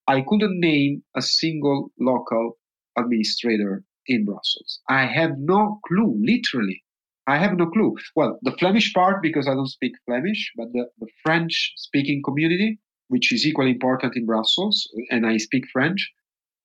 I 0.07 0.23
couldn't 0.29 0.61
name 0.61 1.03
a 1.17 1.23
single 1.23 1.91
local 1.99 2.59
administrator 2.99 3.83
in 4.07 4.25
Brussels. 4.25 4.81
I 4.89 5.07
have 5.07 5.33
no 5.39 5.81
clue, 5.87 6.21
literally. 6.21 6.83
I 7.27 7.39
have 7.39 7.57
no 7.57 7.67
clue. 7.67 7.97
Well, 8.15 8.39
the 8.43 8.53
Flemish 8.59 8.93
part, 8.93 9.23
because 9.23 9.49
I 9.49 9.55
don't 9.55 9.69
speak 9.69 9.93
Flemish, 10.05 10.53
but 10.57 10.69
the, 10.73 10.87
the 10.99 11.07
French 11.25 11.73
speaking 11.77 12.23
community, 12.23 12.79
which 13.09 13.33
is 13.33 13.47
equally 13.47 13.71
important 13.71 14.17
in 14.17 14.27
Brussels, 14.27 14.87
and 15.11 15.27
I 15.27 15.39
speak 15.39 15.65
French, 15.73 16.13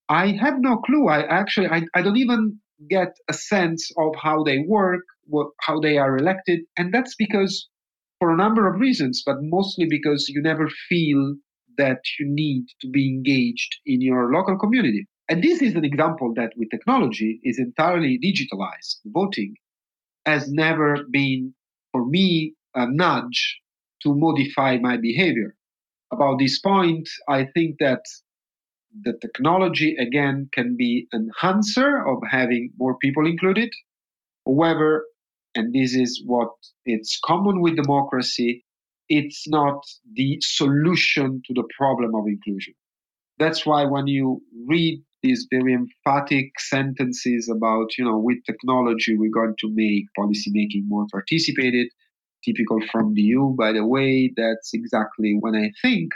I 0.09 0.31
have 0.31 0.55
no 0.59 0.77
clue. 0.77 1.07
I 1.07 1.21
actually, 1.21 1.67
I, 1.67 1.83
I 1.95 2.01
don't 2.01 2.17
even 2.17 2.59
get 2.89 3.15
a 3.29 3.33
sense 3.33 3.89
of 3.97 4.15
how 4.21 4.43
they 4.43 4.59
work, 4.67 5.01
what, 5.29 5.47
how 5.61 5.79
they 5.79 5.97
are 5.97 6.17
elected. 6.17 6.59
And 6.77 6.93
that's 6.93 7.15
because, 7.17 7.69
for 8.19 8.31
a 8.31 8.37
number 8.37 8.67
of 8.67 8.79
reasons, 8.79 9.23
but 9.25 9.37
mostly 9.41 9.85
because 9.89 10.27
you 10.27 10.41
never 10.41 10.69
feel 10.89 11.35
that 11.77 12.01
you 12.19 12.25
need 12.27 12.65
to 12.81 12.89
be 12.89 13.07
engaged 13.07 13.77
in 13.85 14.01
your 14.01 14.33
local 14.33 14.57
community. 14.57 15.07
And 15.29 15.43
this 15.43 15.61
is 15.61 15.75
an 15.75 15.85
example 15.85 16.33
that 16.35 16.51
with 16.57 16.69
technology 16.71 17.39
is 17.43 17.59
entirely 17.59 18.19
digitalized. 18.23 18.97
Voting 19.05 19.53
has 20.25 20.51
never 20.51 21.05
been, 21.11 21.53
for 21.91 22.05
me, 22.05 22.55
a 22.75 22.85
nudge 22.89 23.59
to 24.03 24.15
modify 24.15 24.77
my 24.77 24.97
behavior. 24.97 25.55
About 26.11 26.39
this 26.39 26.59
point, 26.59 27.07
I 27.27 27.47
think 27.53 27.75
that 27.79 28.01
the 29.03 29.13
technology 29.21 29.95
again 29.99 30.49
can 30.51 30.75
be 30.75 31.07
an 31.11 31.29
enhancer 31.29 32.03
of 32.07 32.17
having 32.29 32.71
more 32.77 32.97
people 32.97 33.27
included. 33.27 33.69
However, 34.47 35.05
and 35.55 35.73
this 35.73 35.95
is 35.95 36.21
what 36.25 36.49
it's 36.85 37.19
common 37.23 37.61
with 37.61 37.75
democracy, 37.75 38.65
it's 39.07 39.47
not 39.47 39.83
the 40.13 40.37
solution 40.41 41.41
to 41.45 41.53
the 41.53 41.67
problem 41.77 42.13
of 42.15 42.27
inclusion. 42.27 42.73
That's 43.39 43.65
why 43.65 43.85
when 43.85 44.07
you 44.07 44.41
read 44.67 45.01
these 45.23 45.47
very 45.51 45.73
emphatic 45.73 46.51
sentences 46.59 47.51
about, 47.53 47.97
you 47.97 48.05
know, 48.05 48.17
with 48.17 48.37
technology 48.45 49.17
we're 49.17 49.31
going 49.33 49.55
to 49.59 49.69
make 49.73 50.05
policymaking 50.17 50.87
more 50.87 51.05
participated, 51.11 51.87
typical 52.45 52.79
from 52.91 53.13
the 53.13 53.21
EU, 53.21 53.55
by 53.57 53.73
the 53.73 53.85
way, 53.85 54.31
that's 54.35 54.71
exactly 54.73 55.37
when 55.39 55.55
I 55.55 55.71
think 55.81 56.11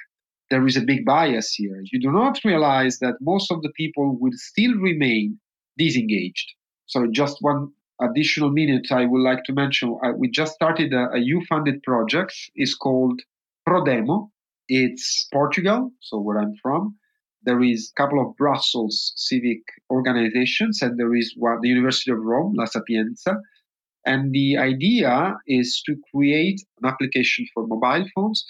there 0.49 0.65
is 0.65 0.77
a 0.77 0.81
big 0.81 1.05
bias 1.05 1.53
here. 1.53 1.81
You 1.91 1.99
do 1.99 2.11
not 2.11 2.39
realize 2.45 2.99
that 2.99 3.15
most 3.21 3.51
of 3.51 3.61
the 3.61 3.71
people 3.75 4.17
will 4.19 4.35
still 4.35 4.75
remain 4.75 5.39
disengaged. 5.77 6.53
So, 6.85 7.07
just 7.11 7.37
one 7.41 7.71
additional 8.09 8.51
minutes 8.51 8.91
I 8.91 9.05
would 9.05 9.21
like 9.21 9.43
to 9.45 9.53
mention 9.53 9.97
uh, 10.03 10.11
we 10.17 10.29
just 10.29 10.53
started 10.53 10.93
a, 10.93 11.09
a 11.13 11.19
EU-funded 11.19 11.83
project. 11.83 12.33
It's 12.55 12.75
called 12.75 13.21
Prodemo. 13.67 14.29
It's 14.67 15.27
Portugal, 15.33 15.91
so 15.99 16.19
where 16.19 16.39
I'm 16.39 16.53
from. 16.61 16.95
There 17.43 17.61
is 17.61 17.91
a 17.91 18.01
couple 18.01 18.25
of 18.25 18.37
Brussels 18.37 19.13
civic 19.17 19.59
organizations, 19.89 20.81
and 20.81 20.97
there 20.97 21.13
is 21.13 21.33
one, 21.37 21.59
the 21.61 21.67
University 21.67 22.11
of 22.11 22.19
Rome, 22.19 22.53
La 22.55 22.65
Sapienza. 22.65 23.35
And 24.05 24.31
the 24.33 24.57
idea 24.57 25.35
is 25.47 25.81
to 25.85 25.95
create 26.13 26.61
an 26.81 26.89
application 26.89 27.45
for 27.53 27.67
mobile 27.67 28.05
phones 28.15 28.45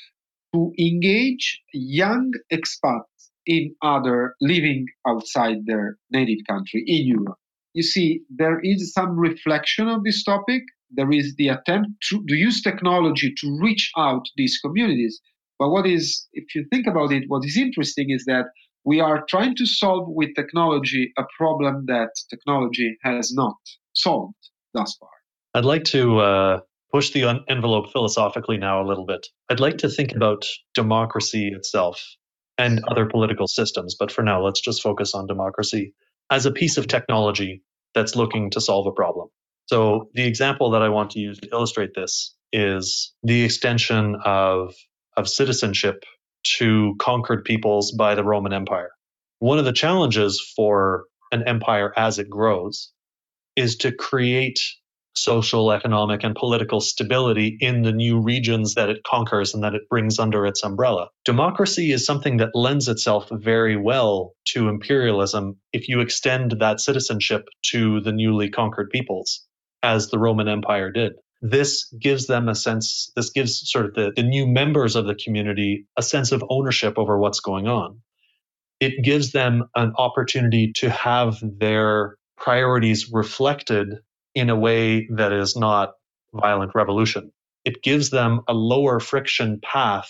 to 0.53 0.71
engage 0.79 1.61
young 1.73 2.31
expats 2.51 3.31
in 3.45 3.75
other 3.81 4.35
living 4.41 4.85
outside 5.07 5.65
their 5.65 5.97
native 6.11 6.39
country 6.47 6.83
in 6.85 7.07
Europe. 7.07 7.37
You 7.73 7.83
see, 7.83 8.21
there 8.29 8.59
is 8.61 8.93
some 8.93 9.17
reflection 9.17 9.87
on 9.87 10.01
this 10.03 10.23
topic. 10.23 10.61
There 10.91 11.11
is 11.11 11.35
the 11.37 11.49
attempt 11.49 11.89
to, 12.09 12.23
to 12.27 12.35
use 12.35 12.61
technology 12.61 13.33
to 13.41 13.59
reach 13.59 13.91
out 13.97 14.23
these 14.37 14.59
communities. 14.63 15.19
But 15.57 15.69
what 15.69 15.87
is, 15.87 16.27
if 16.33 16.53
you 16.55 16.65
think 16.71 16.87
about 16.87 17.11
it, 17.11 17.23
what 17.27 17.45
is 17.45 17.57
interesting 17.57 18.07
is 18.09 18.25
that 18.25 18.45
we 18.85 18.99
are 18.99 19.25
trying 19.29 19.55
to 19.55 19.65
solve 19.65 20.05
with 20.07 20.35
technology 20.35 21.11
a 21.17 21.23
problem 21.37 21.85
that 21.87 22.09
technology 22.29 22.97
has 23.03 23.33
not 23.33 23.55
solved 23.93 24.35
thus 24.73 24.95
far. 24.99 25.09
I'd 25.55 25.65
like 25.65 25.85
to 25.85 26.19
uh, 26.19 26.59
push 26.91 27.11
the 27.11 27.43
envelope 27.49 27.91
philosophically 27.91 28.57
now 28.57 28.83
a 28.83 28.87
little 28.87 29.05
bit. 29.05 29.25
I'd 29.49 29.59
like 29.59 29.77
to 29.79 29.89
think 29.89 30.13
about 30.13 30.45
democracy 30.73 31.51
itself 31.55 32.03
and 32.57 32.83
other 32.87 33.07
political 33.07 33.47
systems, 33.47 33.95
but 33.99 34.11
for 34.11 34.21
now, 34.21 34.43
let's 34.43 34.61
just 34.61 34.81
focus 34.81 35.13
on 35.15 35.25
democracy 35.25 35.93
as 36.33 36.47
a 36.47 36.51
piece 36.51 36.77
of 36.77 36.87
technology 36.87 37.61
that's 37.93 38.15
looking 38.15 38.49
to 38.49 38.59
solve 38.59 38.87
a 38.87 38.91
problem. 38.91 39.27
So, 39.67 40.09
the 40.15 40.23
example 40.23 40.71
that 40.71 40.81
I 40.81 40.89
want 40.89 41.11
to 41.11 41.19
use 41.19 41.39
to 41.39 41.49
illustrate 41.51 41.91
this 41.95 42.35
is 42.51 43.13
the 43.21 43.43
extension 43.43 44.17
of, 44.25 44.73
of 45.15 45.29
citizenship 45.29 46.03
to 46.57 46.95
conquered 46.97 47.45
peoples 47.45 47.91
by 47.91 48.15
the 48.15 48.23
Roman 48.23 48.51
Empire. 48.51 48.89
One 49.37 49.59
of 49.59 49.65
the 49.65 49.73
challenges 49.73 50.43
for 50.55 51.03
an 51.31 51.43
empire 51.47 51.93
as 51.95 52.17
it 52.17 52.29
grows 52.31 52.91
is 53.55 53.77
to 53.77 53.91
create 53.91 54.59
social, 55.15 55.71
economic, 55.71 56.23
and 56.23 56.35
political 56.35 56.81
stability 56.81 57.57
in 57.59 57.81
the 57.81 57.91
new 57.91 58.19
regions 58.19 58.75
that 58.75 58.89
it 58.89 59.03
conquers 59.03 59.53
and 59.53 59.63
that 59.63 59.75
it 59.75 59.87
brings 59.89 60.19
under 60.19 60.45
its 60.45 60.63
umbrella. 60.63 61.09
Democracy 61.25 61.91
is 61.91 62.05
something 62.05 62.37
that 62.37 62.55
lends 62.55 62.87
itself 62.87 63.27
very 63.31 63.77
well 63.77 64.33
to 64.45 64.69
imperialism 64.69 65.57
if 65.71 65.87
you 65.87 66.01
extend 66.01 66.55
that 66.59 66.79
citizenship 66.79 67.47
to 67.71 68.01
the 68.01 68.11
newly 68.11 68.49
conquered 68.49 68.89
peoples, 68.89 69.45
as 69.81 70.09
the 70.09 70.19
Roman 70.19 70.47
Empire 70.47 70.91
did. 70.91 71.13
This 71.41 71.93
gives 71.99 72.27
them 72.27 72.47
a 72.47 72.55
sense, 72.55 73.11
this 73.15 73.31
gives 73.31 73.69
sort 73.69 73.85
of 73.85 73.93
the, 73.95 74.13
the 74.15 74.23
new 74.23 74.47
members 74.47 74.95
of 74.95 75.05
the 75.05 75.15
community 75.15 75.85
a 75.97 76.01
sense 76.01 76.31
of 76.31 76.43
ownership 76.49 76.97
over 76.97 77.19
what's 77.19 77.41
going 77.41 77.67
on. 77.67 77.99
It 78.79 79.03
gives 79.03 79.31
them 79.33 79.65
an 79.75 79.93
opportunity 79.97 80.71
to 80.77 80.89
have 80.89 81.37
their 81.41 82.15
priorities 82.37 83.11
reflected 83.11 83.99
in 84.35 84.49
a 84.49 84.55
way 84.55 85.07
that 85.15 85.33
is 85.33 85.55
not 85.55 85.93
violent 86.33 86.73
revolution. 86.75 87.31
It 87.65 87.83
gives 87.83 88.09
them 88.09 88.41
a 88.47 88.53
lower 88.53 88.99
friction 88.99 89.59
path 89.63 90.09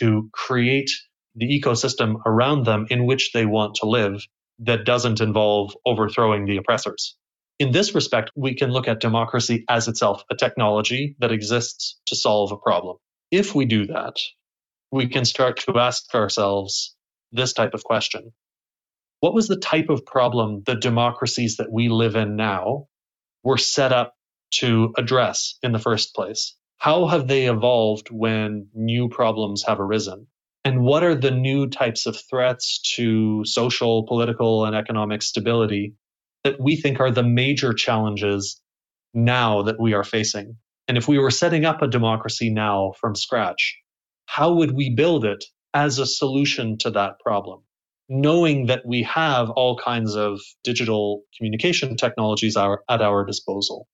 to 0.00 0.30
create 0.32 0.90
the 1.36 1.46
ecosystem 1.60 2.16
around 2.26 2.64
them 2.66 2.86
in 2.90 3.06
which 3.06 3.32
they 3.32 3.46
want 3.46 3.76
to 3.76 3.86
live 3.86 4.22
that 4.60 4.84
doesn't 4.86 5.20
involve 5.20 5.76
overthrowing 5.86 6.46
the 6.46 6.58
oppressors. 6.58 7.16
In 7.58 7.72
this 7.72 7.94
respect, 7.94 8.30
we 8.36 8.54
can 8.54 8.70
look 8.70 8.88
at 8.88 9.00
democracy 9.00 9.64
as 9.68 9.88
itself 9.88 10.24
a 10.30 10.36
technology 10.36 11.16
that 11.20 11.32
exists 11.32 12.00
to 12.06 12.16
solve 12.16 12.52
a 12.52 12.56
problem. 12.58 12.96
If 13.30 13.54
we 13.54 13.66
do 13.66 13.86
that, 13.88 14.16
we 14.92 15.08
can 15.08 15.26
start 15.26 15.60
to 15.60 15.78
ask 15.78 16.14
ourselves 16.14 16.96
this 17.32 17.52
type 17.54 17.74
of 17.74 17.84
question 17.84 18.32
What 19.20 19.34
was 19.34 19.48
the 19.48 19.58
type 19.58 19.90
of 19.90 20.06
problem 20.06 20.62
the 20.66 20.76
democracies 20.76 21.58
that 21.58 21.72
we 21.72 21.88
live 21.88 22.16
in 22.16 22.36
now 22.36 22.86
were 23.42 23.58
set 23.58 23.92
up 23.92 24.14
to 24.50 24.92
address 24.96 25.58
in 25.62 25.72
the 25.72 25.78
first 25.78 26.14
place? 26.14 26.56
How 26.78 27.06
have 27.06 27.28
they 27.28 27.46
evolved 27.46 28.08
when 28.10 28.68
new 28.74 29.08
problems 29.08 29.64
have 29.66 29.80
arisen? 29.80 30.26
And 30.64 30.84
what 30.84 31.02
are 31.02 31.14
the 31.14 31.30
new 31.30 31.68
types 31.68 32.06
of 32.06 32.16
threats 32.30 32.80
to 32.96 33.44
social, 33.44 34.06
political, 34.06 34.64
and 34.64 34.76
economic 34.76 35.22
stability 35.22 35.94
that 36.44 36.60
we 36.60 36.76
think 36.76 37.00
are 37.00 37.10
the 37.10 37.22
major 37.22 37.72
challenges 37.72 38.60
now 39.14 39.62
that 39.62 39.80
we 39.80 39.94
are 39.94 40.04
facing? 40.04 40.56
And 40.86 40.96
if 40.96 41.08
we 41.08 41.18
were 41.18 41.30
setting 41.30 41.64
up 41.64 41.82
a 41.82 41.88
democracy 41.88 42.50
now 42.50 42.92
from 43.00 43.14
scratch, 43.14 43.78
how 44.26 44.54
would 44.54 44.72
we 44.72 44.94
build 44.94 45.24
it 45.24 45.44
as 45.74 45.98
a 45.98 46.06
solution 46.06 46.78
to 46.78 46.90
that 46.90 47.18
problem? 47.20 47.62
Knowing 48.08 48.66
that 48.66 48.86
we 48.86 49.02
have 49.02 49.50
all 49.50 49.76
kinds 49.76 50.14
of 50.16 50.40
digital 50.64 51.22
communication 51.36 51.96
technologies 51.96 52.56
our, 52.56 52.82
at 52.88 53.02
our 53.02 53.24
disposal. 53.24 53.86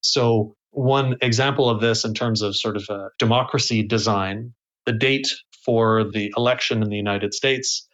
So, 0.00 0.54
one 0.70 1.16
example 1.20 1.68
of 1.68 1.80
this 1.80 2.04
in 2.04 2.14
terms 2.14 2.40
of 2.40 2.56
sort 2.56 2.76
of 2.76 2.84
a 2.88 3.10
democracy 3.18 3.82
design, 3.82 4.54
the 4.86 4.92
date 4.92 5.28
for 5.64 6.04
the 6.04 6.32
election 6.36 6.82
in 6.82 6.88
the 6.88 6.96
United 6.96 7.34
States 7.34 7.86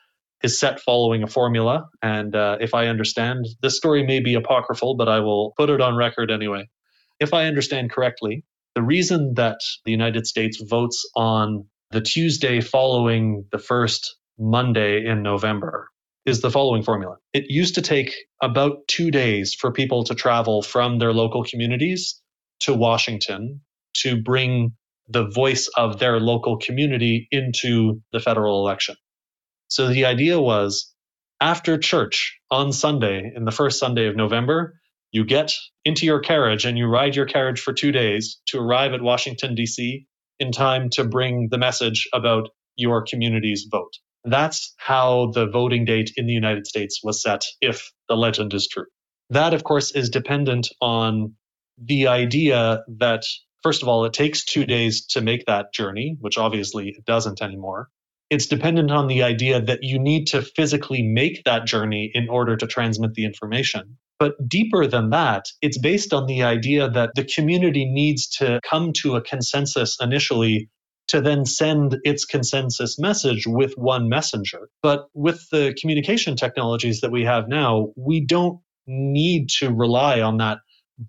is 0.43 0.59
set 0.59 0.81
following 0.81 1.23
a 1.23 1.27
formula. 1.27 1.89
And 2.03 2.35
uh, 2.35 2.59
if 2.61 2.75
I 2.75 2.87
understand, 2.87 3.47
this 3.63 3.77
story 3.77 4.07
may 4.07 4.21
be 4.21 4.35
apocryphal, 4.35 4.97
but 4.97 5.09
I 5.09 5.21
will 5.21 5.53
put 5.57 5.71
it 5.71 5.81
on 5.81 5.97
record 5.97 6.31
anyway. 6.31 6.69
If 7.19 7.35
I 7.35 7.47
understand 7.47 7.91
correctly, 7.91 8.45
the 8.75 8.83
reason 8.83 9.35
that 9.35 9.59
the 9.85 9.91
United 9.91 10.27
States 10.27 10.63
votes 10.63 11.05
on 11.17 11.67
the 11.91 12.01
Tuesday 12.01 12.61
following 12.61 13.45
the 13.51 13.59
first 13.59 14.17
Monday 14.39 15.05
in 15.07 15.23
November 15.23 15.89
is 16.27 16.41
the 16.41 16.51
following 16.51 16.83
formula. 16.83 17.17
It 17.33 17.47
used 17.49 17.77
to 17.77 17.83
take 17.83 18.15
about 18.43 18.87
two 18.89 19.11
days 19.11 19.55
for 19.55 19.73
people 19.73 20.05
to 20.05 20.15
travel 20.15 20.63
from 20.63 20.99
their 20.99 21.13
local 21.13 21.45
communities 21.45 22.21
to 22.61 22.75
Washington 22.75 23.63
to 23.99 24.21
bring 24.23 24.73
the 25.09 25.29
voice 25.29 25.69
of 25.77 25.99
their 25.99 26.21
local 26.21 26.59
community 26.59 27.29
into 27.31 28.03
the 28.13 28.21
federal 28.21 28.61
election. 28.61 28.97
So 29.69 29.89
the 29.89 30.05
idea 30.07 30.41
was 30.41 30.95
after 31.41 31.79
church 31.79 32.39
on 32.51 32.73
Sunday, 32.73 33.33
in 33.35 33.45
the 33.45 33.53
first 33.53 33.79
Sunday 33.79 34.07
of 34.07 34.17
November, 34.17 34.81
you 35.13 35.25
get 35.25 35.53
into 35.85 36.05
your 36.05 36.21
carriage 36.21 36.65
and 36.65 36.77
you 36.77 36.87
ride 36.87 37.17
your 37.17 37.27
carriage 37.27 37.61
for 37.61 37.73
two 37.73 37.93
days 37.93 38.41
to 38.49 38.59
arrive 38.59 38.93
at 38.93 39.03
Washington, 39.03 39.55
D.C. 39.55 40.07
in 40.39 40.53
time 40.53 40.91
to 40.91 41.05
bring 41.05 41.49
the 41.51 41.59
message 41.59 42.09
about 42.13 42.51
your 42.77 43.03
community's 43.03 43.67
vote. 43.71 43.95
That's 44.25 44.75
how 44.77 45.31
the 45.33 45.47
voting 45.47 45.85
date 45.85 46.13
in 46.17 46.27
the 46.27 46.33
United 46.33 46.67
States 46.67 47.01
was 47.03 47.23
set, 47.23 47.43
if 47.61 47.91
the 48.09 48.17
legend 48.17 48.55
is 48.55 48.69
true. 48.69 48.87
That, 49.31 49.55
of 49.55 49.65
course, 49.65 49.93
is 49.93 50.11
dependent 50.11 50.69
on 50.81 51.35
the 51.83 52.09
idea 52.09 52.83
that, 52.99 53.25
first 53.63 53.83
of 53.83 53.89
all, 53.89 54.05
it 54.05 54.13
takes 54.13 54.45
two 54.45 54.65
days 54.65 55.07
to 55.07 55.21
make 55.21 55.47
that 55.47 55.73
journey, 55.73 56.17
which 56.21 56.39
obviously 56.39 56.89
it 56.89 57.05
doesn't 57.05 57.43
anymore. 57.43 57.89
It's 58.31 58.47
dependent 58.47 58.91
on 58.91 59.07
the 59.07 59.23
idea 59.23 59.61
that 59.61 59.83
you 59.83 59.99
need 59.99 60.27
to 60.29 60.43
physically 60.43 61.03
make 61.03 61.45
that 61.45 61.67
journey 61.67 62.11
in 62.13 62.29
order 62.29 62.57
to 62.57 62.67
transmit 62.67 63.15
the 63.15 63.25
information. 63.25 63.97
But 64.19 64.35
deeper 64.47 64.87
than 64.87 65.11
that, 65.11 65.47
it's 65.63 65.79
based 65.79 66.13
on 66.13 66.27
the 66.27 66.43
idea 66.43 66.91
that 66.91 67.11
the 67.15 67.25
community 67.25 67.87
needs 67.87 68.29
to 68.39 68.61
come 68.69 68.93
to 68.95 69.17
a 69.17 69.23
consensus 69.23 69.97
initially 70.01 70.69
to 71.09 71.21
then 71.21 71.45
send 71.45 71.99
its 72.05 72.25
consensus 72.25 72.99
message 72.99 73.47
with 73.47 73.75
one 73.75 74.09
messenger. 74.09 74.69
But 74.83 75.07
with 75.15 75.49
the 75.51 75.75
communication 75.81 76.37
technologies 76.37 77.01
that 77.01 77.11
we 77.11 77.25
have 77.25 77.49
now, 77.49 77.89
we 77.97 78.25
don't 78.25 78.61
need 78.87 79.49
to 79.61 79.71
rely 79.71 80.21
on 80.21 80.39
that 80.39 80.59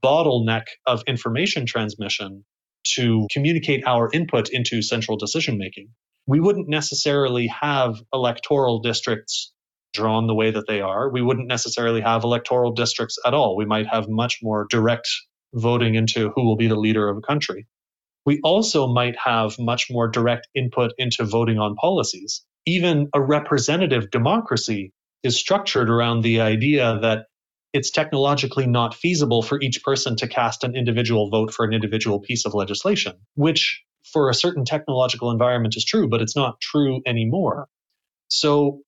bottleneck 0.03 0.65
of 0.85 1.03
information 1.07 1.65
transmission 1.65 2.45
to 2.95 3.27
communicate 3.31 3.85
our 3.85 4.09
input 4.11 4.49
into 4.49 4.81
central 4.81 5.17
decision 5.17 5.57
making. 5.57 5.89
We 6.27 6.39
wouldn't 6.39 6.69
necessarily 6.69 7.47
have 7.47 8.01
electoral 8.13 8.79
districts 8.79 9.51
drawn 9.93 10.27
the 10.27 10.35
way 10.35 10.51
that 10.51 10.67
they 10.67 10.81
are. 10.81 11.09
We 11.09 11.21
wouldn't 11.21 11.47
necessarily 11.47 12.01
have 12.01 12.23
electoral 12.23 12.71
districts 12.71 13.17
at 13.25 13.33
all. 13.33 13.57
We 13.57 13.65
might 13.65 13.87
have 13.87 14.07
much 14.07 14.39
more 14.41 14.67
direct 14.69 15.09
voting 15.53 15.95
into 15.95 16.31
who 16.35 16.45
will 16.45 16.55
be 16.55 16.67
the 16.67 16.75
leader 16.75 17.09
of 17.09 17.17
a 17.17 17.21
country 17.21 17.67
we 18.25 18.39
also 18.43 18.87
might 18.87 19.15
have 19.23 19.57
much 19.59 19.87
more 19.89 20.07
direct 20.07 20.47
input 20.55 20.91
into 20.97 21.23
voting 21.25 21.57
on 21.57 21.75
policies. 21.75 22.43
Even 22.65 23.09
a 23.13 23.21
representative 23.21 24.11
democracy 24.11 24.93
is 25.23 25.37
structured 25.37 25.89
around 25.89 26.21
the 26.21 26.41
idea 26.41 26.99
that 27.01 27.25
it's 27.73 27.91
technologically 27.91 28.67
not 28.67 28.95
feasible 28.95 29.41
for 29.41 29.61
each 29.61 29.83
person 29.83 30.15
to 30.17 30.27
cast 30.27 30.63
an 30.63 30.75
individual 30.75 31.29
vote 31.29 31.53
for 31.53 31.65
an 31.65 31.73
individual 31.73 32.19
piece 32.19 32.45
of 32.45 32.53
legislation, 32.53 33.13
which 33.35 33.83
for 34.11 34.29
a 34.29 34.33
certain 34.33 34.65
technological 34.65 35.31
environment 35.31 35.75
is 35.77 35.85
true, 35.85 36.07
but 36.07 36.21
it's 36.21 36.35
not 36.35 36.59
true 36.59 37.01
anymore. 37.05 37.67
So, 38.27 38.81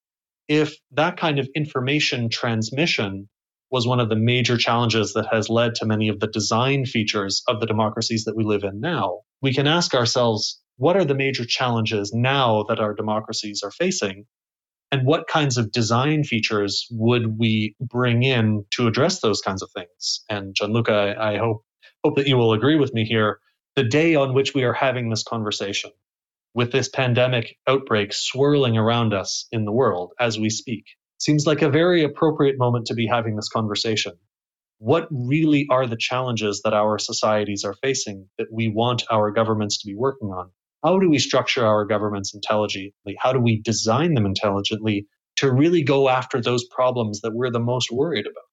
if 0.47 0.75
that 0.91 1.17
kind 1.17 1.39
of 1.39 1.47
information 1.55 2.29
transmission 2.29 3.29
was 3.71 3.87
one 3.87 3.99
of 3.99 4.09
the 4.09 4.15
major 4.15 4.57
challenges 4.57 5.13
that 5.13 5.27
has 5.31 5.49
led 5.49 5.75
to 5.75 5.85
many 5.85 6.09
of 6.09 6.19
the 6.19 6.27
design 6.27 6.85
features 6.85 7.41
of 7.47 7.59
the 7.59 7.65
democracies 7.65 8.25
that 8.25 8.35
we 8.35 8.43
live 8.43 8.63
in 8.63 8.79
now. 8.81 9.19
We 9.41 9.53
can 9.53 9.65
ask 9.65 9.93
ourselves, 9.93 10.61
what 10.77 10.97
are 10.97 11.05
the 11.05 11.15
major 11.15 11.45
challenges 11.45 12.11
now 12.13 12.65
that 12.67 12.79
our 12.79 12.93
democracies 12.93 13.61
are 13.63 13.71
facing? 13.71 14.25
And 14.91 15.05
what 15.05 15.27
kinds 15.27 15.57
of 15.57 15.71
design 15.71 16.25
features 16.25 16.85
would 16.91 17.39
we 17.39 17.75
bring 17.79 18.23
in 18.23 18.65
to 18.71 18.87
address 18.87 19.21
those 19.21 19.39
kinds 19.39 19.61
of 19.63 19.71
things? 19.71 20.23
And 20.29 20.53
Gianluca, 20.53 21.15
I 21.17 21.37
hope 21.37 21.63
hope 22.03 22.17
that 22.17 22.27
you 22.27 22.35
will 22.35 22.53
agree 22.53 22.77
with 22.77 22.93
me 22.93 23.05
here. 23.05 23.39
The 23.75 23.83
day 23.83 24.15
on 24.15 24.33
which 24.33 24.53
we 24.53 24.63
are 24.63 24.73
having 24.73 25.09
this 25.09 25.23
conversation, 25.23 25.91
with 26.53 26.71
this 26.71 26.89
pandemic 26.89 27.55
outbreak 27.67 28.11
swirling 28.11 28.77
around 28.77 29.13
us 29.13 29.47
in 29.51 29.63
the 29.63 29.71
world 29.71 30.11
as 30.19 30.37
we 30.37 30.49
speak, 30.49 30.85
seems 31.21 31.45
like 31.45 31.61
a 31.61 31.69
very 31.69 32.03
appropriate 32.03 32.57
moment 32.57 32.87
to 32.87 32.95
be 32.95 33.05
having 33.05 33.35
this 33.35 33.47
conversation. 33.47 34.13
What 34.79 35.07
really 35.11 35.67
are 35.69 35.85
the 35.85 35.95
challenges 35.95 36.61
that 36.63 36.73
our 36.73 36.97
societies 36.97 37.63
are 37.63 37.75
facing 37.75 38.27
that 38.39 38.47
we 38.51 38.67
want 38.67 39.03
our 39.11 39.29
governments 39.29 39.79
to 39.81 39.87
be 39.87 39.95
working 39.95 40.29
on? 40.29 40.49
How 40.83 40.97
do 40.97 41.07
we 41.07 41.19
structure 41.19 41.63
our 41.63 41.85
governments 41.85 42.33
intelligently? 42.33 43.15
How 43.19 43.33
do 43.33 43.39
we 43.39 43.61
design 43.61 44.15
them 44.15 44.25
intelligently 44.25 45.05
to 45.37 45.51
really 45.51 45.83
go 45.83 46.09
after 46.09 46.41
those 46.41 46.65
problems 46.65 47.21
that 47.21 47.35
we're 47.35 47.51
the 47.51 47.59
most 47.59 47.91
worried 47.91 48.25
about? 48.25 48.49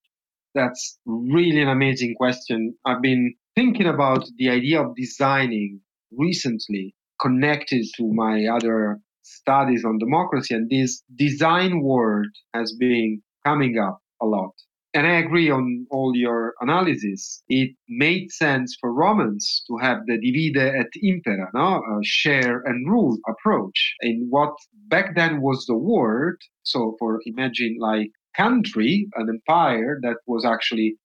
That's 0.55 0.99
really 1.07 1.63
an 1.63 1.69
amazing 1.69 2.17
question. 2.17 2.75
I've 2.85 3.01
been 3.01 3.35
thinking 3.57 3.87
about 3.87 4.27
the 4.37 4.51
idea 4.51 4.83
of 4.83 4.95
designing 4.95 5.81
recently 6.13 6.95
connected 7.19 7.87
to 7.97 8.13
my 8.13 8.47
other 8.47 9.01
studies 9.29 9.85
on 9.85 9.99
democracy, 9.99 10.55
and 10.55 10.69
this 10.71 11.03
design 11.17 11.83
word 11.83 12.29
has 12.55 12.75
been 12.79 13.23
coming 13.45 13.79
up 13.79 14.01
a 14.21 14.27
lot. 14.27 14.53
And 14.95 15.07
I 15.07 15.19
agree 15.19 15.51
on 15.51 15.87
all 15.91 16.13
your 16.15 16.55
analysis. 16.61 17.43
It 17.49 17.77
made 17.89 18.33
sense 18.33 18.77
for 18.81 18.93
Romans 18.93 19.63
to 19.69 19.77
have 19.77 19.99
the 20.07 20.19
divide 20.19 20.75
et 20.81 20.87
impera, 21.03 21.51
no? 21.55 21.77
a 21.77 22.01
share 22.03 22.63
and 22.65 22.91
rule 22.91 23.19
approach 23.29 23.95
in 24.01 24.27
what 24.31 24.55
back 24.89 25.15
then 25.15 25.43
was 25.43 25.67
the 25.67 25.77
word. 25.77 26.39
So 26.63 26.97
for 26.99 27.21
imagine 27.27 27.77
like 27.79 28.11
country, 28.37 29.09
an 29.17 29.29
empire 29.29 29.99
that 30.03 30.17
was 30.27 30.45
actually 30.45 30.97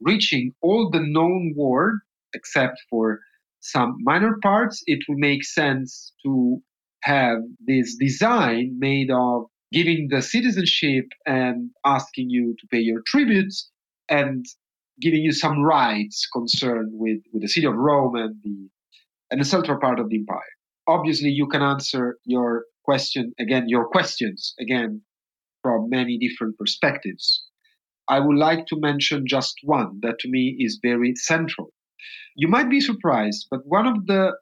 reaching 0.00 0.52
all 0.62 0.90
the 0.90 1.00
known 1.00 1.54
world 1.56 1.98
except 2.34 2.80
for 2.88 3.20
some 3.60 3.96
minor 4.00 4.36
parts, 4.42 4.82
it 4.86 5.00
would 5.08 5.18
make 5.18 5.44
sense 5.44 6.12
to 6.24 6.62
have 7.04 7.38
this 7.66 7.96
design 7.96 8.76
made 8.78 9.10
of 9.10 9.44
giving 9.72 10.08
the 10.10 10.22
citizenship 10.22 11.04
and 11.26 11.70
asking 11.84 12.30
you 12.30 12.54
to 12.60 12.66
pay 12.68 12.78
your 12.78 13.02
tributes 13.06 13.70
and 14.08 14.44
giving 15.00 15.20
you 15.22 15.32
some 15.32 15.62
rights 15.62 16.26
concerned 16.32 16.90
with, 16.92 17.18
with 17.32 17.42
the 17.42 17.48
city 17.48 17.66
of 17.66 17.74
Rome 17.74 18.14
and 18.16 18.36
the 18.42 18.68
and 19.30 19.40
the 19.40 19.44
central 19.44 19.80
part 19.80 19.98
of 19.98 20.08
the 20.08 20.18
empire. 20.18 20.54
Obviously, 20.86 21.30
you 21.30 21.48
can 21.48 21.62
answer 21.62 22.18
your 22.24 22.64
question 22.84 23.32
again, 23.40 23.64
your 23.68 23.88
questions 23.88 24.54
again 24.60 25.00
from 25.62 25.88
many 25.88 26.18
different 26.18 26.56
perspectives. 26.58 27.44
I 28.08 28.20
would 28.20 28.36
like 28.36 28.66
to 28.66 28.78
mention 28.78 29.24
just 29.26 29.54
one 29.64 29.98
that 30.02 30.18
to 30.20 30.28
me 30.28 30.56
is 30.58 30.78
very 30.82 31.14
central. 31.16 31.70
You 32.36 32.48
might 32.48 32.68
be 32.68 32.80
surprised, 32.80 33.46
but 33.50 33.60
one 33.64 33.86
of 33.86 34.06
the 34.06 34.32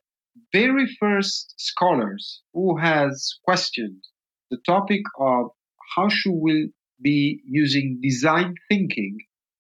very 0.53 0.87
first 0.99 1.55
scholars 1.59 2.43
who 2.53 2.77
has 2.79 3.39
questioned 3.45 4.03
the 4.51 4.59
topic 4.67 5.03
of 5.19 5.47
how 5.97 6.09
should 6.09 6.39
we 6.41 6.71
be 7.01 7.41
using 7.47 7.99
design 8.03 8.55
thinking 8.69 9.19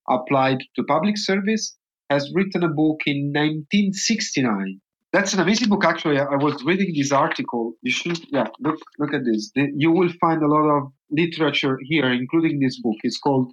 applied 0.09 0.59
to 0.77 0.85
public 0.85 1.16
service 1.16 1.77
has 2.11 2.31
written 2.35 2.62
a 2.62 2.68
book 2.68 3.01
in 3.07 3.33
1969 3.35 4.81
that's 5.12 5.35
an 5.35 5.41
amazing 5.41 5.68
book 5.68 5.85
actually. 5.85 6.18
I 6.18 6.37
was 6.37 6.64
reading 6.64 6.95
this 6.97 7.12
article. 7.12 7.75
You 7.83 7.93
should 7.93 8.18
yeah 8.33 8.47
look 8.61 8.81
look 8.99 9.12
at 9.12 9.27
this. 9.27 9.53
You 9.55 9.93
will 9.93 10.11
find 10.18 10.43
a 10.43 10.49
lot 10.49 10.66
of 10.77 10.93
literature 11.11 11.79
here 11.83 12.11
including 12.11 12.61
this 12.61 12.81
book. 12.81 12.97
It's 13.03 13.18
called 13.18 13.53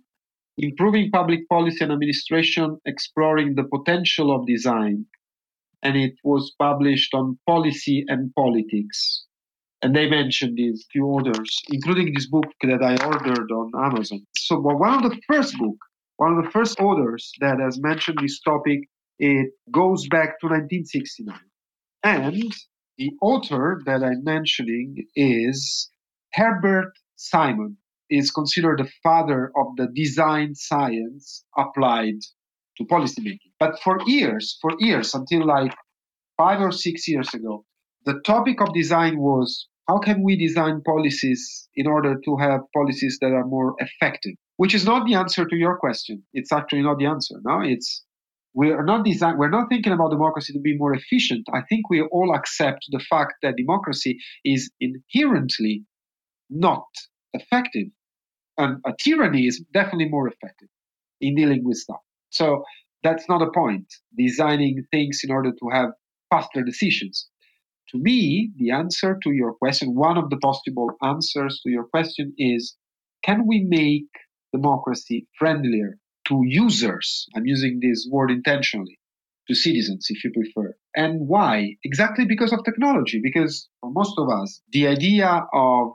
improving 0.57 1.11
public 1.11 1.49
policy 1.49 1.79
and 1.81 1.91
administration 1.91 2.79
exploring 2.85 3.55
the 3.55 3.65
potential 3.65 4.33
of 4.33 4.47
design 4.47 5.05
and 5.83 5.95
it 5.95 6.13
was 6.23 6.53
published 6.59 7.13
on 7.13 7.39
policy 7.47 8.05
and 8.07 8.33
politics. 8.35 9.25
And 9.81 9.95
they 9.95 10.09
mentioned 10.09 10.57
these 10.57 10.85
few 10.91 11.05
authors, 11.05 11.61
including 11.69 12.13
this 12.13 12.27
book 12.27 12.45
that 12.63 12.83
I 12.83 13.03
ordered 13.05 13.49
on 13.51 13.71
Amazon. 13.85 14.25
So 14.37 14.59
one 14.59 15.05
of 15.05 15.09
the 15.09 15.21
first 15.27 15.57
book, 15.57 15.77
one 16.17 16.37
of 16.37 16.43
the 16.43 16.51
first 16.51 16.79
authors 16.79 17.31
that 17.39 17.59
has 17.59 17.79
mentioned 17.79 18.17
this 18.21 18.41
topic, 18.41 18.79
it 19.19 19.51
goes 19.71 20.07
back 20.09 20.39
to 20.41 20.47
1969. 20.47 21.39
And 22.03 22.53
the 22.97 23.11
author 23.21 23.81
that 23.85 24.03
I'm 24.03 24.23
mentioning 24.23 25.07
is 25.15 25.89
Herbert 26.33 26.91
Simon, 27.15 27.77
is 28.09 28.31
considered 28.31 28.79
the 28.79 28.89
father 29.03 29.51
of 29.55 29.75
the 29.77 29.87
design 29.93 30.55
science 30.55 31.45
applied 31.57 32.15
to 32.79 32.85
policymaking. 32.85 33.51
But 33.59 33.79
for 33.83 33.99
years, 34.05 34.57
for 34.61 34.71
years, 34.79 35.13
until 35.13 35.45
like 35.45 35.73
five 36.37 36.61
or 36.61 36.71
six 36.71 37.07
years 37.07 37.33
ago, 37.33 37.65
the 38.05 38.19
topic 38.25 38.61
of 38.61 38.73
design 38.73 39.19
was 39.19 39.67
how 39.87 39.99
can 39.99 40.23
we 40.23 40.37
design 40.37 40.81
policies 40.85 41.67
in 41.75 41.87
order 41.87 42.15
to 42.23 42.37
have 42.37 42.61
policies 42.75 43.17
that 43.21 43.31
are 43.31 43.45
more 43.45 43.75
effective? 43.79 44.33
Which 44.57 44.73
is 44.75 44.85
not 44.85 45.05
the 45.07 45.15
answer 45.15 45.45
to 45.45 45.55
your 45.55 45.77
question. 45.77 46.23
It's 46.33 46.51
actually 46.51 46.83
not 46.83 46.99
the 46.99 47.07
answer. 47.07 47.35
No, 47.43 47.61
it's 47.61 48.03
we 48.53 48.71
are 48.71 48.83
not 48.83 49.05
design 49.05 49.37
we're 49.37 49.49
not 49.49 49.69
thinking 49.69 49.93
about 49.93 50.11
democracy 50.11 50.53
to 50.53 50.59
be 50.59 50.77
more 50.77 50.93
efficient. 50.93 51.47
I 51.53 51.61
think 51.69 51.89
we 51.89 52.01
all 52.01 52.35
accept 52.35 52.85
the 52.89 53.03
fact 53.09 53.33
that 53.41 53.55
democracy 53.57 54.17
is 54.43 54.71
inherently 54.79 55.85
not 56.49 56.87
effective. 57.33 57.87
And 58.57 58.77
a 58.85 58.91
tyranny 58.99 59.47
is 59.47 59.63
definitely 59.73 60.09
more 60.09 60.27
effective 60.27 60.69
in 61.21 61.35
dealing 61.35 61.63
with 61.63 61.77
stuff. 61.77 62.01
So 62.29 62.63
that's 63.03 63.27
not 63.29 63.41
a 63.41 63.51
point. 63.51 63.87
Designing 64.17 64.83
things 64.91 65.21
in 65.23 65.31
order 65.31 65.51
to 65.51 65.69
have 65.71 65.89
faster 66.29 66.63
decisions. 66.63 67.29
To 67.91 67.97
me, 67.97 68.51
the 68.57 68.71
answer 68.71 69.17
to 69.23 69.31
your 69.31 69.53
question, 69.55 69.95
one 69.95 70.17
of 70.17 70.29
the 70.29 70.37
possible 70.37 70.91
answers 71.01 71.59
to 71.63 71.69
your 71.71 71.85
question 71.85 72.33
is 72.37 72.75
can 73.23 73.47
we 73.47 73.65
make 73.67 74.09
democracy 74.53 75.27
friendlier 75.37 75.97
to 76.27 76.41
users? 76.45 77.27
I'm 77.35 77.45
using 77.45 77.79
this 77.81 78.07
word 78.11 78.31
intentionally, 78.31 78.99
to 79.47 79.55
citizens, 79.55 80.07
if 80.09 80.23
you 80.23 80.31
prefer. 80.31 80.75
And 80.95 81.27
why? 81.27 81.75
Exactly 81.83 82.25
because 82.25 82.53
of 82.53 82.63
technology. 82.63 83.19
Because 83.21 83.67
for 83.81 83.91
most 83.91 84.13
of 84.17 84.29
us, 84.29 84.61
the 84.71 84.87
idea 84.87 85.45
of 85.53 85.93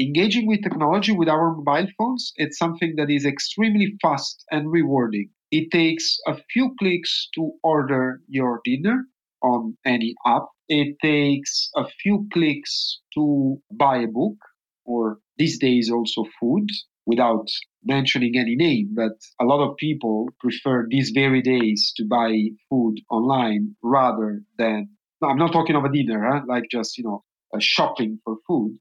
engaging 0.00 0.46
with 0.46 0.62
technology 0.62 1.12
with 1.12 1.28
our 1.28 1.54
mobile 1.56 1.88
phones, 1.98 2.32
it's 2.36 2.58
something 2.58 2.94
that 2.96 3.10
is 3.10 3.26
extremely 3.26 3.94
fast 4.02 4.44
and 4.50 4.70
rewarding. 4.70 5.30
It 5.50 5.70
takes 5.70 6.18
a 6.26 6.36
few 6.52 6.74
clicks 6.78 7.28
to 7.34 7.52
order 7.62 8.22
your 8.28 8.60
dinner 8.64 9.06
on 9.42 9.76
any 9.84 10.14
app. 10.26 10.46
It 10.68 10.96
takes 11.02 11.70
a 11.76 11.86
few 12.02 12.28
clicks 12.32 13.00
to 13.14 13.60
buy 13.72 13.98
a 13.98 14.06
book, 14.08 14.36
or 14.84 15.20
these 15.38 15.58
days 15.58 15.90
also 15.90 16.24
food, 16.40 16.66
without 17.06 17.48
mentioning 17.84 18.36
any 18.36 18.56
name. 18.56 18.94
But 18.94 19.16
a 19.40 19.44
lot 19.44 19.66
of 19.66 19.76
people 19.76 20.28
prefer 20.40 20.86
these 20.90 21.10
very 21.14 21.40
days 21.40 21.92
to 21.96 22.04
buy 22.04 22.50
food 22.68 22.96
online 23.10 23.76
rather 23.82 24.42
than. 24.58 24.90
No, 25.22 25.28
I'm 25.28 25.38
not 25.38 25.52
talking 25.52 25.76
of 25.76 25.84
a 25.84 25.92
dinner, 25.92 26.20
huh? 26.30 26.42
like 26.46 26.64
just 26.70 26.98
you 26.98 27.04
know, 27.04 27.24
shopping 27.58 28.20
for 28.24 28.36
food. 28.46 28.78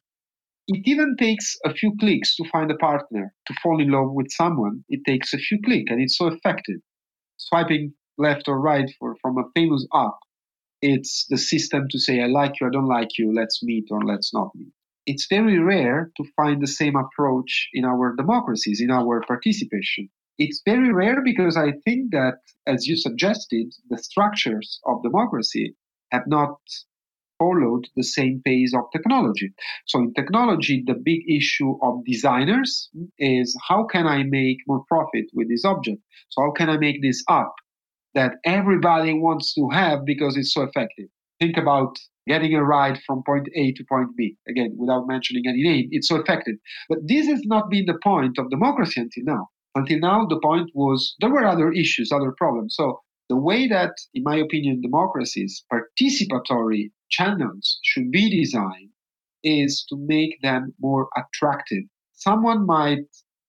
It 0.69 0.81
even 0.85 1.15
takes 1.17 1.55
a 1.63 1.73
few 1.73 1.95
clicks 1.97 2.35
to 2.35 2.49
find 2.49 2.69
a 2.69 2.75
partner, 2.75 3.33
to 3.45 3.53
fall 3.63 3.81
in 3.81 3.89
love 3.89 4.11
with 4.11 4.27
someone. 4.31 4.83
It 4.89 4.99
takes 5.05 5.33
a 5.33 5.37
few 5.37 5.59
clicks, 5.63 5.89
and 5.89 6.01
it's 6.01 6.17
so 6.17 6.27
effective. 6.27 6.81
Swiping 7.37 7.93
left 8.17 8.49
or 8.49 8.59
right 8.59 8.91
for, 8.99 9.15
from 9.21 9.37
a 9.37 9.49
famous 9.55 9.87
app, 9.93 10.17
it's 10.81 11.25
the 11.29 11.37
system 11.37 11.87
to 11.89 11.99
say, 11.99 12.21
I 12.21 12.27
like 12.27 12.59
you, 12.59 12.67
I 12.67 12.71
don't 12.71 12.87
like 12.87 13.17
you, 13.17 13.33
let's 13.33 13.63
meet 13.63 13.85
or 13.91 14.03
let's 14.03 14.33
not 14.33 14.49
meet. 14.55 14.73
It's 15.05 15.27
very 15.29 15.57
rare 15.57 16.11
to 16.17 16.25
find 16.35 16.61
the 16.61 16.67
same 16.67 16.97
approach 16.97 17.69
in 17.73 17.85
our 17.85 18.13
democracies, 18.17 18.81
in 18.81 18.91
our 18.91 19.23
participation. 19.25 20.09
It's 20.37 20.61
very 20.65 20.91
rare 20.91 21.23
because 21.23 21.55
I 21.55 21.71
think 21.85 22.11
that, 22.11 22.39
as 22.67 22.85
you 22.85 22.97
suggested, 22.97 23.73
the 23.89 23.97
structures 23.97 24.79
of 24.85 25.01
democracy 25.01 25.75
have 26.11 26.27
not 26.27 26.57
followed 27.39 27.87
the 27.95 28.03
same 28.03 28.41
pace 28.43 28.73
of 28.75 28.85
technology. 28.91 29.53
So 29.85 29.99
in 29.99 30.13
technology, 30.13 30.83
the 30.85 30.95
big 30.95 31.21
issue 31.29 31.77
of 31.83 32.05
designers 32.05 32.89
is 33.19 33.57
how 33.67 33.85
can 33.85 34.07
I 34.07 34.23
make 34.23 34.57
more 34.67 34.83
profit 34.87 35.25
with 35.33 35.49
this 35.49 35.65
object? 35.65 36.01
So 36.29 36.41
how 36.43 36.51
can 36.51 36.69
I 36.69 36.77
make 36.77 37.01
this 37.01 37.23
app 37.29 37.51
that 38.13 38.33
everybody 38.45 39.13
wants 39.13 39.53
to 39.55 39.69
have 39.71 40.05
because 40.05 40.37
it's 40.37 40.53
so 40.53 40.63
effective? 40.63 41.07
Think 41.39 41.57
about 41.57 41.95
getting 42.27 42.53
a 42.55 42.63
ride 42.63 42.99
from 43.05 43.23
point 43.25 43.47
A 43.55 43.71
to 43.73 43.83
point 43.87 44.09
B. 44.17 44.35
Again, 44.49 44.75
without 44.77 45.07
mentioning 45.07 45.43
any 45.47 45.63
name, 45.63 45.89
it's 45.91 46.07
so 46.07 46.17
effective. 46.17 46.55
But 46.89 46.99
this 47.07 47.27
has 47.27 47.41
not 47.45 47.69
been 47.69 47.85
the 47.85 47.99
point 48.03 48.37
of 48.37 48.49
democracy 48.49 48.99
until 49.01 49.23
now. 49.23 49.47
Until 49.75 49.99
now, 49.99 50.25
the 50.25 50.39
point 50.39 50.71
was 50.73 51.15
there 51.19 51.29
were 51.29 51.45
other 51.45 51.71
issues, 51.71 52.11
other 52.11 52.33
problems. 52.37 52.75
So 52.75 52.99
the 53.29 53.37
way 53.37 53.67
that, 53.67 53.93
in 54.13 54.23
my 54.23 54.37
opinion, 54.37 54.81
democracies, 54.81 55.63
participatory 55.71 56.91
channels 57.09 57.79
should 57.83 58.11
be 58.11 58.29
designed 58.29 58.91
is 59.43 59.85
to 59.89 59.97
make 59.97 60.41
them 60.41 60.73
more 60.79 61.09
attractive. 61.15 61.83
Someone 62.13 62.65
might 62.65 63.05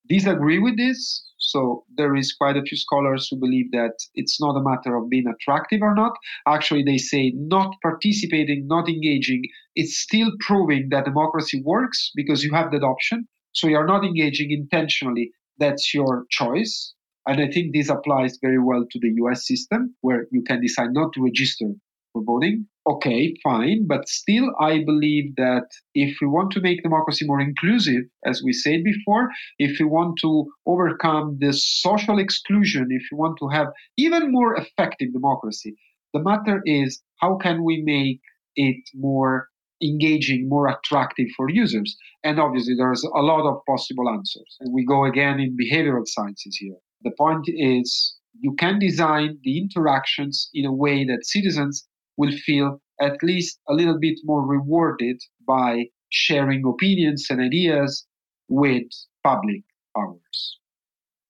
disagree 0.09 0.59
with 0.59 0.77
this. 0.77 1.25
So 1.39 1.85
there 1.97 2.17
is 2.17 2.35
quite 2.35 2.57
a 2.57 2.63
few 2.63 2.77
scholars 2.77 3.29
who 3.31 3.39
believe 3.39 3.71
that 3.73 3.95
it's 4.15 4.41
not 4.41 4.57
a 4.57 4.63
matter 4.63 4.97
of 4.97 5.09
being 5.09 5.27
attractive 5.27 5.81
or 5.83 5.95
not. 5.95 6.13
Actually, 6.47 6.83
they 6.83 6.99
say 6.99 7.33
not 7.37 7.75
participating, 7.83 8.67
not 8.67 8.89
engaging, 8.89 9.43
it's 9.75 9.99
still 9.99 10.31
proving 10.41 10.89
that 10.91 11.05
democracy 11.05 11.63
works 11.65 12.11
because 12.15 12.43
you 12.43 12.53
have 12.53 12.71
that 12.73 12.83
option. 12.83 13.29
So 13.53 13.69
you're 13.69 13.87
not 13.87 14.05
engaging 14.05 14.51
intentionally. 14.51 15.31
That's 15.59 15.95
your 15.95 16.27
choice. 16.31 16.95
And 17.29 17.43
I 17.43 17.51
think 17.51 17.75
this 17.75 17.91
applies 17.91 18.39
very 18.41 18.59
well 18.59 18.87
to 18.91 18.99
the 18.99 19.13
US 19.23 19.47
system, 19.47 19.95
where 20.01 20.27
you 20.33 20.43
can 20.43 20.63
decide 20.63 20.93
not 20.93 21.13
to 21.13 21.23
register 21.23 21.75
for 22.15 22.25
voting. 22.25 22.67
Okay, 22.89 23.35
fine. 23.45 23.87
But 23.87 24.09
still, 24.09 24.51
I 24.59 24.83
believe 24.83 25.37
that 25.37 25.67
if 25.95 26.17
we 26.23 26.27
want 26.27 26.53
to 26.53 26.63
make 26.63 26.83
democracy 26.83 27.27
more 27.27 27.43
inclusive, 27.43 28.05
as 28.25 28.43
we 28.43 28.55
said 28.55 28.83
before, 28.83 29.29
if 29.59 29.79
we 29.79 29.85
want 29.85 30.19
to 30.23 30.51
overcome 30.65 31.37
this 31.39 31.67
social 31.83 32.19
exclusion, 32.19 32.89
if 32.91 33.03
we 33.13 33.19
want 33.19 33.37
to 33.41 33.49
have 33.49 33.67
even 33.99 34.33
more 34.33 34.57
effective 34.57 35.13
democracy, 35.13 35.77
the 36.15 36.23
matter 36.23 36.63
is 36.65 37.03
how 37.17 37.37
can 37.37 37.63
we 37.63 37.83
make 37.83 38.21
it 38.57 38.83
more 38.95 39.49
engaging, 39.83 40.49
more 40.49 40.69
attractive 40.69 41.27
for 41.37 41.51
users? 41.51 41.95
And 42.25 42.41
obviously, 42.41 42.75
there's 42.75 43.05
a 43.05 43.21
lot 43.21 43.47
of 43.47 43.61
possible 43.67 44.09
answers. 44.09 44.57
And 44.61 44.73
we 44.73 44.87
go 44.87 45.05
again 45.05 45.39
in 45.41 45.59
behavioral 45.59 46.07
sciences 46.07 46.57
here. 46.59 46.79
The 47.03 47.13
point 47.17 47.47
is, 47.49 48.17
you 48.41 48.55
can 48.55 48.79
design 48.79 49.39
the 49.43 49.59
interactions 49.59 50.49
in 50.53 50.65
a 50.65 50.73
way 50.73 51.05
that 51.05 51.25
citizens 51.25 51.87
will 52.17 52.33
feel 52.33 52.81
at 53.01 53.23
least 53.23 53.61
a 53.69 53.75
little 53.75 53.99
bit 53.99 54.19
more 54.25 54.47
rewarded 54.47 55.21
by 55.47 55.87
sharing 56.11 56.65
opinions 56.67 57.27
and 57.31 57.41
ideas 57.41 58.07
with 58.49 58.87
public 59.23 59.63
powers. 59.95 60.59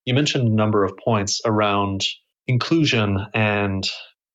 You 0.05 0.13
mentioned 0.13 0.47
a 0.47 0.51
number 0.51 0.83
of 0.83 0.97
points 0.97 1.41
around 1.45 2.05
inclusion, 2.47 3.27
and 3.33 3.87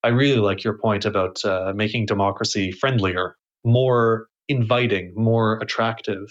I 0.03 0.09
really 0.09 0.41
like 0.41 0.63
your 0.63 0.79
point 0.79 1.05
about 1.05 1.45
uh, 1.45 1.73
making 1.75 2.07
democracy 2.07 2.71
friendlier, 2.71 3.37
more 3.65 4.29
inviting, 4.49 5.13
more 5.17 5.59
attractive. 5.61 6.29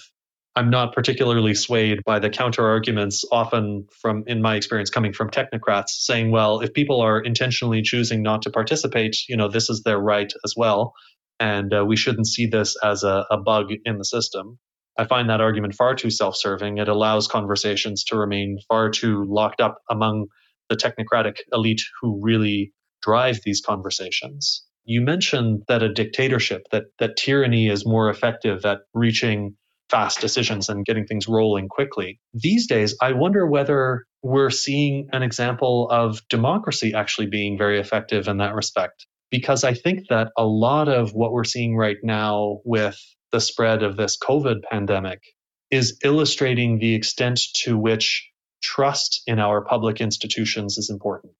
I'm 0.55 0.69
not 0.69 0.93
particularly 0.93 1.55
swayed 1.55 2.03
by 2.05 2.19
the 2.19 2.29
counter 2.29 2.67
arguments, 2.67 3.25
often 3.31 3.87
from, 4.01 4.23
in 4.27 4.41
my 4.41 4.55
experience, 4.55 4.91
coming 4.91 5.11
from 5.11 5.31
technocrats 5.31 5.89
saying, 5.89 6.29
well, 6.29 6.59
if 6.59 6.73
people 6.73 7.01
are 7.01 7.19
intentionally 7.19 7.81
choosing 7.81 8.21
not 8.21 8.43
to 8.43 8.51
participate, 8.51 9.17
you 9.27 9.35
know, 9.35 9.47
this 9.47 9.69
is 9.69 9.81
their 9.83 9.97
right 9.97 10.31
as 10.45 10.53
well. 10.55 10.93
And 11.39 11.73
uh, 11.73 11.83
we 11.85 11.95
shouldn't 11.95 12.27
see 12.27 12.45
this 12.45 12.75
as 12.83 13.03
a, 13.03 13.25
a 13.31 13.37
bug 13.37 13.71
in 13.83 13.97
the 13.97 14.05
system. 14.05 14.59
I 14.97 15.05
find 15.05 15.29
that 15.29 15.41
argument 15.41 15.73
far 15.73 15.95
too 15.95 16.11
self 16.11 16.35
serving. 16.37 16.77
It 16.77 16.87
allows 16.87 17.27
conversations 17.27 18.03
to 18.05 18.17
remain 18.17 18.59
far 18.67 18.91
too 18.91 19.25
locked 19.27 19.59
up 19.59 19.79
among 19.89 20.27
the 20.69 20.75
technocratic 20.75 21.37
elite 21.51 21.81
who 21.99 22.19
really 22.21 22.73
drive 23.01 23.39
these 23.43 23.61
conversations. 23.61 24.63
You 24.85 25.01
mentioned 25.01 25.63
that 25.67 25.81
a 25.81 25.91
dictatorship, 25.91 26.67
that, 26.71 26.83
that 26.99 27.17
tyranny 27.17 27.69
is 27.69 27.85
more 27.87 28.09
effective 28.09 28.65
at 28.65 28.79
reaching 28.93 29.55
fast 29.93 30.19
decisions 30.19 30.69
and 30.69 30.85
getting 30.85 31.05
things 31.05 31.27
rolling 31.27 31.67
quickly. 31.67 32.19
These 32.33 32.65
days, 32.65 32.95
I 32.99 33.13
wonder 33.13 33.45
whether 33.45 34.05
we're 34.23 34.49
seeing 34.49 35.09
an 35.13 35.21
example 35.21 35.87
of 35.91 36.27
democracy 36.29 36.95
actually 36.95 37.27
being 37.27 37.59
very 37.59 37.79
effective 37.79 38.27
in 38.27 38.37
that 38.37 38.55
respect. 38.55 39.05
Because 39.29 39.63
I 39.63 39.75
think 39.75 40.07
that 40.09 40.29
a 40.35 40.45
lot 40.45 40.89
of 40.89 41.13
what 41.13 41.31
we're 41.31 41.43
seeing 41.43 41.77
right 41.77 41.97
now 42.01 42.59
with 42.65 42.99
the 43.31 43.39
spread 43.39 43.83
of 43.83 43.95
this 43.95 44.17
COVID 44.17 44.63
pandemic 44.63 45.21
is 45.69 45.99
illustrating 46.03 46.79
the 46.79 46.95
extent 46.95 47.39
to 47.63 47.77
which 47.77 48.27
trust 48.63 49.21
in 49.27 49.39
our 49.39 49.63
public 49.63 50.01
institutions 50.01 50.79
is 50.79 50.89
important. 50.89 51.35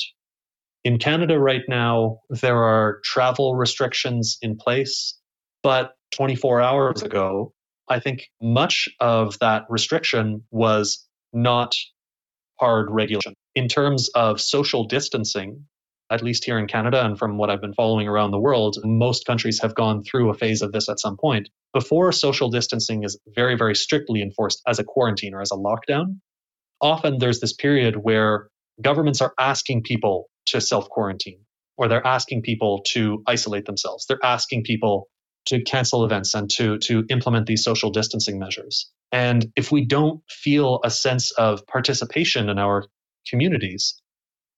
In 0.84 1.00
Canada 1.00 1.40
right 1.40 1.62
now, 1.68 2.20
there 2.30 2.58
are 2.58 3.00
travel 3.04 3.56
restrictions 3.56 4.38
in 4.44 4.58
place, 4.58 5.18
but 5.64 5.94
24 6.16 6.62
hours 6.62 7.02
ago, 7.02 7.54
I 7.90 8.00
think 8.00 8.30
much 8.42 8.90
of 9.00 9.38
that 9.40 9.66
restriction 9.70 10.44
was 10.52 11.06
not 11.34 11.74
hard 12.60 12.90
regulation. 12.90 13.34
In 13.56 13.68
terms 13.68 14.10
of 14.16 14.40
social 14.40 14.86
distancing, 14.86 15.66
at 16.10 16.22
least 16.22 16.46
here 16.46 16.60
in 16.60 16.68
Canada 16.68 17.04
and 17.04 17.18
from 17.18 17.38
what 17.38 17.50
I've 17.50 17.62
been 17.62 17.74
following 17.74 18.08
around 18.08 18.32
the 18.32 18.40
world, 18.40 18.78
most 18.84 19.26
countries 19.26 19.60
have 19.62 19.76
gone 19.76 20.04
through 20.04 20.30
a 20.30 20.34
phase 20.34 20.62
of 20.62 20.72
this 20.72 20.90
at 20.90 21.00
some 21.00 21.18
point. 21.18 21.50
Before 21.74 22.12
social 22.12 22.50
distancing 22.50 23.04
is 23.04 23.20
very, 23.36 23.58
very 23.58 23.76
strictly 23.76 24.22
enforced 24.22 24.62
as 24.68 24.80
a 24.80 24.84
quarantine 24.84 25.34
or 25.34 25.42
as 25.42 25.52
a 25.52 25.56
lockdown, 25.56 26.20
often 26.82 27.18
there's 27.20 27.40
this 27.40 27.54
period 27.54 27.96
where 27.96 28.48
governments 28.82 29.22
are 29.22 29.34
asking 29.40 29.84
people 29.84 30.30
to 30.48 30.62
self 30.62 30.88
quarantine 30.90 31.40
or 31.78 31.88
they're 31.88 32.06
asking 32.06 32.44
people 32.44 32.84
to 32.88 33.24
isolate 33.28 33.66
themselves. 33.66 34.06
They're 34.08 34.24
asking 34.24 34.64
people 34.64 35.08
to 35.48 35.62
cancel 35.64 36.06
events 36.06 36.34
and 36.34 36.50
to 36.52 36.78
to 36.80 37.04
implement 37.10 37.46
these 37.46 37.64
social 37.64 37.92
distancing 37.92 38.40
measures. 38.40 38.92
And 39.12 39.52
if 39.56 39.72
we 39.72 39.86
don't 39.86 40.22
feel 40.30 40.80
a 40.84 40.90
sense 40.90 41.32
of 41.32 41.66
participation 41.68 42.50
in 42.50 42.60
our 42.60 42.86
communities, 43.30 44.02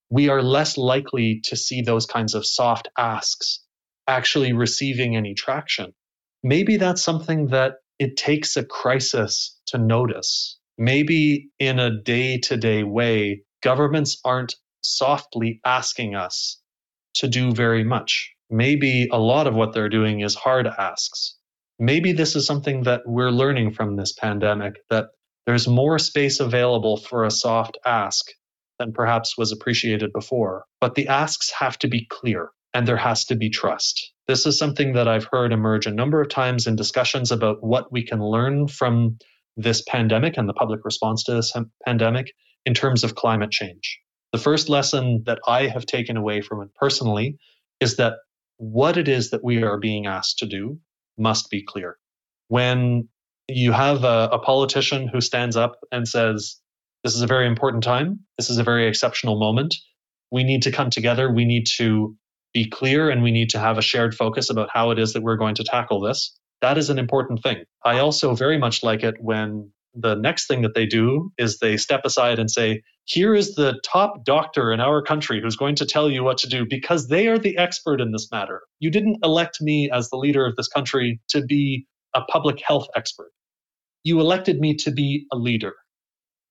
we 0.09 0.29
are 0.29 0.41
less 0.41 0.77
likely 0.77 1.41
to 1.45 1.55
see 1.55 1.81
those 1.81 2.05
kinds 2.05 2.35
of 2.35 2.45
soft 2.45 2.87
asks 2.97 3.61
actually 4.07 4.53
receiving 4.53 5.15
any 5.15 5.33
traction. 5.33 5.93
Maybe 6.43 6.77
that's 6.77 7.01
something 7.01 7.47
that 7.47 7.73
it 7.97 8.17
takes 8.17 8.55
a 8.55 8.63
crisis 8.63 9.59
to 9.67 9.77
notice. 9.77 10.59
Maybe 10.77 11.49
in 11.59 11.79
a 11.79 12.01
day 12.03 12.39
to 12.39 12.57
day 12.57 12.83
way, 12.83 13.43
governments 13.63 14.19
aren't 14.23 14.55
softly 14.83 15.59
asking 15.65 16.15
us 16.15 16.61
to 17.15 17.27
do 17.27 17.53
very 17.53 17.83
much 17.83 18.34
maybe 18.49 19.07
a 19.11 19.19
lot 19.19 19.47
of 19.47 19.55
what 19.55 19.73
they're 19.73 19.89
doing 19.89 20.21
is 20.21 20.35
hard 20.35 20.67
asks. 20.67 21.37
Maybe 21.79 22.13
this 22.13 22.35
is 22.35 22.45
something 22.45 22.83
that 22.83 23.01
we're 23.05 23.31
learning 23.31 23.73
from 23.73 23.95
this 23.95 24.13
pandemic 24.13 24.75
that 24.89 25.07
there's 25.45 25.67
more 25.67 25.99
space 25.99 26.39
available 26.39 26.97
for 26.97 27.25
a 27.25 27.31
soft 27.31 27.77
ask 27.85 28.25
than 28.79 28.93
perhaps 28.93 29.37
was 29.37 29.51
appreciated 29.51 30.11
before. 30.13 30.65
But 30.81 30.95
the 30.95 31.07
asks 31.07 31.51
have 31.51 31.77
to 31.79 31.87
be 31.87 32.07
clear 32.09 32.49
and 32.73 32.87
there 32.87 32.97
has 32.97 33.25
to 33.25 33.35
be 33.35 33.49
trust. 33.49 34.11
This 34.27 34.45
is 34.45 34.57
something 34.57 34.93
that 34.93 35.07
I've 35.07 35.27
heard 35.31 35.53
emerge 35.53 35.85
a 35.85 35.91
number 35.91 36.21
of 36.21 36.29
times 36.29 36.67
in 36.67 36.75
discussions 36.75 37.31
about 37.31 37.57
what 37.61 37.91
we 37.91 38.05
can 38.05 38.19
learn 38.19 38.67
from 38.67 39.17
this 39.55 39.81
pandemic 39.87 40.37
and 40.37 40.49
the 40.49 40.53
public 40.53 40.83
response 40.83 41.23
to 41.25 41.33
this 41.33 41.53
pandemic 41.85 42.33
in 42.65 42.73
terms 42.73 43.03
of 43.03 43.15
climate 43.15 43.51
change. 43.51 43.99
The 44.33 44.39
first 44.39 44.67
lesson 44.67 45.23
that 45.27 45.39
I 45.47 45.67
have 45.67 45.85
taken 45.85 46.17
away 46.17 46.41
from 46.41 46.61
it 46.63 46.69
personally 46.75 47.37
is 47.79 47.97
that 47.97 48.15
what 48.57 48.97
it 48.97 49.07
is 49.07 49.31
that 49.31 49.43
we 49.43 49.63
are 49.63 49.77
being 49.77 50.05
asked 50.05 50.39
to 50.39 50.45
do 50.45 50.79
must 51.17 51.49
be 51.49 51.63
clear. 51.63 51.97
When 52.47 53.09
you 53.47 53.71
have 53.71 54.03
a, 54.03 54.29
a, 54.31 54.39
politician 54.39 55.07
who 55.07 55.21
stands 55.21 55.55
up 55.55 55.79
and 55.91 56.07
says, 56.07 56.59
This 57.03 57.15
is 57.15 57.21
a 57.21 57.27
very 57.27 57.47
important 57.47 57.83
time, 57.83 58.21
this 58.37 58.49
is 58.49 58.57
a 58.57 58.63
very 58.63 58.87
exceptional 58.87 59.39
moment, 59.39 59.75
we 60.31 60.43
need 60.43 60.63
to 60.63 60.71
come 60.71 60.89
together, 60.89 61.31
we 61.31 61.45
need 61.45 61.67
to 61.77 62.15
be 62.53 62.69
clear, 62.69 63.09
and 63.09 63.21
we 63.21 63.31
need 63.31 63.49
to 63.51 63.59
have 63.59 63.77
a 63.77 63.81
shared 63.81 64.15
focus 64.15 64.49
about 64.49 64.69
how 64.71 64.91
it 64.91 64.99
is 64.99 65.13
that 65.13 65.23
we're 65.23 65.37
going 65.37 65.55
to 65.55 65.63
tackle 65.63 66.01
this. 66.01 66.37
That 66.61 66.77
is 66.77 66.89
an 66.89 66.97
important 66.97 67.43
thing. 67.43 67.65
I 67.83 67.99
also 67.99 68.33
very 68.33 68.57
much 68.57 68.81
like 68.81 69.03
it 69.03 69.15
when 69.19 69.71
the 69.95 70.15
next 70.15 70.47
thing 70.47 70.61
that 70.63 70.73
they 70.75 70.85
do 70.85 71.31
is 71.37 71.59
they 71.59 71.77
step 71.77 72.01
aside 72.05 72.39
and 72.39 72.51
say, 72.51 72.83
here 73.05 73.33
is 73.33 73.55
the 73.55 73.79
top 73.85 74.25
doctor 74.25 74.71
in 74.73 74.79
our 74.79 75.01
country 75.01 75.41
who's 75.41 75.55
going 75.55 75.75
to 75.75 75.85
tell 75.85 76.09
you 76.09 76.23
what 76.23 76.39
to 76.39 76.49
do 76.49 76.65
because 76.69 77.07
they 77.07 77.27
are 77.27 77.37
the 77.37 77.57
expert 77.57 78.01
in 78.01 78.11
this 78.11 78.29
matter. 78.31 78.61
You 78.79 78.91
didn't 78.91 79.19
elect 79.23 79.61
me 79.61 79.89
as 79.91 80.09
the 80.09 80.17
leader 80.17 80.45
of 80.45 80.55
this 80.55 80.67
country 80.67 81.21
to 81.29 81.41
be 81.41 81.87
a 82.13 82.21
public 82.21 82.61
health 82.65 82.87
expert. 82.95 83.31
You 84.03 84.19
elected 84.19 84.59
me 84.59 84.75
to 84.77 84.91
be 84.91 85.27
a 85.31 85.37
leader. 85.37 85.73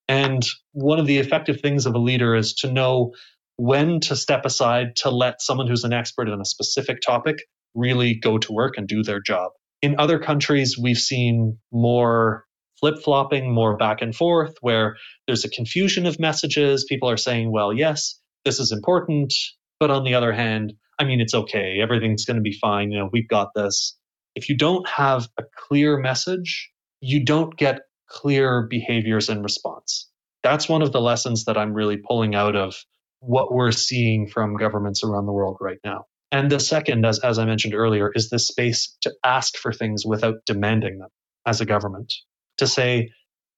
And 0.09 0.45
one 0.73 0.99
of 0.99 1.07
the 1.07 1.19
effective 1.19 1.61
things 1.61 1.87
of 1.87 1.95
a 1.95 1.99
leader 1.99 2.35
is 2.35 2.55
to 2.57 2.73
know 2.73 3.13
when 3.57 4.01
to 4.01 4.17
step 4.17 4.45
aside 4.45 4.97
to 4.97 5.11
let 5.11 5.41
someone 5.41 5.67
who's 5.67 5.85
an 5.85 5.93
expert 5.93 6.29
in 6.29 6.41
a 6.41 6.45
specific 6.45 7.01
topic 7.01 7.37
really 7.75 8.15
go 8.15 8.39
to 8.39 8.53
work 8.53 8.75
and 8.77 8.87
do 8.89 9.03
their 9.03 9.21
job. 9.21 9.53
In 9.83 9.97
other 9.99 10.19
countries, 10.19 10.79
we've 10.79 10.99
seen 10.99 11.59
more 11.73 12.45
flip 12.85 13.03
flopping, 13.03 13.51
more 13.51 13.79
back 13.79 14.03
and 14.03 14.15
forth, 14.15 14.53
where 14.61 14.97
there's 15.27 15.47
a 15.47 15.49
confusion 15.49 16.05
of 16.05 16.21
messages. 16.21 16.85
People 16.87 17.09
are 17.09 17.17
saying, 17.17 17.51
well, 17.51 17.73
yes, 17.73 18.21
this 18.45 18.61
is 18.61 18.73
important. 18.73 19.33
But 19.81 19.91
on 19.91 20.05
the 20.05 20.15
other 20.15 20.35
hand, 20.35 20.75
I 20.99 21.05
mean, 21.05 21.23
it's 21.23 21.33
okay. 21.33 21.79
Everything's 21.83 22.27
going 22.27 22.37
to 22.37 22.43
be 22.43 22.59
fine. 22.61 22.93
You 22.93 22.99
know, 22.99 23.09
we've 23.11 23.27
got 23.27 23.49
this. 23.55 23.97
If 24.35 24.51
you 24.51 24.57
don't 24.59 24.87
have 24.87 25.29
a 25.39 25.45
clear 25.57 25.97
message, 25.97 26.71
you 27.01 27.25
don't 27.25 27.57
get 27.57 27.81
clear 28.07 28.67
behaviors 28.69 29.31
in 29.31 29.43
response. 29.43 30.11
That's 30.43 30.69
one 30.69 30.83
of 30.83 30.93
the 30.93 31.01
lessons 31.01 31.47
that 31.47 31.57
I'm 31.57 31.73
really 31.73 31.97
pulling 31.97 32.35
out 32.35 32.55
of 32.55 32.77
what 33.21 33.51
we're 33.51 33.73
seeing 33.73 34.29
from 34.29 34.59
governments 34.59 35.03
around 35.03 35.25
the 35.25 35.33
world 35.33 35.57
right 35.59 35.79
now. 35.83 36.05
And 36.31 36.51
the 36.51 36.61
second, 36.61 37.07
as, 37.07 37.19
as 37.21 37.39
I 37.39 37.47
mentioned 37.47 37.75
earlier, 37.75 38.13
is 38.15 38.29
this 38.29 38.47
space 38.47 38.95
to 39.05 39.15
ask 39.25 39.57
for 39.57 39.73
things 39.73 40.05
without 40.05 40.35
demanding 40.45 40.99
them 40.99 41.09
as 41.47 41.63
a 41.63 41.65
government. 41.65 42.13
To 42.59 42.67
say, 42.67 43.11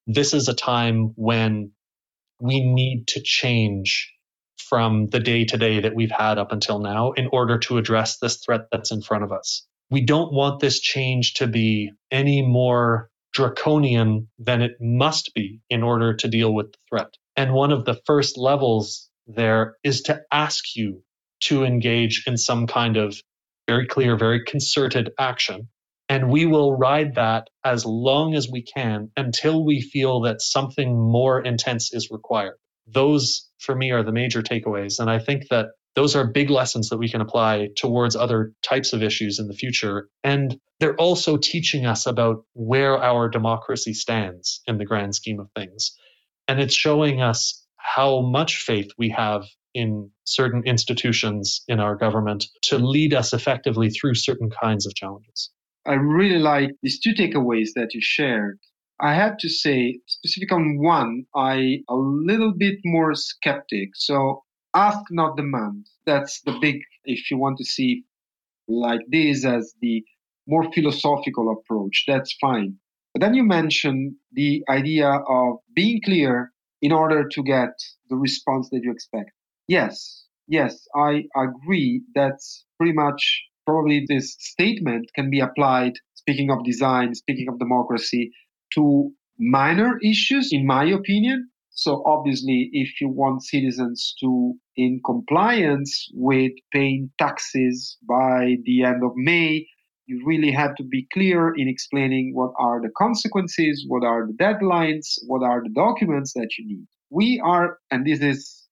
this 0.07 0.35
is 0.35 0.49
a 0.49 0.55
time 0.55 1.13
when 1.17 1.73
we 2.41 2.61
need 2.61 3.09
to 3.09 3.21
change 3.23 4.13
from 4.57 5.07
the 5.09 5.21
day 5.21 5.45
to 5.45 5.57
day 5.57 5.81
that 5.81 5.95
we've 5.95 6.11
had 6.11 6.39
up 6.39 6.53
until 6.53 6.79
now 6.79 7.13
in 7.13 7.29
order 7.33 7.59
to 7.59 7.79
address 7.79 8.19
this 8.19 8.39
threat 8.39 8.69
that's 8.73 8.91
in 8.91 9.03
front 9.03 9.25
of 9.25 9.33
us. 9.33 9.67
We 9.91 10.03
don't 10.05 10.33
want 10.33 10.61
this 10.61 10.81
change 10.81 11.35
to 11.35 11.47
be 11.47 11.93
any 12.11 12.43
more 12.43 13.11
draconian 13.33 14.29
than 14.39 14.63
it 14.63 14.73
must 14.81 15.33
be 15.35 15.61
in 15.71 15.83
order 15.83 16.15
to 16.17 16.29
deal 16.29 16.53
with 16.53 16.73
the 16.73 16.79
threat. 16.89 17.15
And 17.37 17.53
one 17.53 17.71
of 17.71 17.85
the 17.85 18.01
first 18.07 18.39
levels 18.39 19.09
there 19.27 19.77
is 19.85 20.03
to 20.03 20.23
ask 20.33 20.75
you 20.75 21.03
to 21.41 21.65
engage 21.65 22.25
in 22.27 22.37
some 22.37 22.67
kind 22.67 22.97
of 22.97 23.17
very 23.69 23.87
clear, 23.87 24.17
very 24.17 24.45
concerted 24.45 25.11
action. 25.19 25.69
And 26.09 26.31
we 26.31 26.47
will 26.47 26.77
ride 26.77 27.17
that 27.17 27.49
as 27.65 27.85
long 27.85 28.35
as 28.35 28.49
we 28.51 28.63
can 28.63 29.11
until 29.17 29.65
we 29.65 29.81
feel 29.81 30.21
that 30.21 30.41
something 30.41 30.97
more 30.97 31.41
intense 31.41 31.93
is 31.93 32.11
required. 32.11 32.57
Those, 32.87 33.51
for 33.59 33.75
me, 33.75 33.91
are 33.91 34.05
the 34.05 34.13
major 34.13 34.43
takeaways. 34.43 35.01
And 35.01 35.11
I 35.11 35.19
think 35.19 35.49
that 35.51 35.67
those 35.97 36.15
are 36.15 36.31
big 36.31 36.51
lessons 36.51 36.91
that 36.91 36.99
we 36.99 37.09
can 37.09 37.23
apply 37.23 37.71
towards 37.77 38.15
other 38.15 38.53
types 38.63 38.93
of 38.93 39.03
issues 39.03 39.39
in 39.41 39.49
the 39.49 39.55
future. 39.55 40.09
And 40.23 40.57
they're 40.79 40.95
also 40.95 41.39
teaching 41.39 41.87
us 41.87 42.07
about 42.07 42.45
where 42.53 43.03
our 43.03 43.29
democracy 43.29 43.95
stands 43.95 44.61
in 44.67 44.79
the 44.79 44.85
grand 44.85 45.15
scheme 45.15 45.41
of 45.41 45.49
things. 45.57 45.97
And 46.47 46.61
it's 46.61 46.75
showing 46.75 47.23
us 47.23 47.67
how 47.77 48.21
much 48.21 48.59
faith 48.59 48.91
we 48.99 49.09
have 49.11 49.45
in 49.75 50.11
certain 50.25 50.63
institutions 50.67 51.63
in 51.67 51.81
our 51.81 51.97
government 51.97 52.45
to 52.63 52.79
lead 52.79 53.15
us 53.15 53.33
effectively 53.33 53.91
through 53.91 54.15
certain 54.15 54.51
kinds 54.51 54.87
of 54.87 54.95
challenges. 54.95 55.51
I 55.87 55.95
really 55.95 56.39
like 56.39 56.71
these 56.83 57.01
two 57.01 57.13
takeaways 57.15 57.69
that 57.77 57.95
you 57.95 58.01
shared. 58.03 58.59
I 59.01 59.15
have 59.15 59.37
to 59.39 59.49
say, 59.49 60.01
specific 60.07 60.53
on 60.53 60.79
one, 60.79 61.27
I 61.35 61.79
a 61.89 61.95
little 61.95 62.53
bit 62.57 62.79
more 62.85 63.15
skeptic. 63.15 63.91
So 63.95 64.43
ask 64.75 65.01
not 65.11 65.37
demand. 65.37 65.87
That's 66.07 66.41
the 66.43 66.59
big, 66.61 66.81
if 67.05 67.31
you 67.31 67.39
want 67.39 67.59
to 67.59 67.65
see 67.65 68.05
like 68.69 69.03
this 69.09 69.45
as 69.45 69.75
the 69.81 70.03
more 70.47 70.71
philosophical 70.73 71.53
approach, 71.53 72.05
that's 72.07 72.37
fine. 72.41 72.77
But 73.13 73.21
then 73.21 73.35
you 73.35 73.45
mention 73.45 74.17
the 74.33 74.63
idea 74.69 75.09
of 75.09 75.57
being 75.75 76.01
clear 76.05 76.53
in 76.83 76.93
order 76.93 77.29
to 77.29 77.43
get 77.43 77.71
the 78.11 78.17
response 78.17 78.69
that 78.71 78.81
you 78.83 78.93
expect. 78.93 79.31
Yes, 79.69 80.27
yes, 80.49 80.87
I 80.95 81.25
agree. 81.37 82.03
That's 82.15 82.65
pretty 82.79 82.93
much 82.93 83.43
probably 83.67 84.07
this 84.09 84.37
statement 84.39 85.11
can 85.15 85.31
be 85.31 85.41
applied, 85.41 85.95
speaking 86.15 86.51
of 86.51 86.65
design, 86.65 87.15
speaking 87.15 87.49
of 87.49 87.59
democracy, 87.59 88.31
to 88.75 89.11
minor 89.39 89.99
issues, 90.03 90.51
in 90.53 90.67
my 90.67 90.85
opinion. 90.85 91.49
So 91.71 92.03
obviously, 92.07 92.71
if 92.73 93.01
you 93.01 93.09
want 93.09 93.45
citizens 93.45 94.15
to 94.21 94.55
in 94.77 95.01
compliance 95.05 96.09
with 96.15 96.53
paying 96.73 97.11
taxes 97.19 97.99
by 98.09 98.57
the 98.65 98.85
end 98.85 99.03
of 99.05 99.13
May, 99.17 99.67
you 100.07 100.23
really 100.25 100.53
have 100.53 100.75
to 100.77 100.85
be 100.85 101.07
clear 101.13 101.53
in 101.57 101.69
explaining 101.69 102.33
what 102.33 102.53
are 102.59 102.81
the 102.81 102.91
consequences, 102.97 103.85
what 103.89 104.05
are 104.05 104.27
the 104.27 104.33
deadlines, 104.33 105.19
what 105.27 105.43
are 105.43 105.63
the 105.63 105.71
documents 105.75 106.33
that 106.35 106.49
you 106.59 106.67
need. 106.67 106.87
We 107.11 107.41
are, 107.45 107.79
and 107.91 108.07
this 108.07 108.21
is 108.21 108.66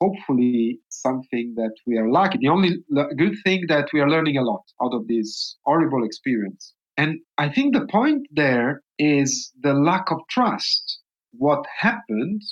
hopefully 0.00 0.80
something 0.88 1.54
that 1.56 1.74
we 1.86 1.96
are 1.98 2.08
lucky. 2.08 2.38
The 2.40 2.48
only 2.48 2.78
good 3.16 3.36
thing 3.44 3.64
that 3.68 3.88
we 3.92 4.00
are 4.00 4.08
learning 4.08 4.36
a 4.36 4.42
lot 4.42 4.62
out 4.82 4.94
of 4.94 5.06
this 5.08 5.56
horrible 5.64 6.04
experience. 6.04 6.74
And 6.96 7.20
I 7.38 7.48
think 7.48 7.74
the 7.74 7.86
point 7.86 8.26
there 8.32 8.82
is 8.98 9.52
the 9.60 9.74
lack 9.74 10.10
of 10.10 10.18
trust. 10.28 11.00
What 11.32 11.64
happened 11.78 12.42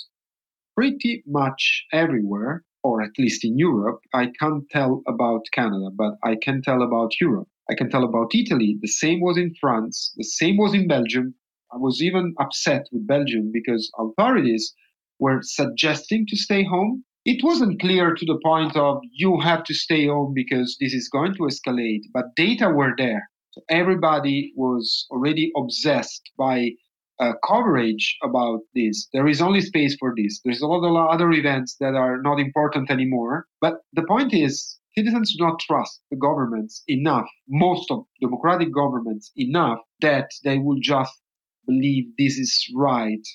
pretty 0.75 1.23
much 1.25 1.85
everywhere, 1.91 2.63
or 2.83 3.01
at 3.01 3.17
least 3.17 3.43
in 3.43 3.57
Europe, 3.57 3.99
I 4.13 4.27
can't 4.39 4.63
tell 4.69 5.01
about 5.07 5.41
Canada, 5.51 5.89
but 5.95 6.13
I 6.23 6.35
can 6.41 6.61
tell 6.61 6.81
about 6.81 7.11
Europe. 7.19 7.47
I 7.69 7.75
can 7.75 7.89
tell 7.89 8.05
about 8.05 8.33
Italy. 8.33 8.77
The 8.81 8.87
same 8.87 9.19
was 9.19 9.37
in 9.37 9.53
France. 9.59 10.13
The 10.15 10.23
same 10.23 10.57
was 10.57 10.73
in 10.73 10.87
Belgium. 10.87 11.35
I 11.73 11.77
was 11.77 12.01
even 12.01 12.33
upset 12.39 12.85
with 12.93 13.07
Belgium 13.07 13.51
because 13.51 13.91
authorities 13.99 14.73
were 15.19 15.39
suggesting 15.41 16.25
to 16.29 16.37
stay 16.37 16.63
home. 16.63 17.03
It 17.29 17.43
wasn't 17.43 17.81
clear 17.81 18.15
to 18.15 18.25
the 18.25 18.39
point 18.41 18.77
of 18.77 19.01
you 19.11 19.41
have 19.41 19.65
to 19.65 19.73
stay 19.73 20.07
home 20.07 20.31
because 20.33 20.77
this 20.79 20.93
is 20.93 21.09
going 21.09 21.33
to 21.33 21.39
escalate, 21.39 22.03
but 22.13 22.33
data 22.37 22.69
were 22.69 22.93
there. 22.97 23.29
So 23.51 23.59
everybody 23.69 24.53
was 24.55 25.05
already 25.11 25.51
obsessed 25.57 26.21
by 26.37 26.71
uh, 27.19 27.33
coverage 27.45 28.15
about 28.23 28.61
this. 28.73 29.09
There 29.11 29.27
is 29.27 29.41
only 29.41 29.59
space 29.59 29.97
for 29.99 30.13
this. 30.15 30.39
There's 30.45 30.61
a 30.61 30.67
lot 30.67 30.87
of 30.87 31.13
other 31.13 31.29
events 31.33 31.75
that 31.81 31.95
are 31.95 32.21
not 32.21 32.39
important 32.39 32.89
anymore. 32.89 33.45
But 33.59 33.81
the 33.91 34.03
point 34.07 34.33
is, 34.33 34.79
citizens 34.97 35.35
do 35.37 35.43
not 35.43 35.59
trust 35.59 35.99
the 36.09 36.15
governments 36.15 36.81
enough, 36.87 37.27
most 37.49 37.91
of 37.91 38.05
democratic 38.21 38.73
governments 38.73 39.33
enough, 39.35 39.79
that 39.99 40.29
they 40.45 40.59
will 40.59 40.79
just 40.79 41.19
believe 41.65 42.05
this 42.17 42.37
is 42.37 42.73
right 42.73 43.27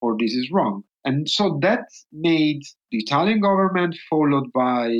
or 0.00 0.16
this 0.18 0.32
is 0.32 0.50
wrong. 0.50 0.82
And 1.06 1.28
so 1.30 1.58
that 1.62 1.84
made 2.12 2.62
the 2.90 2.98
Italian 2.98 3.40
government, 3.40 3.96
followed 4.10 4.52
by 4.52 4.92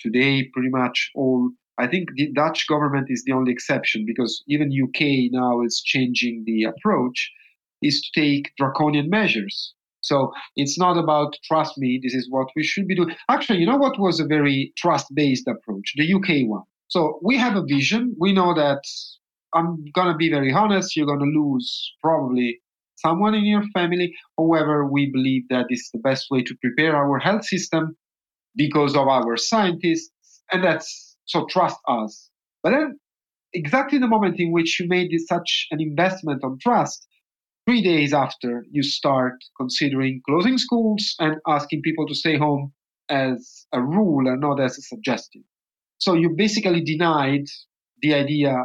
today 0.00 0.48
pretty 0.52 0.70
much 0.70 1.10
all. 1.14 1.50
I 1.78 1.86
think 1.86 2.08
the 2.16 2.32
Dutch 2.32 2.66
government 2.66 3.08
is 3.10 3.22
the 3.24 3.32
only 3.32 3.52
exception 3.52 4.04
because 4.06 4.42
even 4.48 4.72
UK 4.72 5.30
now 5.30 5.62
is 5.62 5.82
changing 5.84 6.44
the 6.46 6.64
approach, 6.64 7.30
is 7.82 8.00
to 8.00 8.20
take 8.20 8.52
draconian 8.56 9.10
measures. 9.10 9.74
So 10.00 10.32
it's 10.56 10.78
not 10.78 10.96
about 10.96 11.36
trust 11.44 11.76
me, 11.76 12.00
this 12.02 12.14
is 12.14 12.30
what 12.30 12.48
we 12.56 12.64
should 12.64 12.88
be 12.88 12.96
doing. 12.96 13.14
Actually, 13.28 13.58
you 13.58 13.66
know 13.66 13.76
what 13.76 14.00
was 14.00 14.20
a 14.20 14.26
very 14.26 14.72
trust 14.78 15.14
based 15.14 15.46
approach? 15.46 15.92
The 15.96 16.14
UK 16.14 16.48
one. 16.48 16.64
So 16.88 17.20
we 17.22 17.36
have 17.36 17.56
a 17.56 17.64
vision. 17.64 18.16
We 18.18 18.32
know 18.32 18.54
that 18.54 18.82
I'm 19.54 19.84
going 19.94 20.08
to 20.08 20.16
be 20.16 20.30
very 20.30 20.52
honest, 20.52 20.96
you're 20.96 21.06
going 21.06 21.18
to 21.18 21.40
lose 21.40 21.94
probably 22.00 22.61
someone 23.04 23.34
in 23.34 23.44
your 23.44 23.64
family. 23.74 24.14
However, 24.38 24.86
we 24.86 25.10
believe 25.10 25.42
that 25.50 25.66
is 25.70 25.90
the 25.92 26.00
best 26.00 26.26
way 26.30 26.42
to 26.42 26.54
prepare 26.62 26.96
our 26.96 27.18
health 27.18 27.44
system 27.44 27.96
because 28.56 28.94
of 28.94 29.08
our 29.08 29.36
scientists, 29.36 30.10
and 30.52 30.62
that's 30.62 31.16
so 31.24 31.46
trust 31.50 31.78
us. 31.88 32.30
But 32.62 32.70
then, 32.70 32.98
exactly 33.52 33.98
the 33.98 34.08
moment 34.08 34.36
in 34.38 34.52
which 34.52 34.78
you 34.78 34.88
made 34.88 35.10
such 35.26 35.66
an 35.70 35.80
investment 35.80 36.44
on 36.44 36.58
trust, 36.60 37.06
three 37.66 37.82
days 37.82 38.12
after 38.12 38.64
you 38.70 38.82
start 38.82 39.34
considering 39.58 40.20
closing 40.28 40.58
schools 40.58 41.14
and 41.18 41.36
asking 41.46 41.82
people 41.82 42.06
to 42.06 42.14
stay 42.14 42.36
home 42.36 42.72
as 43.08 43.66
a 43.72 43.80
rule 43.80 44.28
and 44.28 44.40
not 44.40 44.60
as 44.60 44.78
a 44.78 44.82
suggestion. 44.82 45.44
So 45.98 46.14
you 46.14 46.30
basically 46.36 46.82
denied 46.82 47.46
the 48.00 48.14
idea 48.14 48.64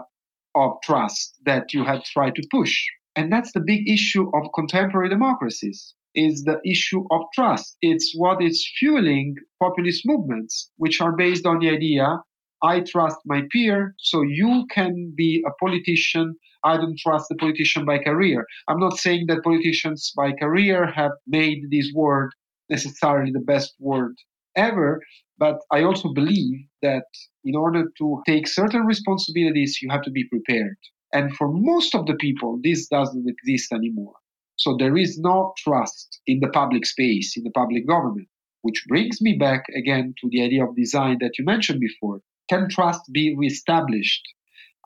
of 0.56 0.72
trust 0.84 1.36
that 1.46 1.74
you 1.74 1.84
had 1.84 2.04
tried 2.04 2.36
to 2.36 2.48
push 2.50 2.84
and 3.18 3.32
that's 3.32 3.52
the 3.52 3.60
big 3.60 3.90
issue 3.90 4.30
of 4.34 4.54
contemporary 4.54 5.10
democracies 5.10 5.96
is 6.16 6.44
the 6.44 6.60
issue 6.64 7.04
of 7.12 7.22
trust. 7.34 7.78
It's 7.82 8.14
what 8.16 8.42
is 8.42 8.68
fueling 8.80 9.36
populist 9.62 10.04
movements, 10.06 10.72
which 10.78 11.02
are 11.02 11.16
based 11.16 11.46
on 11.46 11.60
the 11.60 11.70
idea 11.70 12.22
I 12.64 12.80
trust 12.80 13.18
my 13.26 13.44
peer, 13.52 13.94
so 14.00 14.24
you 14.24 14.66
can 14.72 15.14
be 15.16 15.44
a 15.46 15.52
politician. 15.64 16.36
I 16.64 16.78
don't 16.78 16.98
trust 16.98 17.30
the 17.30 17.36
politician 17.36 17.86
by 17.86 18.00
career. 18.00 18.46
I'm 18.68 18.80
not 18.80 18.98
saying 18.98 19.26
that 19.28 19.44
politicians 19.44 20.12
by 20.16 20.32
career 20.32 20.92
have 20.92 21.12
made 21.28 21.70
this 21.70 21.92
word 21.94 22.32
necessarily 22.70 23.32
the 23.32 23.40
best 23.40 23.76
word 23.80 24.16
ever, 24.56 25.02
but 25.38 25.60
I 25.72 25.84
also 25.84 26.14
believe 26.14 26.66
that 26.82 27.06
in 27.44 27.56
order 27.56 27.92
to 28.00 28.22
take 28.26 28.48
certain 28.48 28.86
responsibilities, 28.86 29.80
you 29.82 29.90
have 29.92 30.02
to 30.02 30.12
be 30.12 30.28
prepared. 30.28 30.78
And 31.14 31.36
for 31.36 31.52
most 31.52 31.96
of 31.96 32.06
the 32.06 32.16
people, 32.16 32.60
this 32.64 32.88
doesn't 32.88 33.28
exist 33.28 33.72
anymore. 33.72 34.16
So 34.58 34.76
there 34.78 34.98
is 34.98 35.20
no 35.20 35.54
trust 35.58 36.20
in 36.26 36.40
the 36.40 36.50
public 36.50 36.86
space, 36.86 37.38
in 37.38 37.44
the 37.44 37.52
public 37.52 37.88
government, 37.88 38.28
which 38.62 38.84
brings 38.88 39.22
me 39.22 39.38
back 39.38 39.64
again 39.76 40.16
to 40.20 40.30
the 40.30 40.44
idea 40.44 40.66
of 40.66 40.76
design 40.76 41.18
that 41.22 41.38
you 41.38 41.46
mentioned 41.46 41.80
before. 41.80 42.22
Can 42.50 42.68
trust 42.70 43.02
be 43.12 43.36
reestablished? 43.38 44.24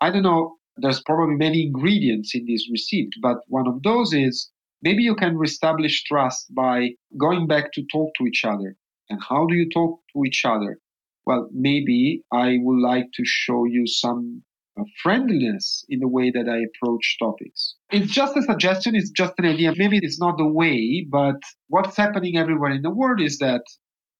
I 0.01 0.09
don't 0.09 0.23
know, 0.23 0.57
there's 0.77 1.01
probably 1.03 1.35
many 1.35 1.63
ingredients 1.67 2.35
in 2.35 2.45
this 2.45 2.67
recipe, 2.69 3.09
but 3.21 3.37
one 3.47 3.67
of 3.67 3.81
those 3.83 4.13
is 4.13 4.51
maybe 4.81 5.03
you 5.03 5.15
can 5.15 5.37
reestablish 5.37 6.03
trust 6.03 6.53
by 6.53 6.91
going 7.17 7.47
back 7.47 7.71
to 7.73 7.85
talk 7.91 8.11
to 8.17 8.25
each 8.25 8.43
other. 8.43 8.75
And 9.09 9.21
how 9.21 9.45
do 9.45 9.55
you 9.55 9.69
talk 9.69 9.99
to 10.13 10.23
each 10.25 10.43
other? 10.45 10.79
Well, 11.25 11.49
maybe 11.53 12.23
I 12.31 12.57
would 12.61 12.81
like 12.81 13.11
to 13.13 13.23
show 13.25 13.65
you 13.65 13.85
some 13.85 14.43
Uh, 14.79 14.83
friendliness 15.03 15.83
in 15.89 15.99
the 15.99 16.07
way 16.07 16.31
that 16.31 16.47
I 16.47 16.59
approach 16.59 17.17
topics. 17.19 17.75
It's 17.91 18.11
just 18.11 18.37
a 18.37 18.41
suggestion, 18.41 18.95
it's 18.95 19.09
just 19.09 19.33
an 19.37 19.45
idea. 19.45 19.73
Maybe 19.75 19.99
it's 20.01 20.19
not 20.19 20.37
the 20.37 20.47
way, 20.47 21.05
but 21.09 21.35
what's 21.67 21.97
happening 21.97 22.37
everywhere 22.37 22.71
in 22.71 22.81
the 22.81 22.89
world 22.89 23.19
is 23.19 23.37
that 23.39 23.63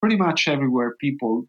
pretty 0.01 0.17
much 0.17 0.49
everywhere 0.49 0.97
people 0.99 1.45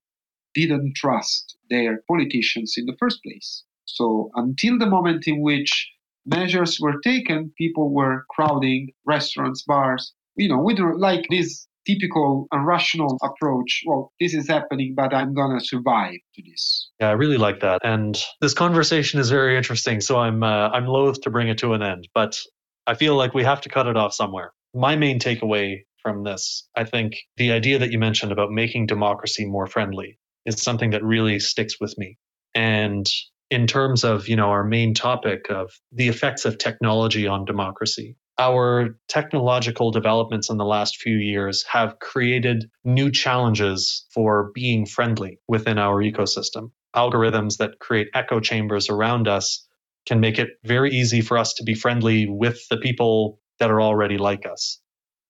didn't 0.54 0.94
trust 0.94 1.56
their 1.68 2.02
politicians 2.06 2.74
in 2.76 2.86
the 2.86 2.96
first 3.00 3.18
place. 3.24 3.64
So 3.86 4.30
until 4.36 4.78
the 4.78 4.88
moment 4.88 5.26
in 5.26 5.42
which 5.42 5.90
measures 6.24 6.78
were 6.80 7.00
taken, 7.00 7.52
people 7.58 7.92
were 7.92 8.24
crowding 8.30 8.92
restaurants, 9.04 9.62
bars, 9.62 10.14
you 10.36 10.48
know, 10.48 10.62
with 10.62 10.78
like 10.78 11.26
this 11.28 11.66
typical 11.86 12.46
and 12.52 12.66
rational 12.66 13.18
approach. 13.22 13.82
Well, 13.86 14.12
this 14.20 14.34
is 14.34 14.48
happening, 14.48 14.94
but 14.96 15.14
I'm 15.14 15.34
to 15.34 15.58
survive 15.60 16.14
to 16.34 16.42
this. 16.44 16.90
Yeah, 17.00 17.08
I 17.08 17.12
really 17.12 17.38
like 17.38 17.60
that. 17.60 17.80
And 17.84 18.20
this 18.40 18.54
conversation 18.54 19.20
is 19.20 19.30
very 19.30 19.56
interesting. 19.56 20.00
So 20.00 20.18
I'm, 20.18 20.42
uh, 20.42 20.68
I'm 20.68 20.86
loath 20.86 21.20
to 21.22 21.30
bring 21.30 21.48
it 21.48 21.58
to 21.58 21.74
an 21.74 21.82
end, 21.82 22.08
but 22.14 22.38
I 22.86 22.94
feel 22.94 23.16
like 23.16 23.34
we 23.34 23.44
have 23.44 23.60
to 23.62 23.68
cut 23.68 23.86
it 23.86 23.96
off 23.96 24.12
somewhere. 24.12 24.52
My 24.74 24.96
main 24.96 25.18
takeaway 25.18 25.82
from 26.02 26.24
this, 26.24 26.68
I 26.76 26.84
think 26.84 27.14
the 27.36 27.52
idea 27.52 27.78
that 27.78 27.92
you 27.92 27.98
mentioned 27.98 28.32
about 28.32 28.50
making 28.50 28.86
democracy 28.86 29.44
more 29.44 29.66
friendly 29.66 30.18
is 30.46 30.60
something 30.60 30.90
that 30.90 31.04
really 31.04 31.38
sticks 31.38 31.80
with 31.80 31.96
me. 31.96 32.18
And 32.54 33.06
in 33.52 33.66
terms 33.66 34.02
of, 34.02 34.28
you 34.28 34.36
know, 34.36 34.46
our 34.46 34.64
main 34.64 34.94
topic 34.94 35.50
of 35.50 35.70
the 35.92 36.08
effects 36.08 36.46
of 36.46 36.56
technology 36.56 37.26
on 37.26 37.44
democracy, 37.44 38.16
our 38.38 38.98
technological 39.08 39.90
developments 39.90 40.48
in 40.48 40.56
the 40.56 40.64
last 40.64 40.96
few 40.96 41.18
years 41.18 41.62
have 41.70 41.98
created 41.98 42.70
new 42.82 43.10
challenges 43.10 44.06
for 44.14 44.52
being 44.54 44.86
friendly 44.86 45.38
within 45.46 45.76
our 45.76 46.02
ecosystem. 46.02 46.70
Algorithms 46.96 47.58
that 47.58 47.78
create 47.78 48.08
echo 48.14 48.40
chambers 48.40 48.88
around 48.88 49.28
us 49.28 49.68
can 50.06 50.18
make 50.18 50.38
it 50.38 50.48
very 50.64 50.90
easy 50.90 51.20
for 51.20 51.36
us 51.36 51.52
to 51.54 51.62
be 51.62 51.74
friendly 51.74 52.26
with 52.26 52.66
the 52.70 52.78
people 52.78 53.38
that 53.60 53.70
are 53.70 53.82
already 53.82 54.16
like 54.16 54.46
us. 54.50 54.80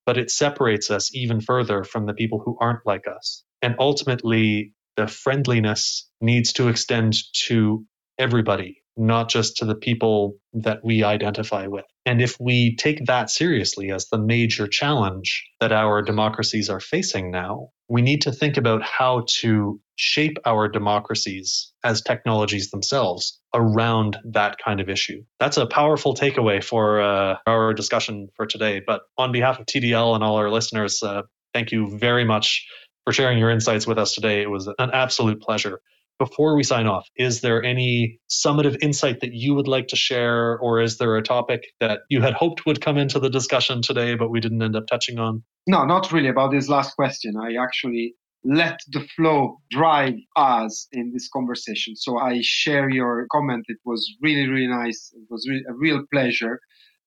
But 0.06 0.16
it 0.16 0.30
separates 0.30 0.92
us 0.92 1.12
even 1.12 1.40
further 1.40 1.82
from 1.82 2.06
the 2.06 2.14
people 2.14 2.40
who 2.44 2.56
aren't 2.60 2.86
like 2.86 3.08
us. 3.08 3.42
And 3.62 3.74
ultimately, 3.80 4.74
the 4.96 5.08
friendliness 5.08 6.08
needs 6.20 6.52
to 6.54 6.68
extend 6.68 7.14
to 7.46 7.84
everybody 8.18 8.82
not 8.96 9.28
just 9.28 9.56
to 9.56 9.64
the 9.64 9.74
people 9.74 10.36
that 10.52 10.84
we 10.84 11.02
identify 11.02 11.66
with. 11.66 11.84
And 12.04 12.20
if 12.20 12.36
we 12.38 12.76
take 12.76 13.06
that 13.06 13.30
seriously 13.30 13.90
as 13.90 14.08
the 14.08 14.18
major 14.18 14.66
challenge 14.66 15.44
that 15.60 15.72
our 15.72 16.02
democracies 16.02 16.68
are 16.68 16.80
facing 16.80 17.30
now, 17.30 17.68
we 17.88 18.02
need 18.02 18.22
to 18.22 18.32
think 18.32 18.56
about 18.56 18.82
how 18.82 19.24
to 19.40 19.80
shape 19.96 20.38
our 20.44 20.68
democracies 20.68 21.72
as 21.84 22.02
technologies 22.02 22.70
themselves 22.70 23.40
around 23.54 24.18
that 24.24 24.56
kind 24.62 24.80
of 24.80 24.88
issue. 24.88 25.22
That's 25.38 25.56
a 25.56 25.66
powerful 25.66 26.14
takeaway 26.14 26.62
for 26.62 27.00
uh, 27.00 27.36
our 27.46 27.72
discussion 27.72 28.28
for 28.36 28.46
today. 28.46 28.82
But 28.84 29.02
on 29.16 29.32
behalf 29.32 29.58
of 29.58 29.66
TDL 29.66 30.14
and 30.14 30.24
all 30.24 30.36
our 30.36 30.50
listeners, 30.50 31.02
uh, 31.02 31.22
thank 31.54 31.72
you 31.72 31.96
very 31.98 32.24
much 32.24 32.66
for 33.04 33.12
sharing 33.12 33.38
your 33.38 33.50
insights 33.50 33.86
with 33.86 33.98
us 33.98 34.14
today. 34.14 34.42
It 34.42 34.50
was 34.50 34.66
an 34.66 34.90
absolute 34.92 35.40
pleasure 35.40 35.80
before 36.18 36.56
we 36.56 36.62
sign 36.62 36.86
off, 36.86 37.08
is 37.16 37.40
there 37.40 37.62
any 37.62 38.20
summative 38.30 38.76
insight 38.80 39.20
that 39.20 39.32
you 39.32 39.54
would 39.54 39.68
like 39.68 39.88
to 39.88 39.96
share, 39.96 40.58
or 40.58 40.80
is 40.80 40.98
there 40.98 41.16
a 41.16 41.22
topic 41.22 41.64
that 41.80 42.00
you 42.08 42.20
had 42.20 42.34
hoped 42.34 42.64
would 42.66 42.80
come 42.80 42.96
into 42.96 43.18
the 43.18 43.30
discussion 43.30 43.82
today, 43.82 44.14
but 44.14 44.30
we 44.30 44.40
didn't 44.40 44.62
end 44.62 44.76
up 44.76 44.86
touching 44.86 45.18
on? 45.18 45.42
No, 45.66 45.84
not 45.84 46.12
really 46.12 46.28
about 46.28 46.52
this 46.52 46.68
last 46.68 46.94
question. 46.94 47.34
I 47.36 47.54
actually 47.62 48.14
let 48.44 48.80
the 48.88 49.06
flow 49.16 49.58
drive 49.70 50.14
us 50.36 50.88
in 50.92 51.12
this 51.12 51.28
conversation. 51.28 51.94
So 51.96 52.18
I 52.18 52.40
share 52.42 52.90
your 52.90 53.26
comment. 53.30 53.64
It 53.68 53.78
was 53.84 54.08
really, 54.20 54.48
really 54.48 54.66
nice. 54.66 55.12
It 55.14 55.26
was 55.30 55.48
a 55.48 55.72
real 55.74 56.04
pleasure 56.12 56.60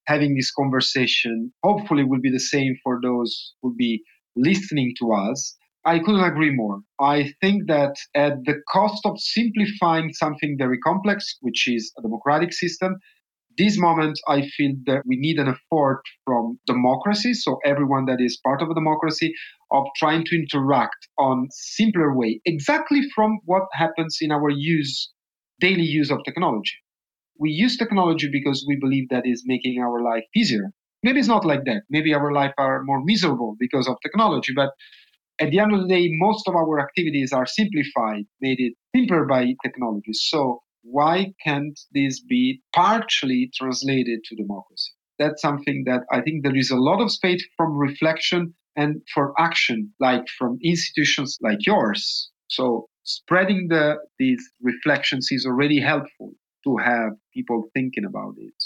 having 0.08 0.36
this 0.36 0.52
conversation. 0.52 1.52
Hopefully, 1.64 2.04
will 2.04 2.22
be 2.22 2.32
the 2.32 2.40
same 2.40 2.76
for 2.84 3.00
those 3.02 3.54
who 3.62 3.70
will 3.70 3.76
be 3.76 4.04
listening 4.36 4.94
to 5.00 5.14
us. 5.14 5.56
I 5.86 6.00
couldn't 6.00 6.24
agree 6.24 6.52
more. 6.54 6.82
I 7.00 7.34
think 7.42 7.68
that 7.68 7.96
at 8.16 8.44
the 8.46 8.56
cost 8.72 9.06
of 9.06 9.20
simplifying 9.20 10.12
something 10.14 10.56
very 10.58 10.80
complex, 10.80 11.38
which 11.42 11.68
is 11.68 11.94
a 11.98 12.02
democratic 12.02 12.54
system, 12.54 12.96
this 13.58 13.78
moment 13.80 14.20
I 14.28 14.42
feel 14.58 14.74
that 14.86 15.04
we 15.06 15.18
need 15.18 15.38
an 15.40 15.48
effort 15.48 16.02
from 16.26 16.60
democracy, 16.66 17.34
so 17.34 17.60
everyone 17.66 18.06
that 18.06 18.20
is 18.20 18.40
part 18.44 18.62
of 18.62 18.70
a 18.70 18.74
democracy, 18.74 19.34
of 19.72 19.86
trying 19.98 20.26
to 20.26 20.36
interact 20.36 21.08
on 21.18 21.48
simpler 21.52 22.16
way, 22.16 22.42
exactly 22.46 23.02
from 23.16 23.40
what 23.46 23.64
happens 23.74 24.18
in 24.22 24.32
our 24.32 24.50
use, 24.50 25.12
daily 25.60 25.84
use 25.84 26.12
of 26.12 26.24
technology. 26.26 26.76
We 27.40 27.52
use 27.52 27.78
technology 27.78 28.30
because 28.32 28.66
we 28.68 28.78
believe 28.78 29.10
that 29.10 29.26
is 29.26 29.44
making 29.46 29.82
our 29.82 30.02
life 30.04 30.24
easier. 30.36 30.72
Maybe 31.04 31.20
it's 31.20 31.28
not 31.28 31.46
like 31.46 31.66
that. 31.66 31.84
Maybe 31.90 32.14
our 32.14 32.32
life 32.34 32.54
are 32.58 32.84
more 32.84 33.04
miserable 33.04 33.56
because 33.60 33.88
of 33.88 33.98
technology, 34.02 34.54
but 34.56 34.72
at 35.40 35.52
the 35.52 35.60
end 35.60 35.74
of 35.74 35.82
the 35.82 35.88
day, 35.88 36.08
most 36.12 36.48
of 36.48 36.56
our 36.56 36.80
activities 36.80 37.34
are 37.34 37.46
simplified, 37.46 38.24
made 38.42 38.60
it 38.60 38.74
simpler 38.96 39.26
by 39.26 39.54
technology. 39.64 40.14
So 40.14 40.62
why 40.84 41.34
can't 41.44 41.78
this 41.94 42.22
be 42.22 42.62
partially 42.74 43.52
translated 43.56 44.20
to 44.26 44.36
democracy? 44.36 44.92
That's 45.20 45.42
something 45.42 45.84
that 45.88 46.02
I 46.12 46.22
think 46.22 46.44
there 46.44 46.56
is 46.56 46.72
a 46.72 46.78
lot 46.78 47.02
of 47.02 47.12
space 47.12 47.46
from 47.58 47.78
reflection 47.78 48.54
and 48.76 49.02
for 49.14 49.34
action, 49.40 49.94
like 50.00 50.26
from 50.38 50.58
institutions 50.64 51.38
like 51.42 51.66
yours. 51.66 52.30
So 52.48 52.88
spreading 53.04 53.68
the, 53.70 53.96
these 54.20 54.44
reflections 54.62 55.30
is 55.32 55.46
already 55.46 55.80
helpful 55.80 56.34
to 56.66 56.78
have 56.78 57.12
people 57.34 57.70
thinking 57.74 58.06
about 58.06 58.36
it. 58.38 58.64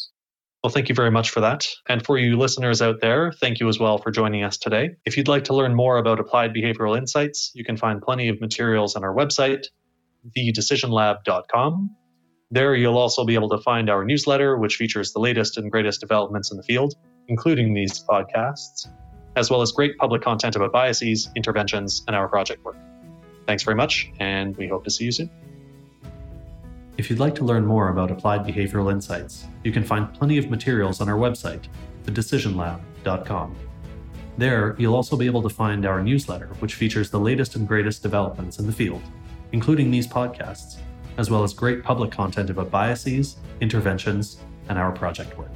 Well, 0.64 0.72
thank 0.72 0.90
you 0.90 0.96
very 0.96 1.12
much 1.12 1.30
for 1.30 1.40
that. 1.40 1.66
And 1.88 2.06
for 2.06 2.18
you 2.18 2.38
listeners 2.38 2.82
out 2.82 3.00
there, 3.00 3.32
thank 3.32 3.62
you 3.62 3.70
as 3.70 3.80
well 3.80 3.98
for 3.98 4.12
joining 4.12 4.44
us 4.44 4.58
today. 4.58 4.90
If 5.06 5.16
you'd 5.16 5.30
like 5.30 5.46
to 5.46 5.54
learn 5.54 5.74
more 5.74 5.98
about 5.98 6.20
applied 6.20 6.54
behavioral 6.54 6.98
insights, 6.98 7.52
you 7.56 7.64
can 7.64 7.78
find 7.78 8.02
plenty 8.02 8.28
of 8.28 8.42
materials 8.42 8.98
on 8.98 9.06
our 9.06 9.16
website, 9.16 9.64
thedecisionlab.com. 10.38 11.96
There, 12.52 12.76
you'll 12.76 12.98
also 12.98 13.24
be 13.24 13.36
able 13.36 13.50
to 13.50 13.60
find 13.60 13.90
our 13.90 14.04
newsletter, 14.04 14.58
which 14.58 14.76
features 14.76 15.14
the 15.14 15.20
latest 15.20 15.58
and 15.58 15.72
greatest 15.72 16.02
developments 16.02 16.52
in 16.52 16.58
the 16.58 16.64
field, 16.64 16.96
including 17.30 17.74
these 17.74 18.04
podcasts, 18.04 18.88
as 19.38 19.50
well 19.50 19.62
as 19.62 19.72
great 19.72 19.98
public 19.98 20.24
content 20.24 20.58
about 20.58 20.74
biases, 20.74 21.30
interventions, 21.38 22.04
and 22.08 22.18
our 22.18 22.28
project 22.28 22.66
work. 22.66 22.76
Thanks 23.48 23.64
very 23.64 23.76
much, 23.76 24.12
and 24.20 24.58
we 24.58 24.68
hope 24.68 24.84
to 24.84 24.92
see 24.92 25.06
you 25.06 25.12
soon. 25.12 25.30
If 27.00 27.10
you'd 27.10 27.18
like 27.18 27.34
to 27.36 27.46
learn 27.46 27.66
more 27.66 27.88
about 27.88 28.12
applied 28.12 28.44
behavioral 28.46 28.92
insights, 28.92 29.48
you 29.64 29.72
can 29.72 29.86
find 29.86 30.14
plenty 30.14 30.38
of 30.38 30.50
materials 30.50 31.00
on 31.00 31.08
our 31.08 31.16
website, 31.16 31.64
thedecisionlab.com. 32.04 33.56
There, 34.38 34.76
you'll 34.78 34.96
also 34.96 35.16
be 35.16 35.26
able 35.26 35.42
to 35.44 35.50
find 35.50 35.86
our 35.86 36.04
newsletter, 36.04 36.48
which 36.60 36.74
features 36.74 37.10
the 37.10 37.18
latest 37.18 37.56
and 37.56 37.66
greatest 37.66 38.04
developments 38.04 38.60
in 38.60 38.68
the 38.68 38.74
field, 38.74 39.02
including 39.54 39.90
these 39.90 40.08
podcasts, 40.08 40.80
as 41.16 41.30
well 41.30 41.42
as 41.42 41.54
great 41.54 41.86
public 41.86 42.12
content 42.12 42.50
about 42.50 42.70
biases, 42.70 43.38
interventions, 43.62 44.42
and 44.68 44.78
our 44.78 44.92
project 44.92 45.38
work. 45.38 45.52